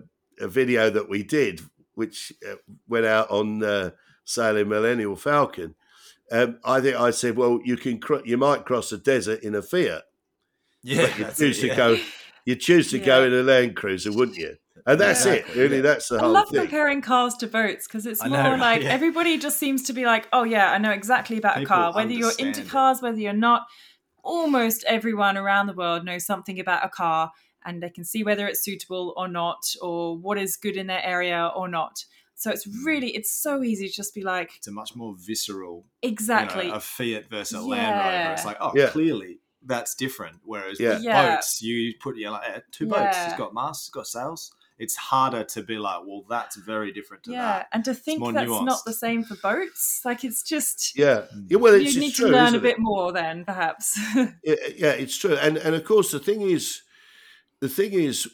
video 0.40 0.90
that 0.90 1.08
we 1.08 1.22
did 1.22 1.60
which 1.94 2.32
uh, 2.48 2.56
went 2.88 3.06
out 3.06 3.30
on 3.30 3.62
uh, 3.64 3.90
sailing 4.24 4.68
millennial 4.68 5.16
falcon 5.16 5.74
um, 6.30 6.58
i 6.64 6.80
think 6.80 6.96
i 6.96 7.10
said 7.10 7.36
well 7.36 7.58
you 7.64 7.76
can 7.76 7.98
cro- 7.98 8.22
you 8.24 8.36
might 8.36 8.64
cross 8.64 8.92
a 8.92 8.98
desert 8.98 9.42
in 9.42 9.54
a 9.54 9.62
fiat 9.62 10.02
Yeah. 10.82 11.06
but 11.06 11.18
you 11.18 11.24
that's 11.24 11.38
choose 11.38 11.58
it, 11.58 11.60
to 11.62 11.66
yeah. 11.68 11.76
go 11.76 11.96
you 12.44 12.56
choose 12.56 12.90
to 12.90 12.98
go 12.98 13.24
in 13.24 13.32
a 13.32 13.42
land 13.42 13.76
cruiser 13.76 14.12
wouldn't 14.12 14.36
you 14.38 14.56
and 14.86 15.00
that's 15.00 15.24
Exactly, 15.26 15.52
it 15.52 15.56
really 15.62 15.76
yeah. 15.76 15.82
that's 15.82 16.08
the 16.08 16.16
I 16.16 16.20
whole 16.20 16.28
thing. 16.28 16.36
I 16.36 16.40
love 16.40 16.48
thing 16.50 16.60
comparing 16.62 17.00
cars 17.02 17.34
to 17.36 17.46
boats 17.46 17.86
because 17.86 18.06
it's 18.06 18.20
more 18.22 18.30
know, 18.30 18.50
right? 18.50 18.60
like 18.60 18.82
Yeah. 18.82 18.90
everybody 18.90 19.38
just 19.38 19.58
seems 19.58 19.82
to 19.84 19.92
be 19.92 20.04
like, 20.04 20.28
oh 20.32 20.44
yeah, 20.44 20.70
I 20.72 20.78
know 20.78 20.90
exactly 20.90 21.38
about 21.38 21.56
People 21.56 21.64
a 21.74 21.76
car. 21.76 21.92
Whether 21.94 22.12
you're 22.12 22.32
into 22.38 22.62
it. 22.62 22.68
cars, 22.68 23.00
whether 23.02 23.18
you're 23.18 23.32
not, 23.32 23.66
almost 24.22 24.84
everyone 24.86 25.36
around 25.36 25.66
the 25.66 25.72
world 25.72 26.04
knows 26.04 26.26
something 26.26 26.58
about 26.60 26.84
a 26.84 26.88
car 26.88 27.30
and 27.64 27.82
they 27.82 27.90
can 27.90 28.04
see 28.04 28.22
whether 28.22 28.46
it's 28.46 28.62
suitable 28.62 29.14
or 29.16 29.28
not, 29.28 29.74
or 29.82 30.16
what 30.16 30.38
is 30.38 30.56
good 30.56 30.76
in 30.76 30.86
their 30.86 31.04
area 31.04 31.50
or 31.56 31.68
not. 31.68 32.04
So 32.34 32.50
it's 32.52 32.66
really, 32.84 33.08
it's 33.16 33.32
so 33.32 33.62
easy 33.64 33.88
to 33.88 33.92
just 33.94 34.14
be 34.14 34.22
like, 34.22 34.52
It's 34.56 34.68
a 34.68 34.72
much 34.72 34.94
more 34.94 35.14
visceral 35.18 35.84
you 36.02 36.08
know, 36.08 36.12
exactly. 36.12 36.68
a 36.70 36.78
Fiat 36.80 37.28
versus 37.28 37.58
a 37.58 37.60
Land 37.60 37.98
Rover. 37.98 38.32
It's 38.34 38.44
like, 38.44 38.56
oh, 38.60 38.72
Yeah. 38.76 38.88
clearly 38.90 39.40
that's 39.66 39.96
different. 39.96 40.36
Whereas 40.44 40.78
Yeah. 40.78 40.94
with 40.94 41.02
Yeah. 41.02 41.34
boats, 41.36 41.60
you 41.60 41.94
put 42.00 42.16
your 42.16 42.30
like, 42.30 42.48
eh, 42.48 42.60
two 42.70 42.86
boats. 42.86 43.16
Yeah. 43.16 43.28
It's 43.30 43.38
got 43.38 43.52
masts, 43.54 43.86
it's 43.88 43.90
got 43.94 44.06
sails. 44.06 44.52
It's 44.78 44.94
harder 44.94 45.42
to 45.42 45.62
be 45.62 45.76
like, 45.76 46.00
well, 46.06 46.24
that's 46.28 46.56
very 46.56 46.92
different 46.92 47.24
to 47.24 47.32
yeah, 47.32 47.38
that. 47.38 47.58
Yeah, 47.58 47.66
and 47.72 47.84
to 47.84 47.94
think 47.94 48.20
more 48.20 48.32
that's 48.32 48.48
nuanced. 48.48 48.64
not 48.64 48.84
the 48.84 48.92
same 48.92 49.24
for 49.24 49.36
boats, 49.36 50.02
like 50.04 50.22
it's 50.24 50.42
just 50.42 50.96
yeah 50.96 51.24
yeah 51.48 51.58
well 51.58 51.74
it's, 51.74 51.82
you 51.82 51.88
it's 51.88 51.96
need 51.98 52.14
true, 52.14 52.26
to 52.26 52.32
learn 52.32 52.44
a 52.44 52.46
isn't 52.46 52.60
it? 52.60 52.62
bit 52.62 52.78
more 52.78 53.12
then, 53.12 53.44
perhaps. 53.44 53.98
Yeah, 54.14 54.54
yeah, 54.76 54.92
it's 54.92 55.16
true, 55.16 55.36
and 55.36 55.56
and 55.56 55.74
of 55.74 55.84
course 55.84 56.12
the 56.12 56.20
thing 56.20 56.42
is, 56.42 56.82
the 57.60 57.68
thing 57.68 57.92
is, 57.92 58.28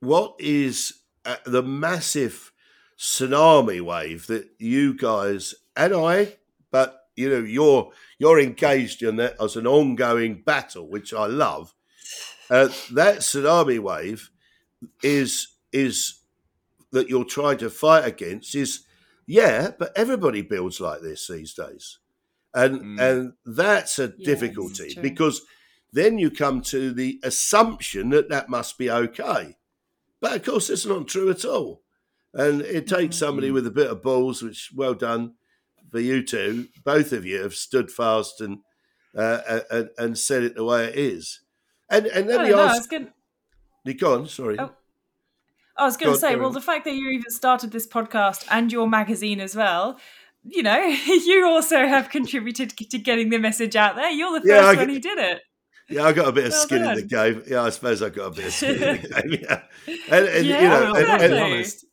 what 0.00 0.34
is 0.38 0.94
uh, 1.24 1.36
the 1.44 1.62
massive 1.62 2.52
tsunami 2.98 3.80
wave 3.80 4.26
that 4.26 4.48
you 4.58 4.94
guys 4.94 5.54
and 5.76 5.94
I, 5.94 6.36
but 6.70 7.04
you 7.16 7.30
know 7.30 7.38
you're 7.38 7.92
you're 8.18 8.40
engaged 8.40 9.02
in 9.02 9.16
that 9.16 9.36
as 9.40 9.56
an 9.56 9.66
ongoing 9.66 10.42
battle, 10.42 10.88
which 10.88 11.14
I 11.14 11.26
love. 11.26 11.74
Uh, 12.50 12.68
that 12.92 13.18
tsunami 13.18 13.78
wave 13.78 14.30
is 15.02 15.48
is 15.72 16.20
that 16.92 17.08
you're 17.08 17.24
trying 17.24 17.58
to 17.58 17.70
fight 17.70 18.04
against 18.06 18.54
is 18.54 18.84
yeah, 19.26 19.72
but 19.78 19.92
everybody 19.96 20.40
builds 20.40 20.80
like 20.80 21.02
this 21.02 21.26
these 21.28 21.52
days, 21.54 21.98
and 22.54 22.80
Mm. 22.80 23.00
and 23.00 23.32
that's 23.44 23.98
a 23.98 24.14
Yes, 24.16 24.26
difficulty 24.26 24.94
true. 24.94 25.02
because 25.02 25.42
then 25.92 26.18
you 26.18 26.30
come 26.30 26.62
to 26.62 26.92
the 26.92 27.20
assumption 27.22 28.10
that 28.10 28.28
that 28.30 28.48
must 28.48 28.78
be 28.78 28.90
okay, 28.90 29.56
but 30.20 30.34
of 30.36 30.42
course 30.44 30.70
it's 30.70 30.86
not 30.86 31.08
true 31.08 31.30
at 31.30 31.44
all, 31.44 31.82
and 32.32 32.62
it 32.62 32.86
takes 32.86 33.16
Mhm. 33.16 33.18
somebody 33.18 33.50
with 33.50 33.66
a 33.66 33.70
bit 33.70 33.90
of 33.90 34.02
balls, 34.02 34.42
which 34.42 34.70
well 34.74 34.94
done 34.94 35.34
for 35.90 36.00
you 36.00 36.22
two, 36.22 36.68
both 36.84 37.12
of 37.12 37.24
you 37.26 37.42
have 37.42 37.54
stood 37.54 37.90
fast 37.90 38.40
and 38.40 38.60
uh, 39.16 39.60
and, 39.70 39.90
and 39.98 40.18
said 40.18 40.42
it 40.42 40.54
the 40.54 40.64
way 40.64 40.86
it 40.88 40.94
is. 40.96 41.40
And 41.90 42.06
and 42.06 42.26
let 42.28 42.40
I 42.40 42.44
me 42.44 42.48
don't 42.50 42.58
know. 42.58 42.64
I 42.64 42.68
was 42.68 42.78
ask, 42.78 42.90
going. 42.90 43.12
go 43.98 44.14
on, 44.14 44.26
sorry. 44.28 44.58
Oh. 44.58 44.74
I 45.78 45.84
was 45.84 45.96
going 45.96 46.12
to 46.12 46.18
say, 46.18 46.34
on, 46.34 46.40
well, 46.40 46.50
the 46.50 46.60
fact 46.60 46.84
that 46.84 46.94
you 46.94 47.08
even 47.10 47.30
started 47.30 47.70
this 47.70 47.86
podcast 47.86 48.44
and 48.50 48.72
your 48.72 48.88
magazine 48.88 49.40
as 49.40 49.54
well, 49.54 49.98
you 50.44 50.62
know, 50.62 50.78
you 51.06 51.46
also 51.46 51.86
have 51.86 52.10
contributed 52.10 52.70
to 52.76 52.98
getting 52.98 53.28
the 53.30 53.38
message 53.38 53.76
out 53.76 53.96
there. 53.96 54.10
You're 54.10 54.40
the 54.40 54.48
Yeah, 54.48 54.62
first 54.62 54.78
I 54.78 54.80
one 54.82 54.88
who 54.90 55.00
did 55.00 55.18
it. 55.18 55.42
Yeah, 55.90 56.04
I 56.04 56.12
got 56.12 56.28
a 56.28 56.32
bit 56.32 56.44
of 56.46 56.50
Well 56.52 56.60
skin 56.60 56.84
in 56.84 56.94
the 56.96 57.02
game. 57.02 57.42
Yeah, 57.46 57.62
I 57.62 57.70
suppose 57.70 58.02
I 58.02 58.10
got 58.10 58.26
a 58.26 58.30
bit 58.30 58.46
of 58.46 58.52
skin 58.52 58.74
in 58.74 59.02
the 59.02 59.08
game. 59.22 59.40
Yeah, 59.48 59.60
and, 60.10 60.26
and 60.28 60.46
Yeah, 60.46 60.62
you 60.62 60.68
know, 60.68 60.92
Well, 60.92 60.96
and- 60.96 61.06
I'll 61.08 61.22
and- 61.22 61.34
honest, 61.54 61.84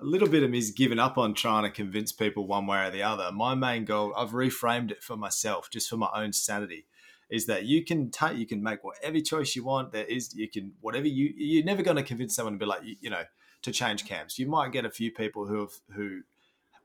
a 0.00 0.04
little 0.04 0.28
bit 0.28 0.42
of 0.42 0.50
me's 0.50 0.70
given 0.72 0.98
up 0.98 1.18
on 1.18 1.34
trying 1.34 1.62
to 1.64 1.70
convince 1.70 2.10
people 2.12 2.46
one 2.46 2.66
way 2.66 2.84
or 2.86 2.90
the 2.90 3.02
other. 3.02 3.30
My 3.32 3.54
main 3.54 3.84
goal, 3.84 4.12
I've 4.16 4.30
reframed 4.30 4.90
it 4.90 5.02
for 5.02 5.16
myself, 5.16 5.70
just 5.70 5.88
for 5.88 5.96
my 5.96 6.08
own 6.14 6.32
sanity, 6.32 6.86
is 7.30 7.46
that 7.46 7.64
you 7.64 7.84
can 7.84 8.10
take, 8.10 8.36
you 8.36 8.46
can 8.46 8.62
make 8.62 8.84
whatever 8.84 9.20
choice 9.20 9.56
you 9.56 9.64
want. 9.64 9.92
There 9.92 10.04
is, 10.04 10.34
you 10.34 10.48
can 10.48 10.72
whatever 10.80 11.06
you. 11.06 11.32
You're 11.36 11.64
never 11.64 11.82
going 11.82 11.96
to 11.96 12.02
convince 12.02 12.34
someone 12.36 12.54
to 12.54 12.58
be 12.58 12.66
like, 12.66 12.84
you, 12.84 12.96
you 13.00 13.10
know, 13.10 13.24
to 13.62 13.72
change 13.72 14.04
camps. 14.04 14.38
You 14.38 14.46
might 14.46 14.72
get 14.72 14.84
a 14.84 14.90
few 14.90 15.10
people 15.10 15.46
who 15.46 15.60
have 15.60 15.72
who 15.94 16.20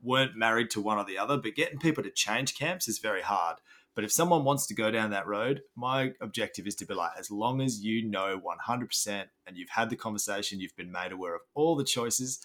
weren't 0.02 0.36
married 0.36 0.70
to 0.72 0.82
one 0.82 0.98
or 0.98 1.06
the 1.06 1.18
other, 1.18 1.38
but 1.38 1.56
getting 1.56 1.80
people 1.80 2.04
to 2.04 2.12
change 2.12 2.58
camps 2.58 2.88
is 2.88 3.00
very 3.00 3.22
hard. 3.22 3.58
But 3.96 4.06
if 4.06 4.14
someone 4.14 4.46
wants 4.46 4.66
to 4.68 4.74
go 4.74 4.92
down 4.92 5.10
that 5.10 5.28
road, 5.28 5.62
my 5.76 6.14
objective 6.22 6.68
is 6.68 6.76
to 6.76 6.86
be 6.86 6.94
like, 6.94 7.12
as 7.18 7.30
long 7.30 7.60
as 7.60 7.82
you 7.84 8.08
know 8.08 8.40
100% 8.40 9.26
and 9.46 9.58
you've 9.58 9.70
had 9.70 9.90
the 9.90 9.98
conversation, 9.98 10.62
you've 10.62 10.76
been 10.78 10.92
made 10.92 11.12
aware 11.12 11.36
of 11.36 11.42
all 11.54 11.76
the 11.76 11.84
choices, 11.84 12.40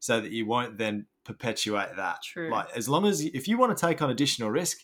so 0.00 0.20
that 0.20 0.32
you 0.32 0.46
won't 0.46 0.78
then 0.78 1.06
perpetuate 1.24 1.94
that. 1.96 2.22
True. 2.22 2.50
Like, 2.50 2.76
as 2.76 2.88
long 2.88 3.06
as 3.06 3.20
if 3.20 3.46
you 3.46 3.58
want 3.58 3.76
to 3.76 3.86
take 3.86 4.02
on 4.02 4.10
additional 4.10 4.50
risk, 4.50 4.78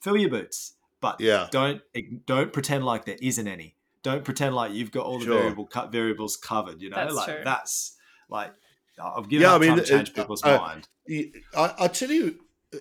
fill 0.00 0.16
your 0.16 0.30
boots, 0.30 0.74
but 1.00 1.20
Yeah. 1.20 1.48
don't 1.50 1.80
don't 2.26 2.52
pretend 2.52 2.84
like 2.84 3.04
there 3.04 3.18
isn't 3.20 3.46
any. 3.46 3.76
Don't 4.02 4.24
pretend 4.24 4.54
like 4.54 4.72
you've 4.72 4.92
got 4.92 5.04
all 5.06 5.18
the 5.18 5.24
Sure. 5.26 5.38
variable 5.38 5.66
cut 5.66 5.90
variables 5.92 6.36
covered. 6.36 6.80
You 6.80 6.90
know, 6.90 6.96
That's 6.96 7.14
like 7.14 7.26
true. 7.26 7.40
that's 7.44 7.96
like 8.28 8.52
I've 9.02 9.28
given 9.28 9.42
Yeah, 9.42 9.54
I 9.54 9.58
mean, 9.58 9.68
trying 9.70 9.80
to 9.80 9.86
change 9.86 10.10
uh, 10.10 10.12
people's 10.14 10.42
uh, 10.44 10.58
mind. 10.58 10.88
I, 11.56 11.74
I 11.78 11.88
tell 11.88 12.10
you, 12.10 12.38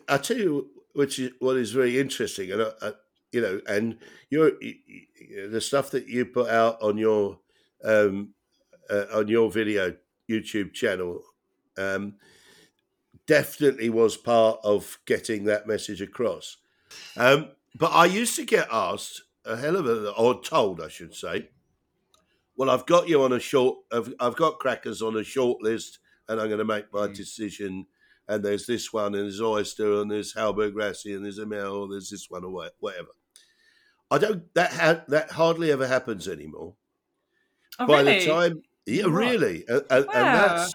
I 0.07 0.17
tell 0.17 0.37
you, 0.37 0.69
which 0.93 1.19
is 1.19 1.31
what 1.39 1.57
is 1.57 1.71
very 1.71 1.99
interesting, 1.99 2.51
and 2.51 2.61
uh, 2.61 2.71
uh, 2.81 2.91
you 3.31 3.41
know, 3.41 3.61
and 3.67 3.97
your 4.29 4.51
y- 4.61 4.75
y- 4.89 5.47
the 5.49 5.61
stuff 5.61 5.91
that 5.91 6.07
you 6.07 6.25
put 6.25 6.49
out 6.49 6.81
on 6.81 6.97
your 6.97 7.39
um, 7.83 8.33
uh, 8.89 9.05
on 9.13 9.27
your 9.27 9.51
video 9.51 9.95
YouTube 10.29 10.73
channel 10.73 11.21
um, 11.77 12.15
definitely 13.25 13.89
was 13.89 14.17
part 14.17 14.59
of 14.63 14.99
getting 15.05 15.43
that 15.45 15.67
message 15.67 16.01
across. 16.01 16.57
Um, 17.15 17.49
but 17.77 17.91
I 17.91 18.05
used 18.05 18.35
to 18.37 18.45
get 18.45 18.67
asked 18.71 19.21
a 19.45 19.55
hell 19.57 19.75
of 19.75 19.85
a, 19.87 20.11
or 20.11 20.41
told, 20.41 20.81
I 20.81 20.87
should 20.89 21.13
say. 21.13 21.49
Well, 22.55 22.69
I've 22.69 22.85
got 22.85 23.07
you 23.07 23.21
on 23.23 23.33
a 23.33 23.39
short. 23.39 23.77
I've, 23.91 24.13
I've 24.19 24.35
got 24.35 24.59
Krakens 24.59 25.01
on 25.05 25.15
a 25.15 25.23
short 25.23 25.61
list, 25.61 25.99
and 26.27 26.39
I'm 26.41 26.47
going 26.47 26.59
to 26.59 26.65
make 26.65 26.91
my 26.91 27.07
Mm. 27.07 27.15
decision. 27.15 27.85
And 28.27 28.43
there's 28.43 28.65
this 28.65 28.91
one, 28.91 29.15
and 29.15 29.23
there's 29.23 29.39
oyster, 29.39 30.01
and 30.01 30.11
there's 30.11 30.33
Hallberg-Rassy, 30.33 31.15
and 31.15 31.23
there's 31.23 31.37
Amel, 31.39 31.87
there's 31.87 32.09
this 32.09 32.29
one, 32.29 32.43
or 32.43 32.69
whatever. 32.79 33.09
I 34.11 34.17
don't. 34.17 34.53
That 34.53 34.73
ha- 34.73 35.03
that 35.07 35.31
hardly 35.31 35.71
ever 35.71 35.87
happens 35.87 36.27
anymore. 36.27 36.75
Oh, 37.79 37.85
By 37.87 38.01
really? 38.01 38.19
the 38.19 38.25
time, 38.25 38.63
yeah, 38.85 39.03
Right. 39.03 39.31
really, 39.31 39.65
and, 39.67 39.83
and, 39.89 40.05
and 40.05 40.09
that's 40.09 40.73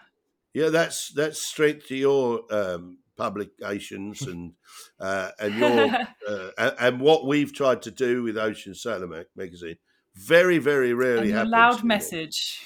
yeah, 0.55 0.69
that's 0.69 1.11
that's 1.13 1.43
strength 1.43 1.89
to 1.89 1.97
your 1.97 2.43
um, 2.51 2.99
publications 3.17 4.23
and 4.23 4.53
uh, 5.01 5.31
and 5.41 5.55
your 5.59 5.91
uh, 6.29 6.51
and, 6.59 6.75
and 6.81 7.01
what 7.01 7.27
we've 7.27 7.53
tried 7.53 7.83
to 7.83 7.91
do 7.91 8.23
with 8.23 8.37
Ocean 8.39 8.75
Sailor 8.75 9.07
Mag- 9.07 9.27
magazine. 9.37 9.77
Very, 10.15 10.59
very 10.59 10.91
and 10.91 10.99
rarely 10.99 11.29
your 11.29 11.37
happens. 11.37 11.53
loud 11.53 11.73
anymore. 11.75 11.87
message. 11.87 12.61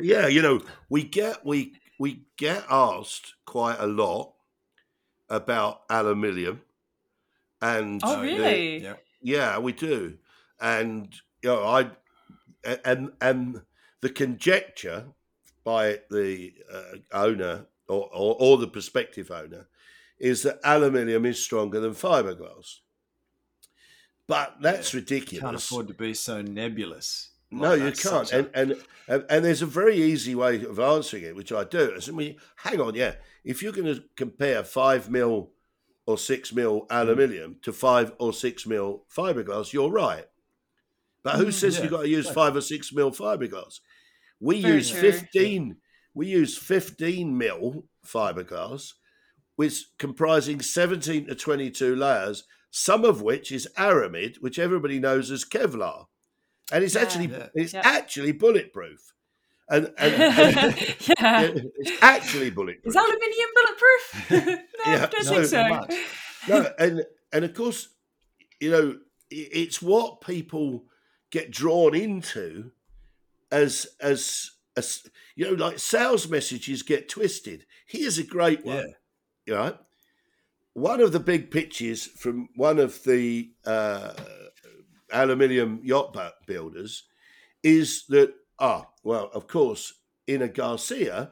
Yeah, 0.00 0.28
you 0.28 0.42
know, 0.42 0.60
we 0.88 1.02
get 1.02 1.44
we 1.44 1.74
we 1.98 2.24
get 2.38 2.64
asked 2.70 3.34
quite 3.46 3.76
a 3.78 3.86
lot 3.86 4.32
about 5.28 5.82
aluminium, 5.90 6.62
and 7.60 8.00
Oh, 8.04 8.16
the- 8.16 8.22
really? 8.22 8.82
Yeah. 8.82 8.96
yeah, 9.20 9.58
we 9.58 9.72
do, 9.72 10.18
and 10.60 11.12
you 11.42 11.50
know, 11.50 11.64
I 11.64 11.90
and 12.84 13.12
and 13.20 13.62
the 14.00 14.08
conjecture 14.10 15.06
by 15.64 16.00
the 16.10 16.54
uh, 16.72 16.92
owner 17.12 17.66
or, 17.90 18.08
or 18.12 18.36
or 18.38 18.56
the 18.58 18.68
prospective 18.68 19.30
owner 19.30 19.66
is 20.18 20.42
that 20.42 20.60
aluminium 20.64 21.24
is 21.26 21.42
stronger 21.42 21.80
than 21.80 21.92
fiberglass, 21.94 22.80
but 24.26 24.56
that's 24.60 24.92
You 24.94 25.00
ridiculous. 25.00 25.40
can't 25.42 25.56
afford 25.56 25.88
to 25.88 25.94
be 25.94 26.14
so 26.14 26.42
nebulous. 26.42 27.30
No, 27.50 27.72
you 27.74 27.90
can't. 27.92 28.30
a- 28.32 28.38
And, 28.38 28.50
and 28.54 28.76
and 29.08 29.24
and 29.28 29.44
there's 29.44 29.62
a 29.62 29.66
very 29.66 29.96
easy 29.96 30.34
way 30.36 30.62
of 30.64 30.78
answering 30.78 31.24
it, 31.24 31.34
which 31.34 31.50
I 31.52 31.64
do. 31.64 31.98
I 32.06 32.10
mean, 32.12 32.36
hang 32.56 32.80
on, 32.80 32.94
yeah. 32.94 33.14
If 33.44 33.62
you're 33.62 33.72
going 33.72 33.92
to 33.92 34.04
compare 34.16 34.62
five 34.62 35.10
mil 35.10 35.50
or 36.06 36.16
six 36.18 36.52
mil 36.52 36.82
Mm. 36.82 36.86
aluminium 36.90 37.56
to 37.62 37.72
five 37.72 38.12
or 38.18 38.32
six 38.32 38.66
mil 38.66 39.04
fiberglass, 39.14 39.72
you're 39.72 39.90
right. 39.90 40.26
But 41.22 41.36
who 41.36 41.46
Mm, 41.46 41.52
says 41.52 41.76
yeah, 41.76 41.82
you've 41.82 41.90
got 41.90 42.02
to 42.02 42.08
use 42.08 42.30
five 42.30 42.54
or 42.54 42.60
six 42.60 42.92
mil 42.92 43.10
fiberglass? 43.10 43.80
We 44.38 44.62
Very 44.62 44.74
use 44.76 44.90
true. 44.90 45.00
fifteen. 45.00 45.76
We 46.14 46.26
use 46.26 46.56
fifteen 46.58 47.36
mil 47.38 47.84
fiberglass, 48.06 48.92
which 49.56 49.84
comprising 49.98 50.60
seventeen 50.60 51.26
to 51.26 51.34
twenty-two 51.34 51.94
layers, 51.94 52.44
some 52.70 53.04
of 53.04 53.22
which 53.22 53.52
is 53.52 53.68
aramid, 53.76 54.36
which 54.40 54.58
everybody 54.58 54.98
knows 54.98 55.30
as 55.30 55.44
Kevlar, 55.44 56.06
and 56.72 56.82
it's 56.84 56.94
Yeah. 56.94 57.00
actually 57.02 57.26
Yeah. 57.26 57.48
it's 57.54 57.72
Yeah. 57.74 57.82
actually 57.84 58.32
bulletproof, 58.32 59.12
and, 59.68 59.86
and, 59.98 60.14
and- 60.14 60.76
yeah. 61.20 61.50
it's 61.78 62.02
actually 62.02 62.50
bulletproof. 62.50 62.86
Is 62.86 62.96
aluminium 62.96 63.50
bulletproof? 63.54 64.30
no, 64.30 64.62
Yeah, 64.92 65.02
I 65.02 65.06
don't 65.06 65.24
no, 65.24 65.30
think 65.30 65.44
so. 65.46 65.68
much. 65.68 65.94
no, 66.48 66.72
and 66.78 67.04
and 67.32 67.44
of 67.44 67.54
course, 67.54 67.88
you 68.60 68.70
know, 68.70 68.98
it's 69.30 69.80
what 69.80 70.20
people 70.22 70.86
get 71.30 71.52
drawn 71.52 71.94
into 71.94 72.72
as 73.52 73.86
as 74.00 74.50
as 74.80 75.06
you 75.36 75.44
know, 75.46 75.64
like 75.66 75.78
sales 75.78 76.28
messages 76.28 76.82
get 76.82 77.08
twisted. 77.08 77.64
Here's 77.86 78.18
a 78.18 78.24
great 78.24 78.64
one. 78.64 78.76
Yeah. 78.76 78.84
You 79.46 79.54
know, 79.54 79.78
one 80.74 81.00
of 81.00 81.12
the 81.12 81.20
big 81.20 81.50
pitches 81.50 82.06
from 82.06 82.48
one 82.56 82.78
of 82.78 83.02
the 83.04 83.50
uh, 83.64 84.12
aluminium 85.12 85.80
yacht 85.82 86.16
builders 86.46 87.04
is 87.62 88.04
that 88.08 88.32
ah 88.58 88.86
well 89.02 89.30
of 89.34 89.46
course 89.46 89.94
in 90.26 90.40
a 90.42 90.48
Garcia 90.48 91.30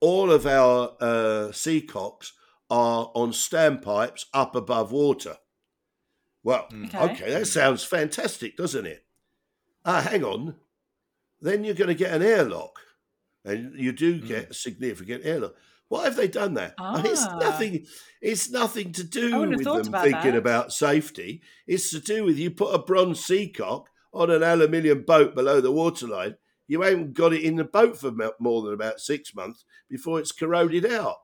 all 0.00 0.30
of 0.30 0.46
our 0.46 0.90
uh, 1.00 1.48
seacocks 1.52 2.32
are 2.70 3.10
on 3.14 3.30
standpipes 3.32 4.26
up 4.34 4.54
above 4.54 4.92
water. 4.92 5.36
Well, 6.44 6.68
Mm. 6.70 6.94
Okay. 6.94 7.12
okay, 7.12 7.30
that 7.30 7.46
sounds 7.46 7.82
fantastic, 7.82 8.56
doesn't 8.56 8.86
it? 8.86 9.04
Ah, 9.84 10.02
hang 10.02 10.22
on. 10.22 10.56
Then 11.40 11.64
you're 11.64 11.74
going 11.74 11.88
to 11.88 11.94
get 12.04 12.12
an 12.14 12.22
airlock, 12.22 12.78
and 13.46 13.78
you 13.78 13.92
do 13.92 14.20
Mm. 14.20 14.26
get 14.26 14.50
a 14.50 14.54
significant 14.54 15.24
airlock. 15.24 15.54
Why 15.88 16.04
have 16.04 16.16
they 16.16 16.26
done 16.28 16.54
that? 16.54 16.74
Mean, 16.78 17.06
it's 17.06 17.24
Ah. 17.24 17.38
nothing. 17.38 17.86
It's 18.20 18.50
nothing 18.50 18.92
to 18.92 19.04
do 19.04 19.34
I 19.34 19.38
wouldn't 19.38 19.64
have 19.64 19.74
with 19.76 19.84
them 19.84 19.94
about 19.94 20.04
thinking 20.04 20.32
that. 20.32 20.38
about 20.38 20.72
safety. 20.72 21.42
It's 21.66 21.90
to 21.90 22.00
do 22.00 22.24
with 22.24 22.38
you 22.38 22.50
put 22.50 22.74
a 22.74 22.78
bronze 22.78 23.24
seacock 23.24 23.88
on 24.12 24.30
an 24.30 24.42
aluminium 24.42 25.02
boat 25.02 25.34
below 25.34 25.60
the 25.60 25.70
waterline. 25.72 26.36
You 26.66 26.82
ain't 26.84 27.14
got 27.14 27.32
it 27.32 27.42
in 27.42 27.54
the 27.54 27.64
boat 27.64 27.96
for 27.96 28.10
more 28.40 28.62
than 28.62 28.72
about 28.74 28.98
six 29.00 29.32
months 29.34 29.64
before 29.88 30.18
it's 30.18 30.32
corroded 30.32 30.84
out. 30.84 31.18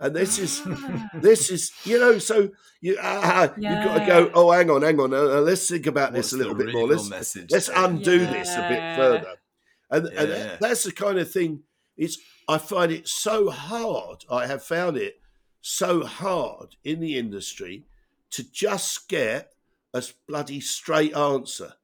And 0.00 0.16
this 0.16 0.36
is 0.40 0.62
Ah. 0.66 1.08
this 1.22 1.48
is 1.48 1.70
you 1.84 1.96
know 2.00 2.18
so 2.18 2.50
you 2.80 2.96
ah, 3.00 3.52
you've 3.56 3.84
got 3.84 3.98
to 4.00 4.06
go 4.06 4.30
oh 4.34 4.50
hang 4.50 4.68
on 4.68 4.82
hang 4.82 4.98
on 4.98 5.14
uh, 5.14 5.16
uh, 5.16 5.40
let's 5.42 5.68
think 5.68 5.86
about 5.86 6.12
What's 6.12 6.30
this 6.30 6.32
a 6.32 6.36
little 6.38 6.56
bit 6.56 6.72
more 6.72 6.88
let's 6.88 7.08
message 7.08 7.52
let's 7.52 7.68
undo 7.72 8.18
this 8.18 8.48
a 8.56 8.66
bit 8.68 8.96
further 8.96 9.34
and 9.92 10.06
and 10.08 10.28
Yeah. 10.28 10.34
that- 10.38 10.60
that's 10.60 10.82
the 10.82 10.92
kind 10.92 11.18
of 11.18 11.30
thing 11.30 11.62
it's 11.96 12.18
i 12.48 12.58
find 12.58 12.90
it 12.90 13.06
so 13.06 13.50
hard 13.50 14.24
i 14.30 14.46
have 14.46 14.62
found 14.64 14.96
it 14.96 15.20
so 15.60 16.04
hard 16.04 16.74
in 16.82 16.98
the 17.00 17.16
industry 17.16 17.84
to 18.30 18.42
just 18.50 19.08
get 19.08 19.52
a 19.94 20.02
bloody 20.26 20.60
straight 20.60 21.14
answer 21.14 21.74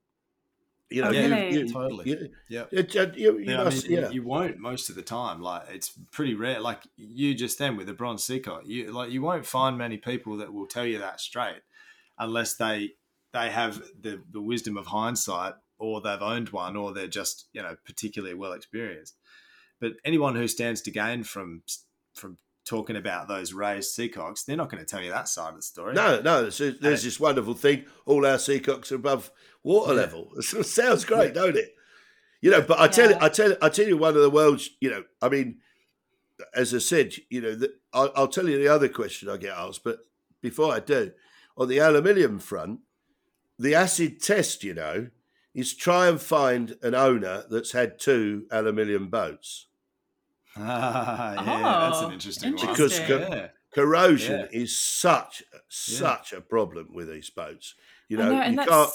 you 0.91 1.03
know 1.03 1.09
Oh, 1.09 1.13
you, 1.13 1.61
you, 1.61 1.73
Totally. 1.73 2.09
you, 2.11 2.31
Yeah. 2.49 2.65
you, 2.73 2.87
you, 2.91 3.39
you 3.39 3.45
Yeah, 3.53 3.63
I 3.63 3.69
mean, 3.69 3.83
yeah 3.89 4.09
you 4.11 4.23
won't 4.23 4.57
most 4.59 4.89
of 4.89 4.97
the 4.97 5.03
time. 5.03 5.43
Like 5.43 5.65
it's 5.71 5.91
pretty 6.11 6.35
rare. 6.35 6.61
Like 6.61 6.81
you 6.97 7.35
just 7.35 7.59
then 7.59 7.77
with 7.77 7.87
the 7.89 7.93
bronze 7.93 8.25
seeker, 8.25 8.61
you 8.65 8.91
like 8.91 9.11
you 9.11 9.21
won't 9.21 9.45
find 9.45 9.77
many 9.77 9.99
people 9.99 10.39
that 10.39 10.51
will 10.55 10.67
tell 10.67 10.87
you 10.87 10.99
that 11.01 11.21
straight, 11.21 11.61
unless 12.19 12.55
they 12.57 12.93
they 13.35 13.51
have 13.51 13.83
the 14.01 14.23
the 14.33 14.41
wisdom 14.41 14.79
of 14.79 14.87
hindsight, 14.87 15.53
or 15.79 16.01
they've 16.01 16.21
owned 16.23 16.51
one, 16.51 16.77
or 16.77 16.93
they're 16.93 17.07
just 17.07 17.47
you 17.53 17.63
know 17.63 17.77
particularly 17.85 18.35
well 18.35 18.53
experienced. 18.53 19.17
But 19.81 19.93
anyone 20.05 20.35
who 20.35 20.49
stands 20.49 20.81
to 20.83 20.91
gain 20.91 21.23
from 21.25 21.63
from 22.15 22.39
talking 22.65 22.97
about 22.97 23.29
those 23.29 23.53
raised 23.55 23.97
seacocks, 23.97 24.45
they're 24.45 24.57
not 24.57 24.71
going 24.71 24.85
to 24.85 24.89
tell 24.89 25.03
you 25.03 25.11
that 25.11 25.27
side 25.29 25.51
of 25.51 25.57
the 25.57 25.63
story. 25.63 25.95
No, 25.95 26.21
no. 26.21 26.43
There's, 26.43 26.79
there's 26.81 27.03
this 27.03 27.19
wonderful 27.19 27.55
thing. 27.55 27.85
All 28.05 28.27
our 28.27 28.37
seacocks 28.37 28.93
are 28.93 28.97
above 28.97 29.31
water 29.63 29.95
Yeah. 29.95 30.01
level. 30.01 30.33
It 30.37 30.67
sounds 30.67 31.07
great, 31.07 31.33
don't 31.33 31.57
it? 31.57 31.75
You 32.43 32.51
know, 32.51 32.61
but 32.61 32.79
I 32.79 32.89
tell 32.89 33.09
you, 33.09 33.17
Yeah. 33.17 33.25
I 33.25 33.29
tell, 33.31 33.57
I 33.63 33.69
tell 33.71 33.87
you, 33.87 33.97
one 33.97 34.17
of 34.17 34.21
the 34.23 34.29
world's. 34.29 34.69
You 34.81 34.91
know, 34.91 35.05
I 35.23 35.31
mean, 35.31 35.61
as 36.55 36.75
I 36.75 36.79
said, 36.79 37.15
you 37.31 37.41
know, 37.41 37.55
the, 37.55 37.73
I'll, 37.93 38.13
I'll 38.15 38.29
tell 38.29 38.47
you 38.49 38.59
the 38.59 38.69
other 38.69 38.89
question 38.89 39.31
I 39.31 39.39
get 39.39 39.57
asked. 39.57 39.83
But 39.83 40.01
before 40.43 40.73
I 40.75 40.81
do, 40.81 41.13
on 41.57 41.69
the 41.69 41.79
aluminium 41.79 42.39
front, 42.39 42.81
the 43.59 43.75
acid 43.75 44.21
test, 44.23 44.63
you 44.63 44.75
know, 44.75 45.09
is 45.55 45.75
try 45.75 46.09
and 46.09 46.21
find 46.21 46.77
an 46.83 46.95
owner 46.95 47.45
that's 47.51 47.73
had 47.73 47.99
two 47.99 48.47
aluminium 48.51 49.09
boats. 49.11 49.67
Ah, 50.57 51.35
yeah, 51.35 51.89
that's 51.89 52.01
an 52.01 52.11
Oh, 52.11 52.13
interesting 52.13 52.57
one. 52.57 52.67
Because 52.67 52.99
co- 53.01 53.19
yeah. 53.19 53.49
corrosion 53.73 54.41
Yeah. 54.41 54.61
is 54.63 54.79
such 54.79 55.43
such 55.69 56.33
a 56.33 56.41
problem 56.41 56.93
with 56.95 57.09
these 57.09 57.31
boats. 57.31 57.75
You 58.09 58.17
know, 58.17 58.31
know, 58.33 58.45
you 58.47 58.57
that's 58.57 58.69
can't 58.69 58.91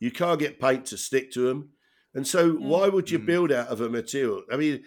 you 0.00 0.10
can't 0.10 0.40
get 0.40 0.60
paint 0.60 0.86
to 0.86 0.96
stick 0.96 1.30
to 1.32 1.40
them, 1.48 1.72
and 2.14 2.26
so 2.26 2.46
Yeah. 2.58 2.66
why 2.66 2.88
would 2.88 3.10
you 3.10 3.18
Mm. 3.20 3.26
build 3.26 3.52
out 3.52 3.68
of 3.68 3.80
a 3.80 3.88
material? 3.88 4.44
I 4.50 4.56
mean, 4.56 4.84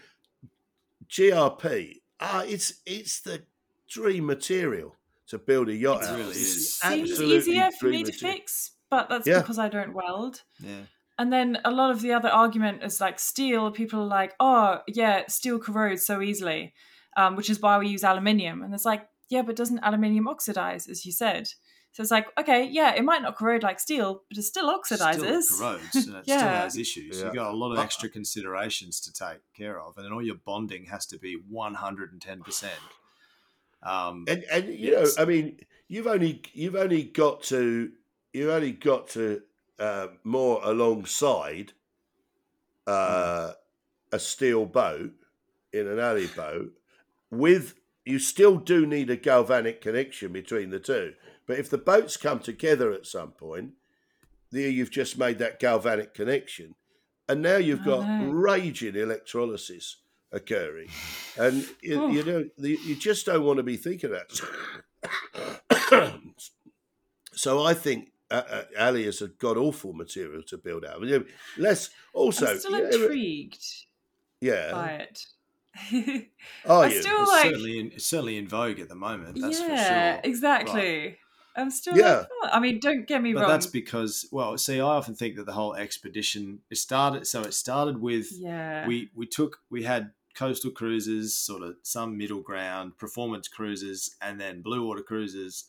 GRP, 1.07 2.01
ah, 2.19 2.43
it's 2.45 2.81
it's 2.85 3.21
the 3.21 3.45
dream 3.87 4.25
material 4.25 4.95
to 5.27 5.37
build 5.37 5.69
a 5.69 5.75
yacht 5.75 6.03
It 6.03 6.07
out. 6.09 6.17
really 6.17 6.31
of. 6.31 6.35
is. 6.37 6.55
It's 6.57 6.73
seems 6.81 7.11
absolutely 7.11 7.37
easier 7.37 7.71
for 7.71 7.89
dream 7.89 7.91
me 7.91 8.03
to 8.03 8.11
material. 8.11 8.37
fix, 8.37 8.71
but 8.93 9.09
that's 9.09 9.27
Yeah. 9.27 9.39
because 9.41 9.59
I 9.59 9.69
don't 9.69 9.93
weld. 9.93 10.35
yeah. 10.59 10.83
And 11.19 11.31
then 11.31 11.59
a 11.63 11.69
lot 11.71 11.91
of 11.91 12.01
the 12.01 12.11
other 12.17 12.29
argument 12.29 12.83
is 12.83 12.99
like 12.99 13.19
steel. 13.19 13.69
People 13.71 13.99
are 14.01 14.17
like, 14.19 14.33
oh, 14.39 14.79
yeah, 14.87 15.27
steel 15.27 15.59
corrodes 15.59 16.03
so 16.05 16.21
easily, 16.21 16.73
um, 17.15 17.35
which 17.37 17.49
is 17.51 17.59
why 17.61 17.77
we 17.77 17.87
use 17.87 18.03
aluminium. 18.03 18.63
And 18.63 18.73
it's 18.73 18.85
like, 18.85 19.03
yeah, 19.29 19.43
but 19.43 19.55
doesn't 19.55 19.79
aluminium 19.83 20.27
oxidize, 20.27 20.87
as 20.87 21.05
you 21.05 21.11
said? 21.11 21.43
So 21.91 22.01
it's 22.01 22.09
like, 22.17 22.27
okay, 22.39 22.61
yeah, 22.79 22.95
it 22.95 23.03
might 23.03 23.21
not 23.21 23.35
corrode 23.37 23.61
like 23.61 23.79
steel, 23.79 24.23
but 24.27 24.37
it 24.39 24.43
still 24.43 24.67
oxidizes. 24.75 25.43
Still 25.43 25.57
corrodes 25.59 25.95
and 26.07 26.15
it 26.15 26.23
still 26.23 26.39
has 26.63 26.77
issues. 26.77 27.19
Yeah. 27.19 27.25
You've 27.25 27.35
got 27.35 27.53
a 27.53 27.55
lot 27.63 27.71
of 27.73 27.77
extra 27.85 28.09
considerations 28.09 28.99
to 29.01 29.13
take 29.13 29.41
care 29.55 29.79
of, 29.79 29.95
and 29.97 30.03
then 30.05 30.11
all 30.13 30.25
your 30.31 30.39
bonding 30.49 30.85
has 30.85 31.05
to 31.11 31.19
be 31.19 31.37
110%. 31.37 32.65
Um, 33.83 34.25
And 34.27 34.43
and 34.51 34.65
you 34.69 34.91
Yes. 34.93 35.17
know, 35.17 35.23
I 35.23 35.25
mean, 35.27 35.59
you've 35.87 36.07
only 36.07 36.41
you've 36.53 36.75
only 36.75 37.03
got 37.03 37.43
to 37.53 37.91
you've 38.33 38.49
only 38.49 38.71
got 38.71 39.07
to 39.09 39.41
uh, 39.79 40.07
more 40.23 40.59
alongside 40.63 41.73
uh, 42.87 43.53
a 44.11 44.19
steel 44.19 44.65
boat 44.65 45.11
in 45.71 45.87
an 45.87 45.99
Ali 45.99 46.27
boat 46.27 46.71
with 47.31 47.75
you 48.05 48.19
still 48.19 48.57
do 48.57 48.85
need 48.85 49.09
a 49.09 49.15
galvanic 49.15 49.81
connection 49.81 50.33
between 50.33 50.69
the 50.69 50.79
two. 50.79 51.13
But 51.47 51.57
if 51.59 51.69
the 51.69 51.77
boats 51.77 52.17
come 52.17 52.39
together 52.39 52.91
at 52.91 53.05
some 53.05 53.31
point, 53.31 53.71
there 54.51 54.69
you've 54.69 54.91
just 54.91 55.17
made 55.17 55.39
that 55.39 55.59
galvanic 55.59 56.13
connection, 56.13 56.75
and 57.27 57.41
now 57.41 57.57
you've 57.57 57.83
got 57.85 58.05
know. 58.07 58.31
raging 58.31 58.95
electrolysis 58.95 59.97
occurring, 60.31 60.89
and 61.37 61.67
you, 61.81 62.01
Oh. 62.01 62.07
you 62.09 62.23
know 62.23 62.49
you 62.57 62.95
just 62.95 63.25
don't 63.25 63.43
want 63.43 63.57
to 63.57 63.63
be 63.63 63.77
thinking 63.77 64.11
that. 64.11 64.41
so 67.33 67.63
I 67.63 67.73
think 67.73 68.12
uh, 68.33 68.43
uh, 68.49 68.63
Ali 68.79 69.05
has 69.05 69.21
a 69.21 69.27
god 69.27 69.57
awful 69.57 69.93
material 69.93 70.41
to 70.43 70.57
build 70.57 70.83
out. 70.85 71.01
You 71.01 71.19
know, 71.19 71.25
Less 71.57 71.89
also, 72.13 72.47
I'm 72.47 72.59
still 72.59 72.77
you 72.77 72.85
intrigued 72.85 73.63
yeah. 74.41 74.71
by 74.71 74.89
it. 75.07 75.25
Are 76.65 76.83
I 76.83 76.87
you? 76.87 77.01
still 77.01 77.21
it's 77.21 77.31
like, 77.31 77.43
certainly 77.45 77.79
in, 77.79 77.99
certainly 77.99 78.37
in 78.37 78.47
vogue 78.47 78.79
at 78.79 78.89
the 78.89 78.95
moment. 78.95 79.39
That's 79.39 79.59
yeah, 79.59 79.67
for 79.67 80.21
sure. 80.23 80.31
exactly. 80.31 81.17
I'm 81.55 81.69
still 81.69 81.95
Yeah. 81.95 82.17
like, 82.17 82.27
oh, 82.43 82.49
I 82.51 82.59
mean, 82.59 82.79
don't 82.79 83.07
get 83.07 83.21
me 83.21 83.33
But 83.33 83.41
wrong. 83.41 83.49
that's 83.49 83.67
because, 83.67 84.27
well, 84.31 84.57
see, 84.57 84.79
I 84.79 84.83
often 84.83 85.13
think 85.15 85.35
that 85.35 85.45
the 85.45 85.53
whole 85.53 85.75
expedition 85.75 86.59
it 86.69 86.77
started. 86.77 87.27
So 87.27 87.41
it 87.43 87.53
started 87.53 88.01
with 88.01 88.27
yeah, 88.31 88.87
we 88.87 89.09
we 89.15 89.27
took 89.27 89.59
we 89.69 89.83
had 89.83 90.11
coastal 90.33 90.71
cruises, 90.71 91.35
sort 91.35 91.61
of 91.61 91.75
some 91.83 92.17
middle 92.17 92.41
ground, 92.41 92.97
performance 92.97 93.47
cruises, 93.47 94.15
and 94.21 94.39
then 94.41 94.61
blue 94.61 94.85
water 94.85 95.03
cruises, 95.03 95.65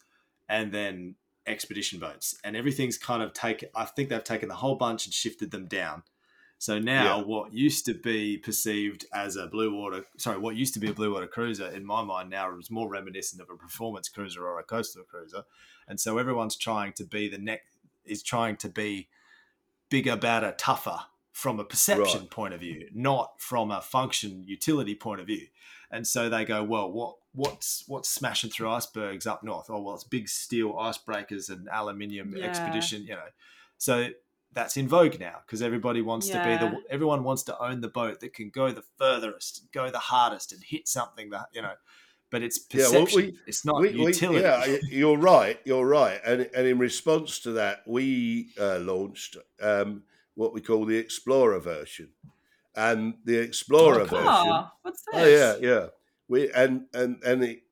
and 0.48 0.72
then 0.72 1.16
expedition 1.46 1.98
boats, 2.00 2.38
and 2.44 2.56
everything's 2.56 2.98
kind 2.98 3.22
of 3.22 3.32
taken. 3.32 3.68
I 3.74 3.84
think 3.84 4.08
they've 4.08 4.22
taken 4.24 4.48
the 4.48 4.54
whole 4.54 4.76
bunch 4.76 5.04
and 5.06 5.14
shifted 5.14 5.50
them 5.50 5.66
down. 5.66 6.02
So 6.58 6.78
now, 6.78 7.18
Yeah. 7.18 7.24
what 7.24 7.52
used 7.52 7.84
to 7.86 7.94
be 7.94 8.38
perceived 8.38 9.04
as 9.12 9.36
a 9.36 9.46
blue 9.48 9.74
water, 9.74 10.06
sorry, 10.16 10.38
what 10.38 10.56
used 10.56 10.72
to 10.74 10.80
be 10.80 10.88
a 10.88 10.94
blue 10.94 11.12
water 11.12 11.26
cruiser, 11.26 11.68
in 11.68 11.84
my 11.84 12.02
mind 12.02 12.30
now 12.30 12.56
is 12.58 12.70
more 12.70 12.88
reminiscent 12.88 13.42
of 13.42 13.50
a 13.50 13.56
performance 13.56 14.08
cruiser 14.08 14.46
or 14.46 14.58
a 14.58 14.64
coastal 14.64 15.02
cruiser, 15.04 15.44
and 15.86 16.00
so 16.00 16.16
everyone's 16.16 16.56
trying 16.56 16.92
to 16.94 17.04
be 17.04 17.28
the 17.28 17.36
neck 17.38 17.66
is 18.04 18.22
trying 18.22 18.56
to 18.58 18.68
be 18.68 19.08
bigger, 19.90 20.16
badder, 20.16 20.54
tougher 20.56 21.00
from 21.32 21.58
a 21.60 21.64
perception 21.64 22.20
Right. 22.20 22.30
point 22.30 22.54
of 22.54 22.60
view, 22.60 22.88
not 22.94 23.40
from 23.40 23.70
a 23.70 23.82
function 23.82 24.44
utility 24.44 24.94
point 24.94 25.20
of 25.20 25.26
view. 25.26 25.48
And 25.90 26.06
so 26.06 26.28
they 26.30 26.44
go, 26.44 26.62
well, 26.62 26.90
what 26.90 27.16
what's 27.34 27.84
what's 27.88 28.08
smashing 28.08 28.50
through 28.50 28.70
icebergs 28.70 29.26
up 29.26 29.42
north? 29.42 29.66
Oh, 29.68 29.80
well, 29.80 29.94
it's 29.94 30.04
big 30.04 30.28
steel 30.28 30.72
icebreakers 30.74 31.50
and 31.50 31.68
aluminium 31.68 32.34
Yeah. 32.36 32.44
expedition, 32.46 33.02
you 33.02 33.14
know. 33.14 33.28
So 33.78 34.08
that's 34.52 34.76
in 34.76 34.86
vogue 34.86 35.18
now 35.18 35.40
because 35.44 35.62
everybody 35.62 36.00
wants 36.00 36.28
to 36.28 36.38
be 36.38 36.56
the 36.56 36.80
everyone 36.88 37.24
wants 37.24 37.42
to 37.44 37.58
own 37.58 37.80
the 37.80 37.88
boat 37.88 38.20
that 38.20 38.34
can 38.34 38.50
go 38.50 38.70
the 38.70 38.84
furthest, 38.98 39.64
go 39.72 39.90
the 39.90 39.98
hardest, 39.98 40.52
and 40.52 40.62
hit 40.62 40.86
something 40.88 41.30
that 41.30 41.46
you 41.52 41.60
know. 41.62 41.74
But 42.30 42.42
it's 42.42 42.58
Yeah, 42.72 42.88
well, 42.90 43.04
perception. 43.04 43.16
we- 43.32 43.38
it's 43.46 43.64
not 43.64 43.80
We- 43.80 43.90
we- 43.90 44.06
utility. 44.06 44.40
yeah, 44.40 44.78
you're 44.88 45.18
right. 45.18 45.60
You're 45.64 45.86
right. 45.86 46.20
And 46.24 46.48
and 46.54 46.66
in 46.66 46.78
response 46.78 47.40
to 47.40 47.52
that, 47.52 47.82
we 47.86 48.52
uh, 48.58 48.78
launched 48.78 49.36
um, 49.60 50.04
what 50.34 50.52
we 50.52 50.60
call 50.60 50.84
the 50.84 50.96
Explorer 50.96 51.60
version, 51.60 52.10
and 52.74 53.14
the 53.24 53.38
Explorer 53.38 54.02
Oh, 54.02 54.04
version. 54.06 54.64
What's 54.82 55.02
this? 55.02 55.14
Oh 55.14 55.26
yeah, 55.26 55.56
yeah. 55.60 55.86
We 56.28 56.50
and 56.52 56.86
and 56.94 57.22
and 57.24 57.44
it, 57.44 57.62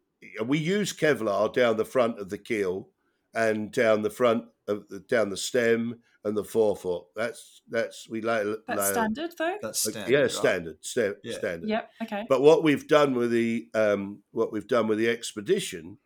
we 0.47 0.59
use 0.59 0.93
Kevlar 0.93 1.53
down 1.53 1.77
the 1.77 1.85
front 1.85 2.19
of 2.19 2.29
the 2.31 2.39
keel 2.39 2.89
and 3.35 3.73
down 3.73 4.03
the 4.03 4.11
front 4.11 4.45
of 4.69 4.89
the, 4.89 5.01
down 5.01 5.31
the 5.31 5.37
stem 5.37 6.01
and 6.25 6.37
the 6.37 6.45
forefoot. 6.45 7.07
That's 7.17 7.63
that's 7.69 8.09
we 8.09 8.21
lay, 8.21 8.45
That's 8.69 8.81
lay 8.81 8.93
standard 8.93 9.31
though. 9.39 9.57
That's 9.63 9.81
standard. 9.91 10.11
yeah, 10.13 10.19
right? 10.21 10.31
standard, 10.31 10.77
sta- 10.83 11.15
Yeah. 11.25 11.39
standard. 11.39 11.69
Yep. 11.69 11.91
Okay. 12.03 12.27
But 12.29 12.43
what 12.43 12.63
we've 12.63 12.87
done 12.87 13.15
with 13.15 13.31
the 13.33 13.69
um, 13.75 14.23
what 14.31 14.53
we've 14.53 14.69
done 14.69 14.87
with 14.87 14.99
the 14.99 15.09
expedition 15.09 15.99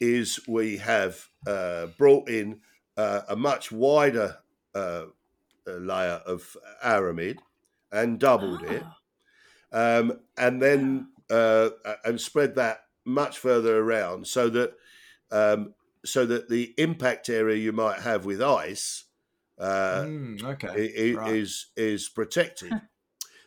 is 0.00 0.40
we 0.46 0.76
have 0.78 1.28
uh, 1.46 1.86
brought 1.98 2.28
in 2.28 2.60
uh, 2.98 3.22
a 3.28 3.36
much 3.36 3.72
wider 3.72 4.36
uh, 4.74 5.04
uh, 5.66 5.72
layer 5.72 6.20
of 6.26 6.54
aramid 6.84 7.38
and 7.90 8.18
doubled 8.18 8.62
it, 8.64 8.82
Ah, 9.72 9.98
um, 9.98 10.20
and 10.36 10.60
then 10.60 11.08
uh, 11.30 11.70
and 12.04 12.20
spread 12.20 12.54
that 12.56 12.80
much 13.04 13.38
further 13.38 13.78
around 13.80 14.26
so 14.26 14.48
that 14.50 14.74
um, 15.30 15.74
so 16.04 16.24
that 16.26 16.48
the 16.48 16.74
impact 16.78 17.28
area 17.28 17.56
you 17.56 17.72
might 17.72 18.00
have 18.00 18.24
with 18.24 18.40
ice 18.42 19.04
uh, 19.58 20.02
Mm, 20.04 20.42
okay. 20.44 20.68
i- 20.68 21.16
right. 21.16 21.34
is 21.36 21.66
is 21.76 22.08
protected. 22.08 22.72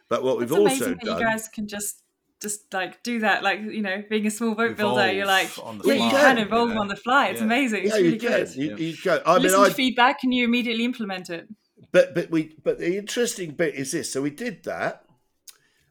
But 0.09 0.23
what 0.23 0.37
we've 0.37 0.49
It's 0.49 0.57
amazing 0.57 0.81
also 0.81 0.89
that 0.95 1.05
done, 1.05 1.19
you 1.19 1.25
guys 1.25 1.47
can 1.47 1.67
just 1.67 2.03
just 2.41 2.73
like 2.73 3.03
do 3.03 3.19
that. 3.19 3.43
Like 3.43 3.59
you 3.61 3.81
know, 3.81 4.03
being 4.09 4.25
a 4.25 4.31
small 4.31 4.55
boat 4.55 4.75
builder, 4.75 5.11
you're 5.11 5.25
like 5.27 5.45
Evolve 5.51 5.67
on 5.67 5.77
the 5.77 5.87
yeah, 5.87 5.95
fly, 5.97 6.05
you 6.05 6.11
can 6.11 6.37
you 6.37 6.43
evolve 6.45 6.69
know? 6.69 6.81
on 6.81 6.87
the 6.87 6.95
fly. 6.95 7.27
It's 7.27 7.41
Yeah. 7.41 7.45
amazing. 7.45 7.83
It's 7.83 7.89
yeah, 7.91 7.95
really 7.97 8.13
you 8.13 8.19
can, 8.19 8.29
good. 8.31 8.55
you, 8.55 8.69
Yeah. 8.71 8.75
you 8.77 8.97
can. 8.97 9.19
I 9.25 9.33
mean, 9.35 9.43
Listen 9.43 9.61
I 9.61 9.67
to 9.69 9.73
feedback 9.75 10.17
and 10.23 10.33
you 10.33 10.43
immediately 10.45 10.83
implement 10.85 11.29
it. 11.29 11.47
but 11.91 12.15
but 12.15 12.31
we 12.31 12.55
but 12.63 12.79
the 12.79 12.97
interesting 12.97 13.51
bit 13.51 13.75
is 13.75 13.91
this. 13.91 14.11
So 14.11 14.21
we 14.21 14.31
did 14.31 14.63
that, 14.63 15.03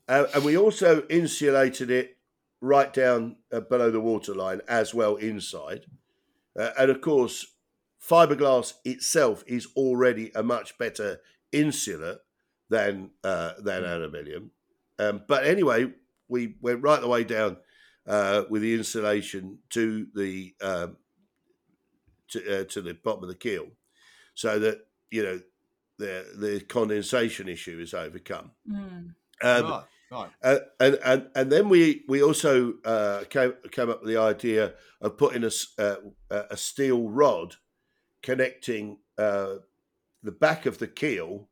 uh, 0.08 0.26
and 0.34 0.44
we 0.44 0.56
also 0.56 1.06
insulated 1.08 1.90
it 1.90 2.16
right 2.60 2.92
down 2.92 3.36
uh, 3.52 3.60
below 3.60 3.90
the 3.90 4.00
waterline 4.00 4.60
as 4.68 4.94
well 4.94 5.16
inside, 5.16 5.86
uh, 6.58 6.70
and 6.78 6.90
of 6.90 7.00
course, 7.00 7.46
fiberglass 8.02 8.74
itself 8.84 9.44
is 9.46 9.68
already 9.76 10.30
a 10.34 10.42
much 10.42 10.78
better 10.78 11.20
insular 11.52 12.18
than 12.68 13.10
uh, 13.24 13.52
than 13.58 13.84
aluminium. 13.84 14.50
Um, 14.98 15.22
but 15.28 15.44
anyway, 15.46 15.92
we 16.28 16.56
went 16.60 16.82
right 16.82 17.00
the 17.00 17.08
way 17.08 17.24
down 17.24 17.58
uh, 18.06 18.44
with 18.48 18.62
the 18.62 18.74
insulation 18.74 19.58
to 19.70 20.06
the 20.14 20.54
um, 20.60 20.96
to, 22.28 22.60
uh, 22.60 22.64
to 22.64 22.82
the 22.82 22.94
bottom 22.94 23.22
of 23.22 23.28
the 23.28 23.34
keel, 23.34 23.66
so 24.34 24.58
that 24.58 24.86
you 25.10 25.22
know 25.22 25.40
the 25.98 26.26
the 26.36 26.60
condensation 26.60 27.48
issue 27.48 27.78
is 27.80 27.94
overcome. 27.94 28.52
Mm. 28.70 29.14
Um, 29.42 29.64
right, 29.70 29.84
right. 30.10 30.30
uh, 30.42 30.58
and 30.80 30.98
and 31.04 31.28
and 31.34 31.52
then 31.52 31.68
we 31.68 32.04
we 32.08 32.22
also 32.22 32.74
uh, 32.84 33.24
came 33.30 33.54
came 33.70 33.90
up 33.90 34.00
with 34.02 34.08
the 34.10 34.20
idea 34.20 34.74
of 35.00 35.16
putting 35.16 35.44
a 35.44 35.48
s- 35.48 35.74
uh, 35.78 35.96
a 36.30 36.56
steel 36.56 37.08
rod 37.08 37.56
connecting 38.22 38.98
uh, 39.18 39.56
the 40.22 40.32
back 40.32 40.66
of 40.66 40.78
the 40.78 40.86
keel 40.88 41.48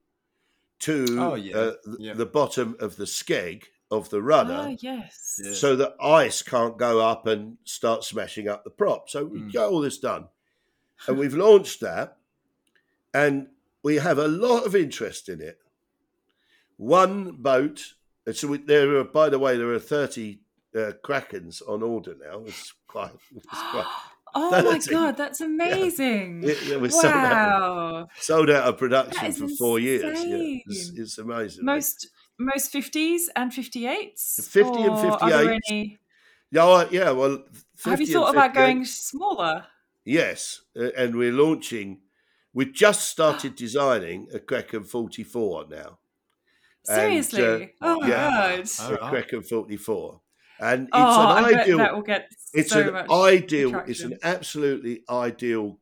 to 0.81 1.07
Oh, 1.19 1.35
yeah. 1.35 1.57
uh, 1.57 1.75
th- 1.85 1.97
Yeah. 1.99 2.15
the 2.15 2.27
bottom 2.27 2.77
of 2.81 2.97
the 2.97 3.05
skeg 3.07 3.65
of 3.91 4.11
the 4.11 4.21
rudder 4.21 4.67
Ah, 4.71 4.77
yes. 4.81 5.41
Yeah. 5.43 5.53
so 5.53 5.77
that 5.77 5.95
ice 6.03 6.43
can't 6.43 6.77
go 6.77 7.01
up 7.01 7.27
and 7.27 7.57
start 7.65 8.03
smashing 8.05 8.49
up 8.49 8.65
the 8.65 8.71
prop. 8.71 9.09
So 9.09 9.25
we 9.25 9.39
Mm. 9.41 9.53
got 9.53 9.71
all 9.71 9.81
this 9.81 9.99
done. 9.99 10.29
And 11.07 11.19
we've 11.19 11.35
launched 11.35 11.81
that, 11.81 12.17
and 13.15 13.49
we 13.83 13.97
have 13.97 14.19
a 14.19 14.27
lot 14.29 14.65
of 14.67 14.75
interest 14.75 15.29
in 15.29 15.41
it. 15.41 15.59
One 16.79 17.33
boat, 17.33 17.81
and 17.81 17.96
so 18.35 18.49
we, 18.49 18.59
there 18.59 18.97
are, 18.97 19.05
by 19.05 19.29
the 19.29 19.39
way, 19.39 19.57
there 19.57 19.73
are 19.73 19.79
30 19.79 20.39
uh, 20.75 20.93
Krakens 21.05 21.63
on 21.69 21.83
order 21.83 22.15
now. 22.21 22.41
It's 22.47 22.75
quite, 22.87 23.13
it's 23.35 23.47
quite 23.47 23.87
Oh 24.39 24.51
my 24.51 24.79
god, 24.79 25.17
that's 25.17 25.41
amazing! 25.53 26.43
it, 26.45 26.69
it 26.69 26.81
was 26.81 26.93
sold, 26.93 27.07
out, 27.07 27.61
wow, 27.61 28.09
sold 28.19 28.51
out 28.51 28.69
of 28.69 28.77
production 28.77 29.33
for 29.33 29.49
four 29.49 29.79
years. 29.79 30.03
Yeah, 30.03 30.61
it's, 30.67 30.91
it's 30.91 31.19
amazing. 31.19 31.65
most 31.65 32.09
most 32.39 32.71
fifties 32.71 33.31
and 33.35 33.55
fifty 33.55 33.87
eights. 33.87 34.47
50 34.53 34.83
and 34.83 34.93
58s. 34.93 35.99
Yeah, 36.51 36.65
well, 36.65 36.89
yeah, 36.91 37.11
well, 37.11 37.45
Have 37.85 38.01
you 38.01 38.07
thought 38.07 38.31
about 38.31 38.55
going 38.55 38.85
smaller? 38.85 39.65
Yes, 40.05 40.61
uh, 40.79 40.91
and 40.97 41.17
we're 41.17 41.33
launching. 41.33 42.01
We've 42.53 42.73
just 42.73 43.09
started 43.09 43.57
designing 43.57 44.29
a 44.33 44.39
Kraken 44.39 44.85
44 44.85 45.67
now. 45.69 45.99
And, 46.89 47.25
Seriously? 47.25 47.65
uh, 47.65 47.67
oh 47.83 48.01
my 48.01 48.09
yeah. 48.09 48.57
god! 48.57 48.69
Oh, 48.81 48.89
A 48.89 48.91
right. 48.97 49.11
Kraken 49.11 49.43
44, 49.43 50.21
and 50.61 50.83
it's 50.85 50.91
oh, 50.95 51.21
an 51.37 51.45
I 51.45 51.51
bet 51.53 51.61
ideal. 51.63 51.79
that 51.79 51.95
will 51.95 52.03
get 52.03 52.31
It's 52.55 52.71
so 52.71 52.81
an 52.89 52.93
much 52.93 53.11
ideal. 53.11 53.69
attraction. 53.71 53.91
It's 53.91 54.03
an 54.03 54.19
absolutely 54.23 55.03
ideal 55.11 55.79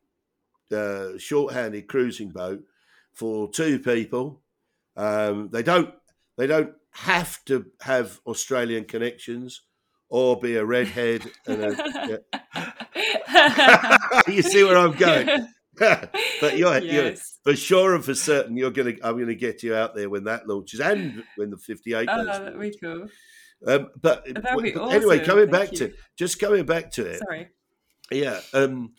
uh, 0.71 1.17
short-handed 1.17 1.87
cruising 1.87 2.29
boat 2.29 2.63
for 3.13 3.49
two 3.49 3.79
people. 3.79 4.41
Um, 4.97 5.49
they 5.51 5.63
don't. 5.63 5.93
They 6.37 6.47
don't 6.47 6.73
have 6.91 7.43
to 7.45 7.65
have 7.81 8.19
Australian 8.25 8.85
connections 8.85 9.61
or 10.09 10.39
be 10.39 10.55
a 10.55 10.65
redhead. 10.65 11.21
And 11.45 11.63
a, 11.63 12.19
you 14.27 14.41
see 14.41 14.63
where 14.63 14.77
I'm 14.77 14.93
going. 14.93 15.47
but 16.41 16.57
you're, 16.57 16.77
you're 16.79 17.13
for 17.43 17.55
sure 17.55 17.95
and 17.95 18.05
for 18.05 18.15
certain 18.15 18.55
you're 18.57 18.71
gonna 18.71 18.93
I'm 19.03 19.19
gonna 19.19 19.35
get 19.35 19.63
you 19.63 19.75
out 19.75 19.95
there 19.95 20.09
when 20.09 20.23
that 20.25 20.47
launches 20.47 20.79
and 20.79 21.23
when 21.35 21.49
the 21.49 21.57
58 21.57 22.07
Oh, 22.09 22.25
that'd 22.25 22.59
be 22.59 22.77
cool. 22.81 23.07
um, 23.67 23.89
but, 24.01 24.25
anyway 24.27 25.19
coming 25.19 25.49
Thank 25.49 25.51
back 25.51 25.71
you. 25.73 25.77
to 25.79 25.93
just 26.17 26.39
coming 26.39 26.65
back 26.65 26.91
to 26.91 27.05
it 27.05 27.19
Sorry. 27.19 27.49
yeah 28.11 28.39
um, 28.53 28.93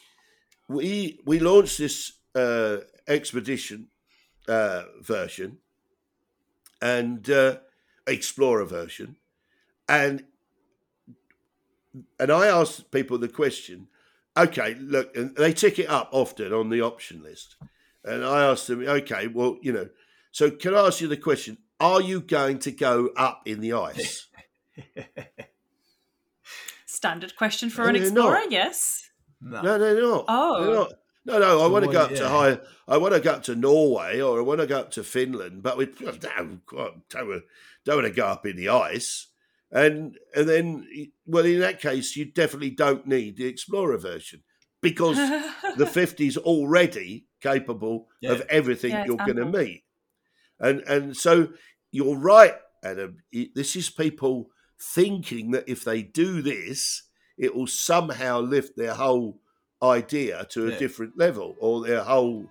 we 0.69 1.21
we 1.25 1.39
launched 1.39 1.79
this 1.79 2.13
uh, 2.35 2.79
expedition 3.09 3.89
uh, 4.49 4.83
version 5.01 5.59
and 6.83 7.29
uh, 7.31 7.57
explorer 8.07 8.65
version 8.65 9.17
and 9.89 10.25
and 12.19 12.31
I 12.31 12.49
asked 12.49 12.91
people 12.91 13.19
the 13.19 13.29
question 13.29 13.89
okay, 14.37 14.75
look, 14.75 15.17
and 15.17 15.35
they 15.37 15.53
tick 15.53 15.79
it 15.79 15.89
up 15.89 16.09
often 16.13 16.53
on 16.53 16.71
the 16.71 16.81
option 16.83 17.23
list. 17.23 17.57
And 18.05 18.25
I 18.25 18.45
asked 18.45 18.67
them, 18.69 18.87
okay, 18.87 19.27
well, 19.27 19.59
you 19.63 19.73
know, 19.73 19.89
so 20.31 20.51
can 20.51 20.75
I 20.75 20.87
ask 20.87 21.01
you 21.01 21.09
the 21.09 21.17
question? 21.17 21.59
Are 21.81 22.01
you 22.01 22.21
going 22.21 22.59
to 22.61 22.71
go 22.71 23.11
up 23.17 23.43
in 23.47 23.61
the 23.61 23.73
ice? 23.73 24.27
Standard 26.87 27.37
question 27.37 27.69
for 27.71 27.83
No, 27.83 27.89
an 27.89 27.97
explorer. 27.97 28.41
not. 28.41 28.53
Yes. 28.53 29.11
No. 29.41 29.61
No, 29.63 29.79
they're 29.79 30.01
not. 30.01 30.25
Oh. 30.29 30.65
They're 30.65 30.75
not. 30.75 30.93
No, 31.27 31.39
no, 31.41 31.59
I 31.61 31.63
So 31.65 31.69
want 31.69 31.85
to 31.85 31.93
go 31.93 32.01
up 32.03 32.15
to 32.15 32.29
high. 32.29 32.59
I 32.87 32.99
want 32.99 33.15
to 33.15 33.21
go 33.21 33.33
up 33.33 33.43
to 33.45 33.57
Norway 33.57 34.21
or 34.21 34.39
I 34.39 34.43
want 34.43 34.61
to 34.61 34.67
go 34.67 34.79
up 34.79 34.93
to 34.93 35.03
Finland, 35.03 35.63
but 35.63 35.77
we 35.77 35.87
no, 36.01 36.13
don't, 36.13 36.61
don't 36.69 37.29
want 37.89 38.07
to 38.07 38.11
go 38.11 38.27
up 38.27 38.47
in 38.47 38.57
the 38.57 38.69
ice. 38.69 39.27
And 39.73 40.17
and 40.35 40.49
then, 40.49 40.87
well, 41.27 41.45
in 41.45 41.61
that 41.61 41.81
case, 41.81 42.17
you 42.17 42.25
definitely 42.25 42.71
don't 42.71 43.07
need 43.07 43.37
the 43.37 43.47
Explorer 43.47 43.99
version 43.99 44.43
because 44.81 45.17
the 45.77 45.85
50's 45.87 46.37
already 46.37 47.27
capable 47.41 48.09
of 48.25 48.43
everything 48.49 48.93
Yeah, 48.93 49.05
you're 49.07 49.17
going 49.17 49.37
to 49.37 49.47
meet. 49.47 49.85
And 50.61 50.81
and 50.83 51.17
so 51.17 51.49
you're 51.91 52.17
right, 52.17 52.55
Adam. 52.85 53.19
This 53.55 53.77
is 53.77 53.91
people 53.91 54.51
thinking 54.81 55.51
that 55.51 55.69
if 55.69 55.83
they 55.85 56.03
do 56.03 56.43
this, 56.43 57.03
it 57.37 57.55
will 57.55 57.67
somehow 57.67 58.41
lift 58.41 58.77
their 58.77 58.95
whole 58.95 59.41
idea 59.83 60.47
to 60.51 60.69
a 60.69 60.71
Yeah. 60.71 60.79
different 60.79 61.19
level 61.19 61.57
or 61.61 61.87
their 61.87 62.03
whole 62.05 62.47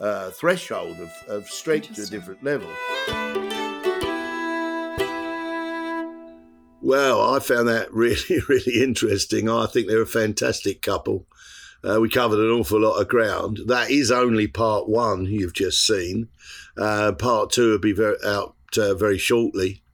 uh, 0.00 0.30
threshold 0.30 0.98
of, 0.98 1.10
of 1.28 1.48
strength 1.48 1.92
to 1.94 2.02
a 2.02 2.06
different 2.06 2.42
level. 2.42 3.29
Well, 6.90 7.36
I 7.36 7.38
found 7.38 7.68
that 7.68 7.92
really, 7.94 8.42
really 8.48 8.82
interesting. 8.82 9.48
I 9.48 9.66
think 9.66 9.86
they're 9.86 10.02
a 10.02 10.06
fantastic 10.06 10.82
couple. 10.82 11.24
Uh, 11.88 12.00
we 12.00 12.08
covered 12.08 12.40
an 12.40 12.50
awful 12.50 12.80
lot 12.80 13.00
of 13.00 13.06
ground. 13.06 13.60
That 13.66 13.92
is 13.92 14.10
only 14.10 14.48
part 14.48 14.88
one 14.88 15.26
you've 15.26 15.52
just 15.52 15.86
seen. 15.86 16.30
Uh, 16.76 17.12
part 17.12 17.50
two 17.50 17.70
will 17.70 17.78
be 17.78 17.92
very, 17.92 18.16
out 18.26 18.56
uh, 18.76 18.94
very 18.94 19.18
shortly. 19.18 19.84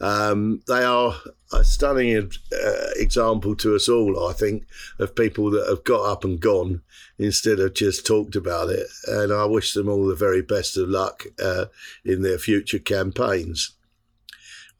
Um, 0.00 0.62
they 0.66 0.82
are 0.82 1.14
a 1.52 1.62
stunning 1.62 2.16
uh, 2.16 2.86
example 2.96 3.54
to 3.56 3.76
us 3.76 3.86
all, 3.86 4.26
I 4.26 4.32
think, 4.32 4.64
of 4.98 5.14
people 5.14 5.50
that 5.50 5.68
have 5.68 5.84
got 5.84 6.10
up 6.10 6.24
and 6.24 6.40
gone 6.40 6.80
instead 7.18 7.60
of 7.60 7.74
just 7.74 8.06
talked 8.06 8.34
about 8.34 8.70
it. 8.70 8.86
And 9.06 9.30
I 9.30 9.44
wish 9.44 9.74
them 9.74 9.90
all 9.90 10.06
the 10.06 10.14
very 10.14 10.40
best 10.40 10.78
of 10.78 10.88
luck 10.88 11.26
uh, 11.38 11.66
in 12.02 12.22
their 12.22 12.38
future 12.38 12.78
campaigns. 12.78 13.72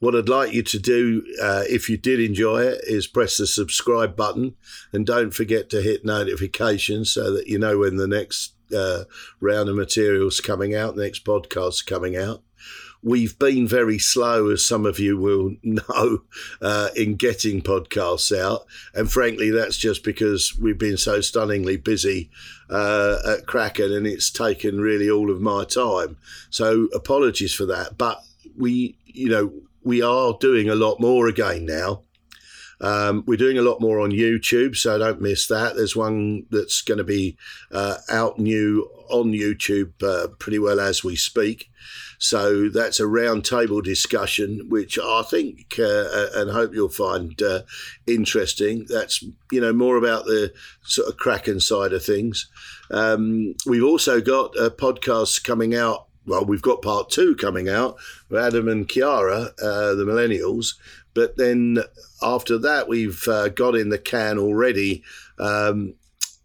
What 0.00 0.16
I'd 0.16 0.30
like 0.30 0.54
you 0.54 0.62
to 0.62 0.78
do, 0.78 1.22
uh, 1.42 1.64
if 1.68 1.90
you 1.90 1.98
did 1.98 2.20
enjoy 2.20 2.62
it, 2.62 2.80
is 2.84 3.06
press 3.06 3.36
the 3.36 3.46
subscribe 3.46 4.16
button 4.16 4.56
and 4.92 5.06
don't 5.06 5.32
forget 5.32 5.68
to 5.70 5.82
hit 5.82 6.06
notifications 6.06 7.12
so 7.12 7.32
that 7.34 7.48
you 7.48 7.58
know 7.58 7.78
when 7.78 7.96
the 7.96 8.08
next 8.08 8.54
uh, 8.74 9.04
round 9.40 9.68
of 9.68 9.76
materials 9.76 10.40
coming 10.40 10.74
out, 10.74 10.96
next 10.96 11.24
podcast 11.24 11.86
coming 11.86 12.16
out. 12.16 12.42
We've 13.02 13.38
been 13.38 13.66
very 13.66 13.98
slow, 13.98 14.50
as 14.50 14.64
some 14.64 14.86
of 14.86 14.98
you 14.98 15.18
will 15.18 15.56
know, 15.62 16.22
uh, 16.62 16.88
in 16.96 17.16
getting 17.16 17.60
podcasts 17.60 18.34
out. 18.36 18.64
And 18.94 19.10
frankly, 19.10 19.50
that's 19.50 19.76
just 19.76 20.02
because 20.02 20.58
we've 20.58 20.78
been 20.78 20.96
so 20.98 21.20
stunningly 21.20 21.76
busy 21.76 22.30
uh, 22.70 23.18
at 23.26 23.46
Kraken 23.46 23.92
and 23.92 24.06
it's 24.06 24.30
taken 24.30 24.80
really 24.80 25.10
all 25.10 25.30
of 25.30 25.42
my 25.42 25.64
time. 25.64 26.16
So 26.48 26.88
apologies 26.94 27.52
for 27.52 27.66
that. 27.66 27.98
But 27.98 28.22
we, 28.56 28.96
you 29.06 29.28
know, 29.28 29.52
we 29.82 30.02
are 30.02 30.36
doing 30.40 30.68
a 30.68 30.74
lot 30.74 31.00
more 31.00 31.28
again 31.28 31.66
now. 31.66 32.02
Um, 32.80 33.24
we're 33.26 33.36
doing 33.36 33.58
a 33.58 33.62
lot 33.62 33.80
more 33.80 34.00
on 34.00 34.10
YouTube, 34.10 34.74
so 34.74 34.96
don't 34.98 35.20
miss 35.20 35.46
that. 35.48 35.76
There's 35.76 35.94
one 35.94 36.46
that's 36.50 36.80
going 36.80 36.98
to 36.98 37.04
be 37.04 37.36
uh, 37.70 37.96
out 38.10 38.38
new 38.38 38.90
on 39.10 39.32
YouTube 39.32 40.02
uh, 40.02 40.28
pretty 40.38 40.58
well 40.58 40.80
as 40.80 41.04
we 41.04 41.16
speak. 41.16 41.70
So 42.18 42.68
that's 42.68 43.00
a 43.00 43.04
roundtable 43.04 43.82
discussion, 43.82 44.66
which 44.68 44.98
I 44.98 45.22
think 45.22 45.74
uh, 45.78 46.26
and 46.34 46.50
hope 46.50 46.74
you'll 46.74 46.90
find 46.90 47.40
uh, 47.42 47.62
interesting. 48.06 48.86
That's 48.88 49.22
you 49.50 49.60
know 49.60 49.72
more 49.72 49.96
about 49.96 50.26
the 50.26 50.52
sort 50.82 51.08
of 51.08 51.16
Kraken 51.16 51.60
side 51.60 51.92
of 51.92 52.04
things. 52.04 52.48
Um, 52.90 53.54
we've 53.66 53.84
also 53.84 54.20
got 54.20 54.56
uh, 54.58 54.70
podcasts 54.70 55.42
coming 55.42 55.74
out. 55.74 56.08
Well, 56.30 56.44
we've 56.44 56.62
got 56.62 56.80
part 56.80 57.10
two 57.10 57.34
coming 57.34 57.68
out 57.68 57.96
with 58.28 58.40
Adam 58.40 58.68
and 58.68 58.88
Khiara, 58.88 59.48
uh, 59.60 59.94
the 59.96 60.04
Millennials. 60.04 60.74
But 61.12 61.36
then 61.36 61.78
after 62.22 62.56
that, 62.58 62.86
we've 62.86 63.26
uh, 63.26 63.48
got 63.48 63.74
in 63.74 63.88
the 63.88 63.98
can 63.98 64.38
already 64.38 65.02
um, 65.40 65.94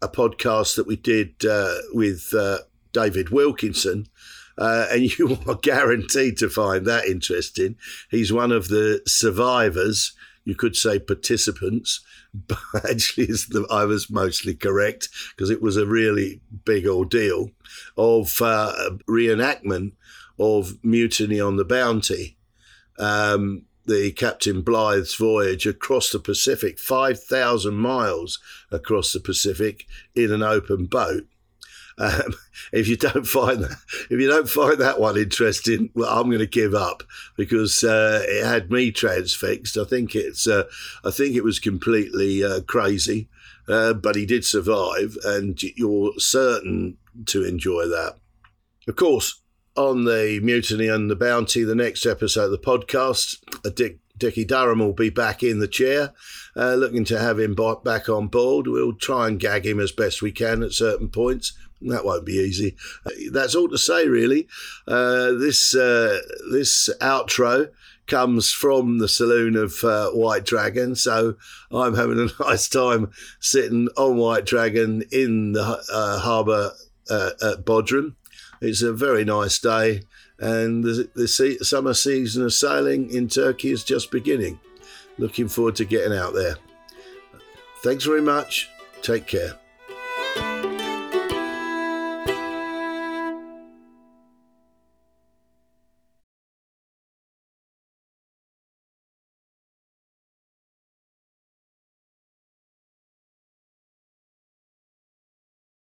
a 0.02 0.08
podcast 0.08 0.76
that 0.78 0.88
we 0.88 0.96
did 0.96 1.46
uh, 1.46 1.76
with 1.94 2.34
uh, 2.36 2.62
David 2.94 3.30
Wilkinson. 3.30 4.08
Uh, 4.58 4.88
and 4.90 5.04
you 5.20 5.38
are 5.48 5.54
guaranteed 5.54 6.40
to 6.40 6.50
find 6.50 6.88
that 6.88 7.06
interesting. 7.06 7.76
He's 8.10 8.34
one 8.34 8.52
of 8.52 8.70
the 8.70 9.04
survivors, 9.06 10.14
you 10.46 10.56
could 10.56 10.76
say 10.76 11.00
participants, 11.00 12.02
but 12.34 12.60
actually 12.90 13.26
the, 13.26 13.68
I 13.70 13.86
was 13.86 14.10
mostly 14.10 14.56
correct 14.56 15.10
because 15.36 15.50
it 15.50 15.62
was 15.62 15.76
a 15.76 15.86
really 15.86 16.42
big 16.64 16.88
ordeal 16.88 17.52
of 17.98 18.42
uh, 18.42 18.92
reenactment 19.10 19.94
of 20.40 20.84
Mutiny 20.84 21.40
on 21.42 21.58
the 21.58 21.66
Bounty. 21.66 22.38
Um, 22.98 23.64
the 23.86 24.12
Captain 24.14 24.62
Bligh's 24.62 25.16
voyage 25.16 25.68
across 25.68 26.12
the 26.12 26.20
Pacific, 26.20 26.80
5,000 26.80 27.76
miles 27.76 28.40
across 28.72 29.14
the 29.14 29.20
Pacific 29.20 29.86
in 30.16 30.32
an 30.32 30.42
open 30.42 30.86
boat. 30.86 31.28
Um, 31.98 32.34
if 32.74 32.88
you 32.88 32.98
don't 32.98 33.26
find 33.26 33.64
that, 33.64 33.78
if 34.10 34.20
you 34.20 34.28
don't 34.28 34.50
find 34.50 34.78
that 34.80 35.00
one 35.00 35.18
interesting, 35.18 35.90
well, 35.94 36.10
I'm 36.10 36.28
going 36.28 36.40
to 36.40 36.48
give 36.48 36.74
up 36.74 37.04
because 37.38 37.84
uh, 37.84 38.24
it 38.28 38.46
had 38.46 38.72
me 38.72 38.92
transfixed. 38.92 39.78
I 39.78 39.86
think 39.86 40.16
it's, 40.16 40.48
uh, 40.48 40.64
I 41.04 41.12
think 41.12 41.36
it 41.36 41.44
was 41.44 41.60
completely 41.60 42.44
uh, 42.44 42.62
crazy, 42.62 43.30
uh, 43.68 43.94
but 43.94 44.16
he 44.16 44.26
did 44.26 44.46
survive, 44.46 45.18
and 45.24 45.62
you're 45.76 46.14
certain 46.18 46.98
to 47.28 47.44
enjoy 47.44 47.88
that. 47.88 48.18
Of 48.88 48.96
course, 48.96 49.42
on 49.76 50.06
the 50.06 50.40
Mutiny 50.42 50.88
and 50.88 51.10
the 51.10 51.16
Bounty, 51.16 51.64
the 51.64 51.76
next 51.76 52.06
episode 52.06 52.46
of 52.46 52.52
the 52.52 52.58
podcast, 52.58 53.38
a, 53.66 53.70
dig, 53.70 54.00
Dickie 54.18 54.46
Durham 54.46 54.80
will 54.80 54.94
be 54.94 55.10
back 55.10 55.44
in 55.44 55.60
the 55.60 55.68
chair, 55.68 56.14
uh, 56.56 56.76
looking 56.76 57.04
to 57.06 57.20
have 57.20 57.40
him 57.40 57.56
back 57.84 58.08
on 58.08 58.28
board. 58.28 58.68
We'll 58.68 58.94
try 58.94 59.28
and 59.28 59.40
gag 59.40 59.66
him 59.66 59.80
as 59.80 59.92
best 59.92 60.22
we 60.22 60.32
can 60.32 60.64
at 60.64 60.72
certain 60.72 61.10
points. 61.10 61.54
That 61.86 62.06
won't 62.06 62.26
be 62.26 62.34
easy. 62.34 62.76
Uh, 63.06 63.12
that's 63.32 63.56
all 63.56 63.70
to 63.70 63.78
say, 63.78 64.08
really. 64.08 64.48
Uh, 64.88 65.32
this 65.32 65.76
uh, 65.76 66.20
this 66.52 66.90
outro 67.02 67.70
comes 68.08 68.52
from 68.52 69.00
the 69.00 69.08
saloon 69.08 69.56
of 69.56 69.84
uh, 69.84 70.10
White 70.12 70.46
Dragon, 70.46 70.96
so 70.96 71.36
I'm 71.72 71.96
having 71.96 72.20
a 72.20 72.44
nice 72.44 72.68
time 72.70 73.12
sitting 73.40 73.88
on 73.98 74.18
White 74.18 74.46
Dragon 74.46 75.04
in 75.12 75.54
the 75.54 75.84
uh, 75.92 76.20
harbour 76.20 76.72
at 77.10 77.66
Bodrum. 77.66 78.16
It's 78.62 78.82
a 78.82 78.94
very 78.94 79.26
nice 79.26 79.60
day 79.60 80.02
and 80.40 80.84
the, 80.84 81.10
the 81.16 81.28
summer 81.28 81.94
season 81.94 82.44
of 82.44 82.54
sailing 82.54 83.10
in 83.14 83.28
Turkey 83.28 83.72
is 83.72 83.84
just 83.84 84.12
beginning. 84.12 84.60
Looking 85.18 85.48
forward 85.48 85.76
to 85.78 85.86
getting 85.86 86.18
out 86.18 86.34
there. 86.34 86.56
Thanks 87.84 88.04
very 88.04 88.22
much. 88.22 88.70
Take 89.02 89.28
care. 89.28 89.54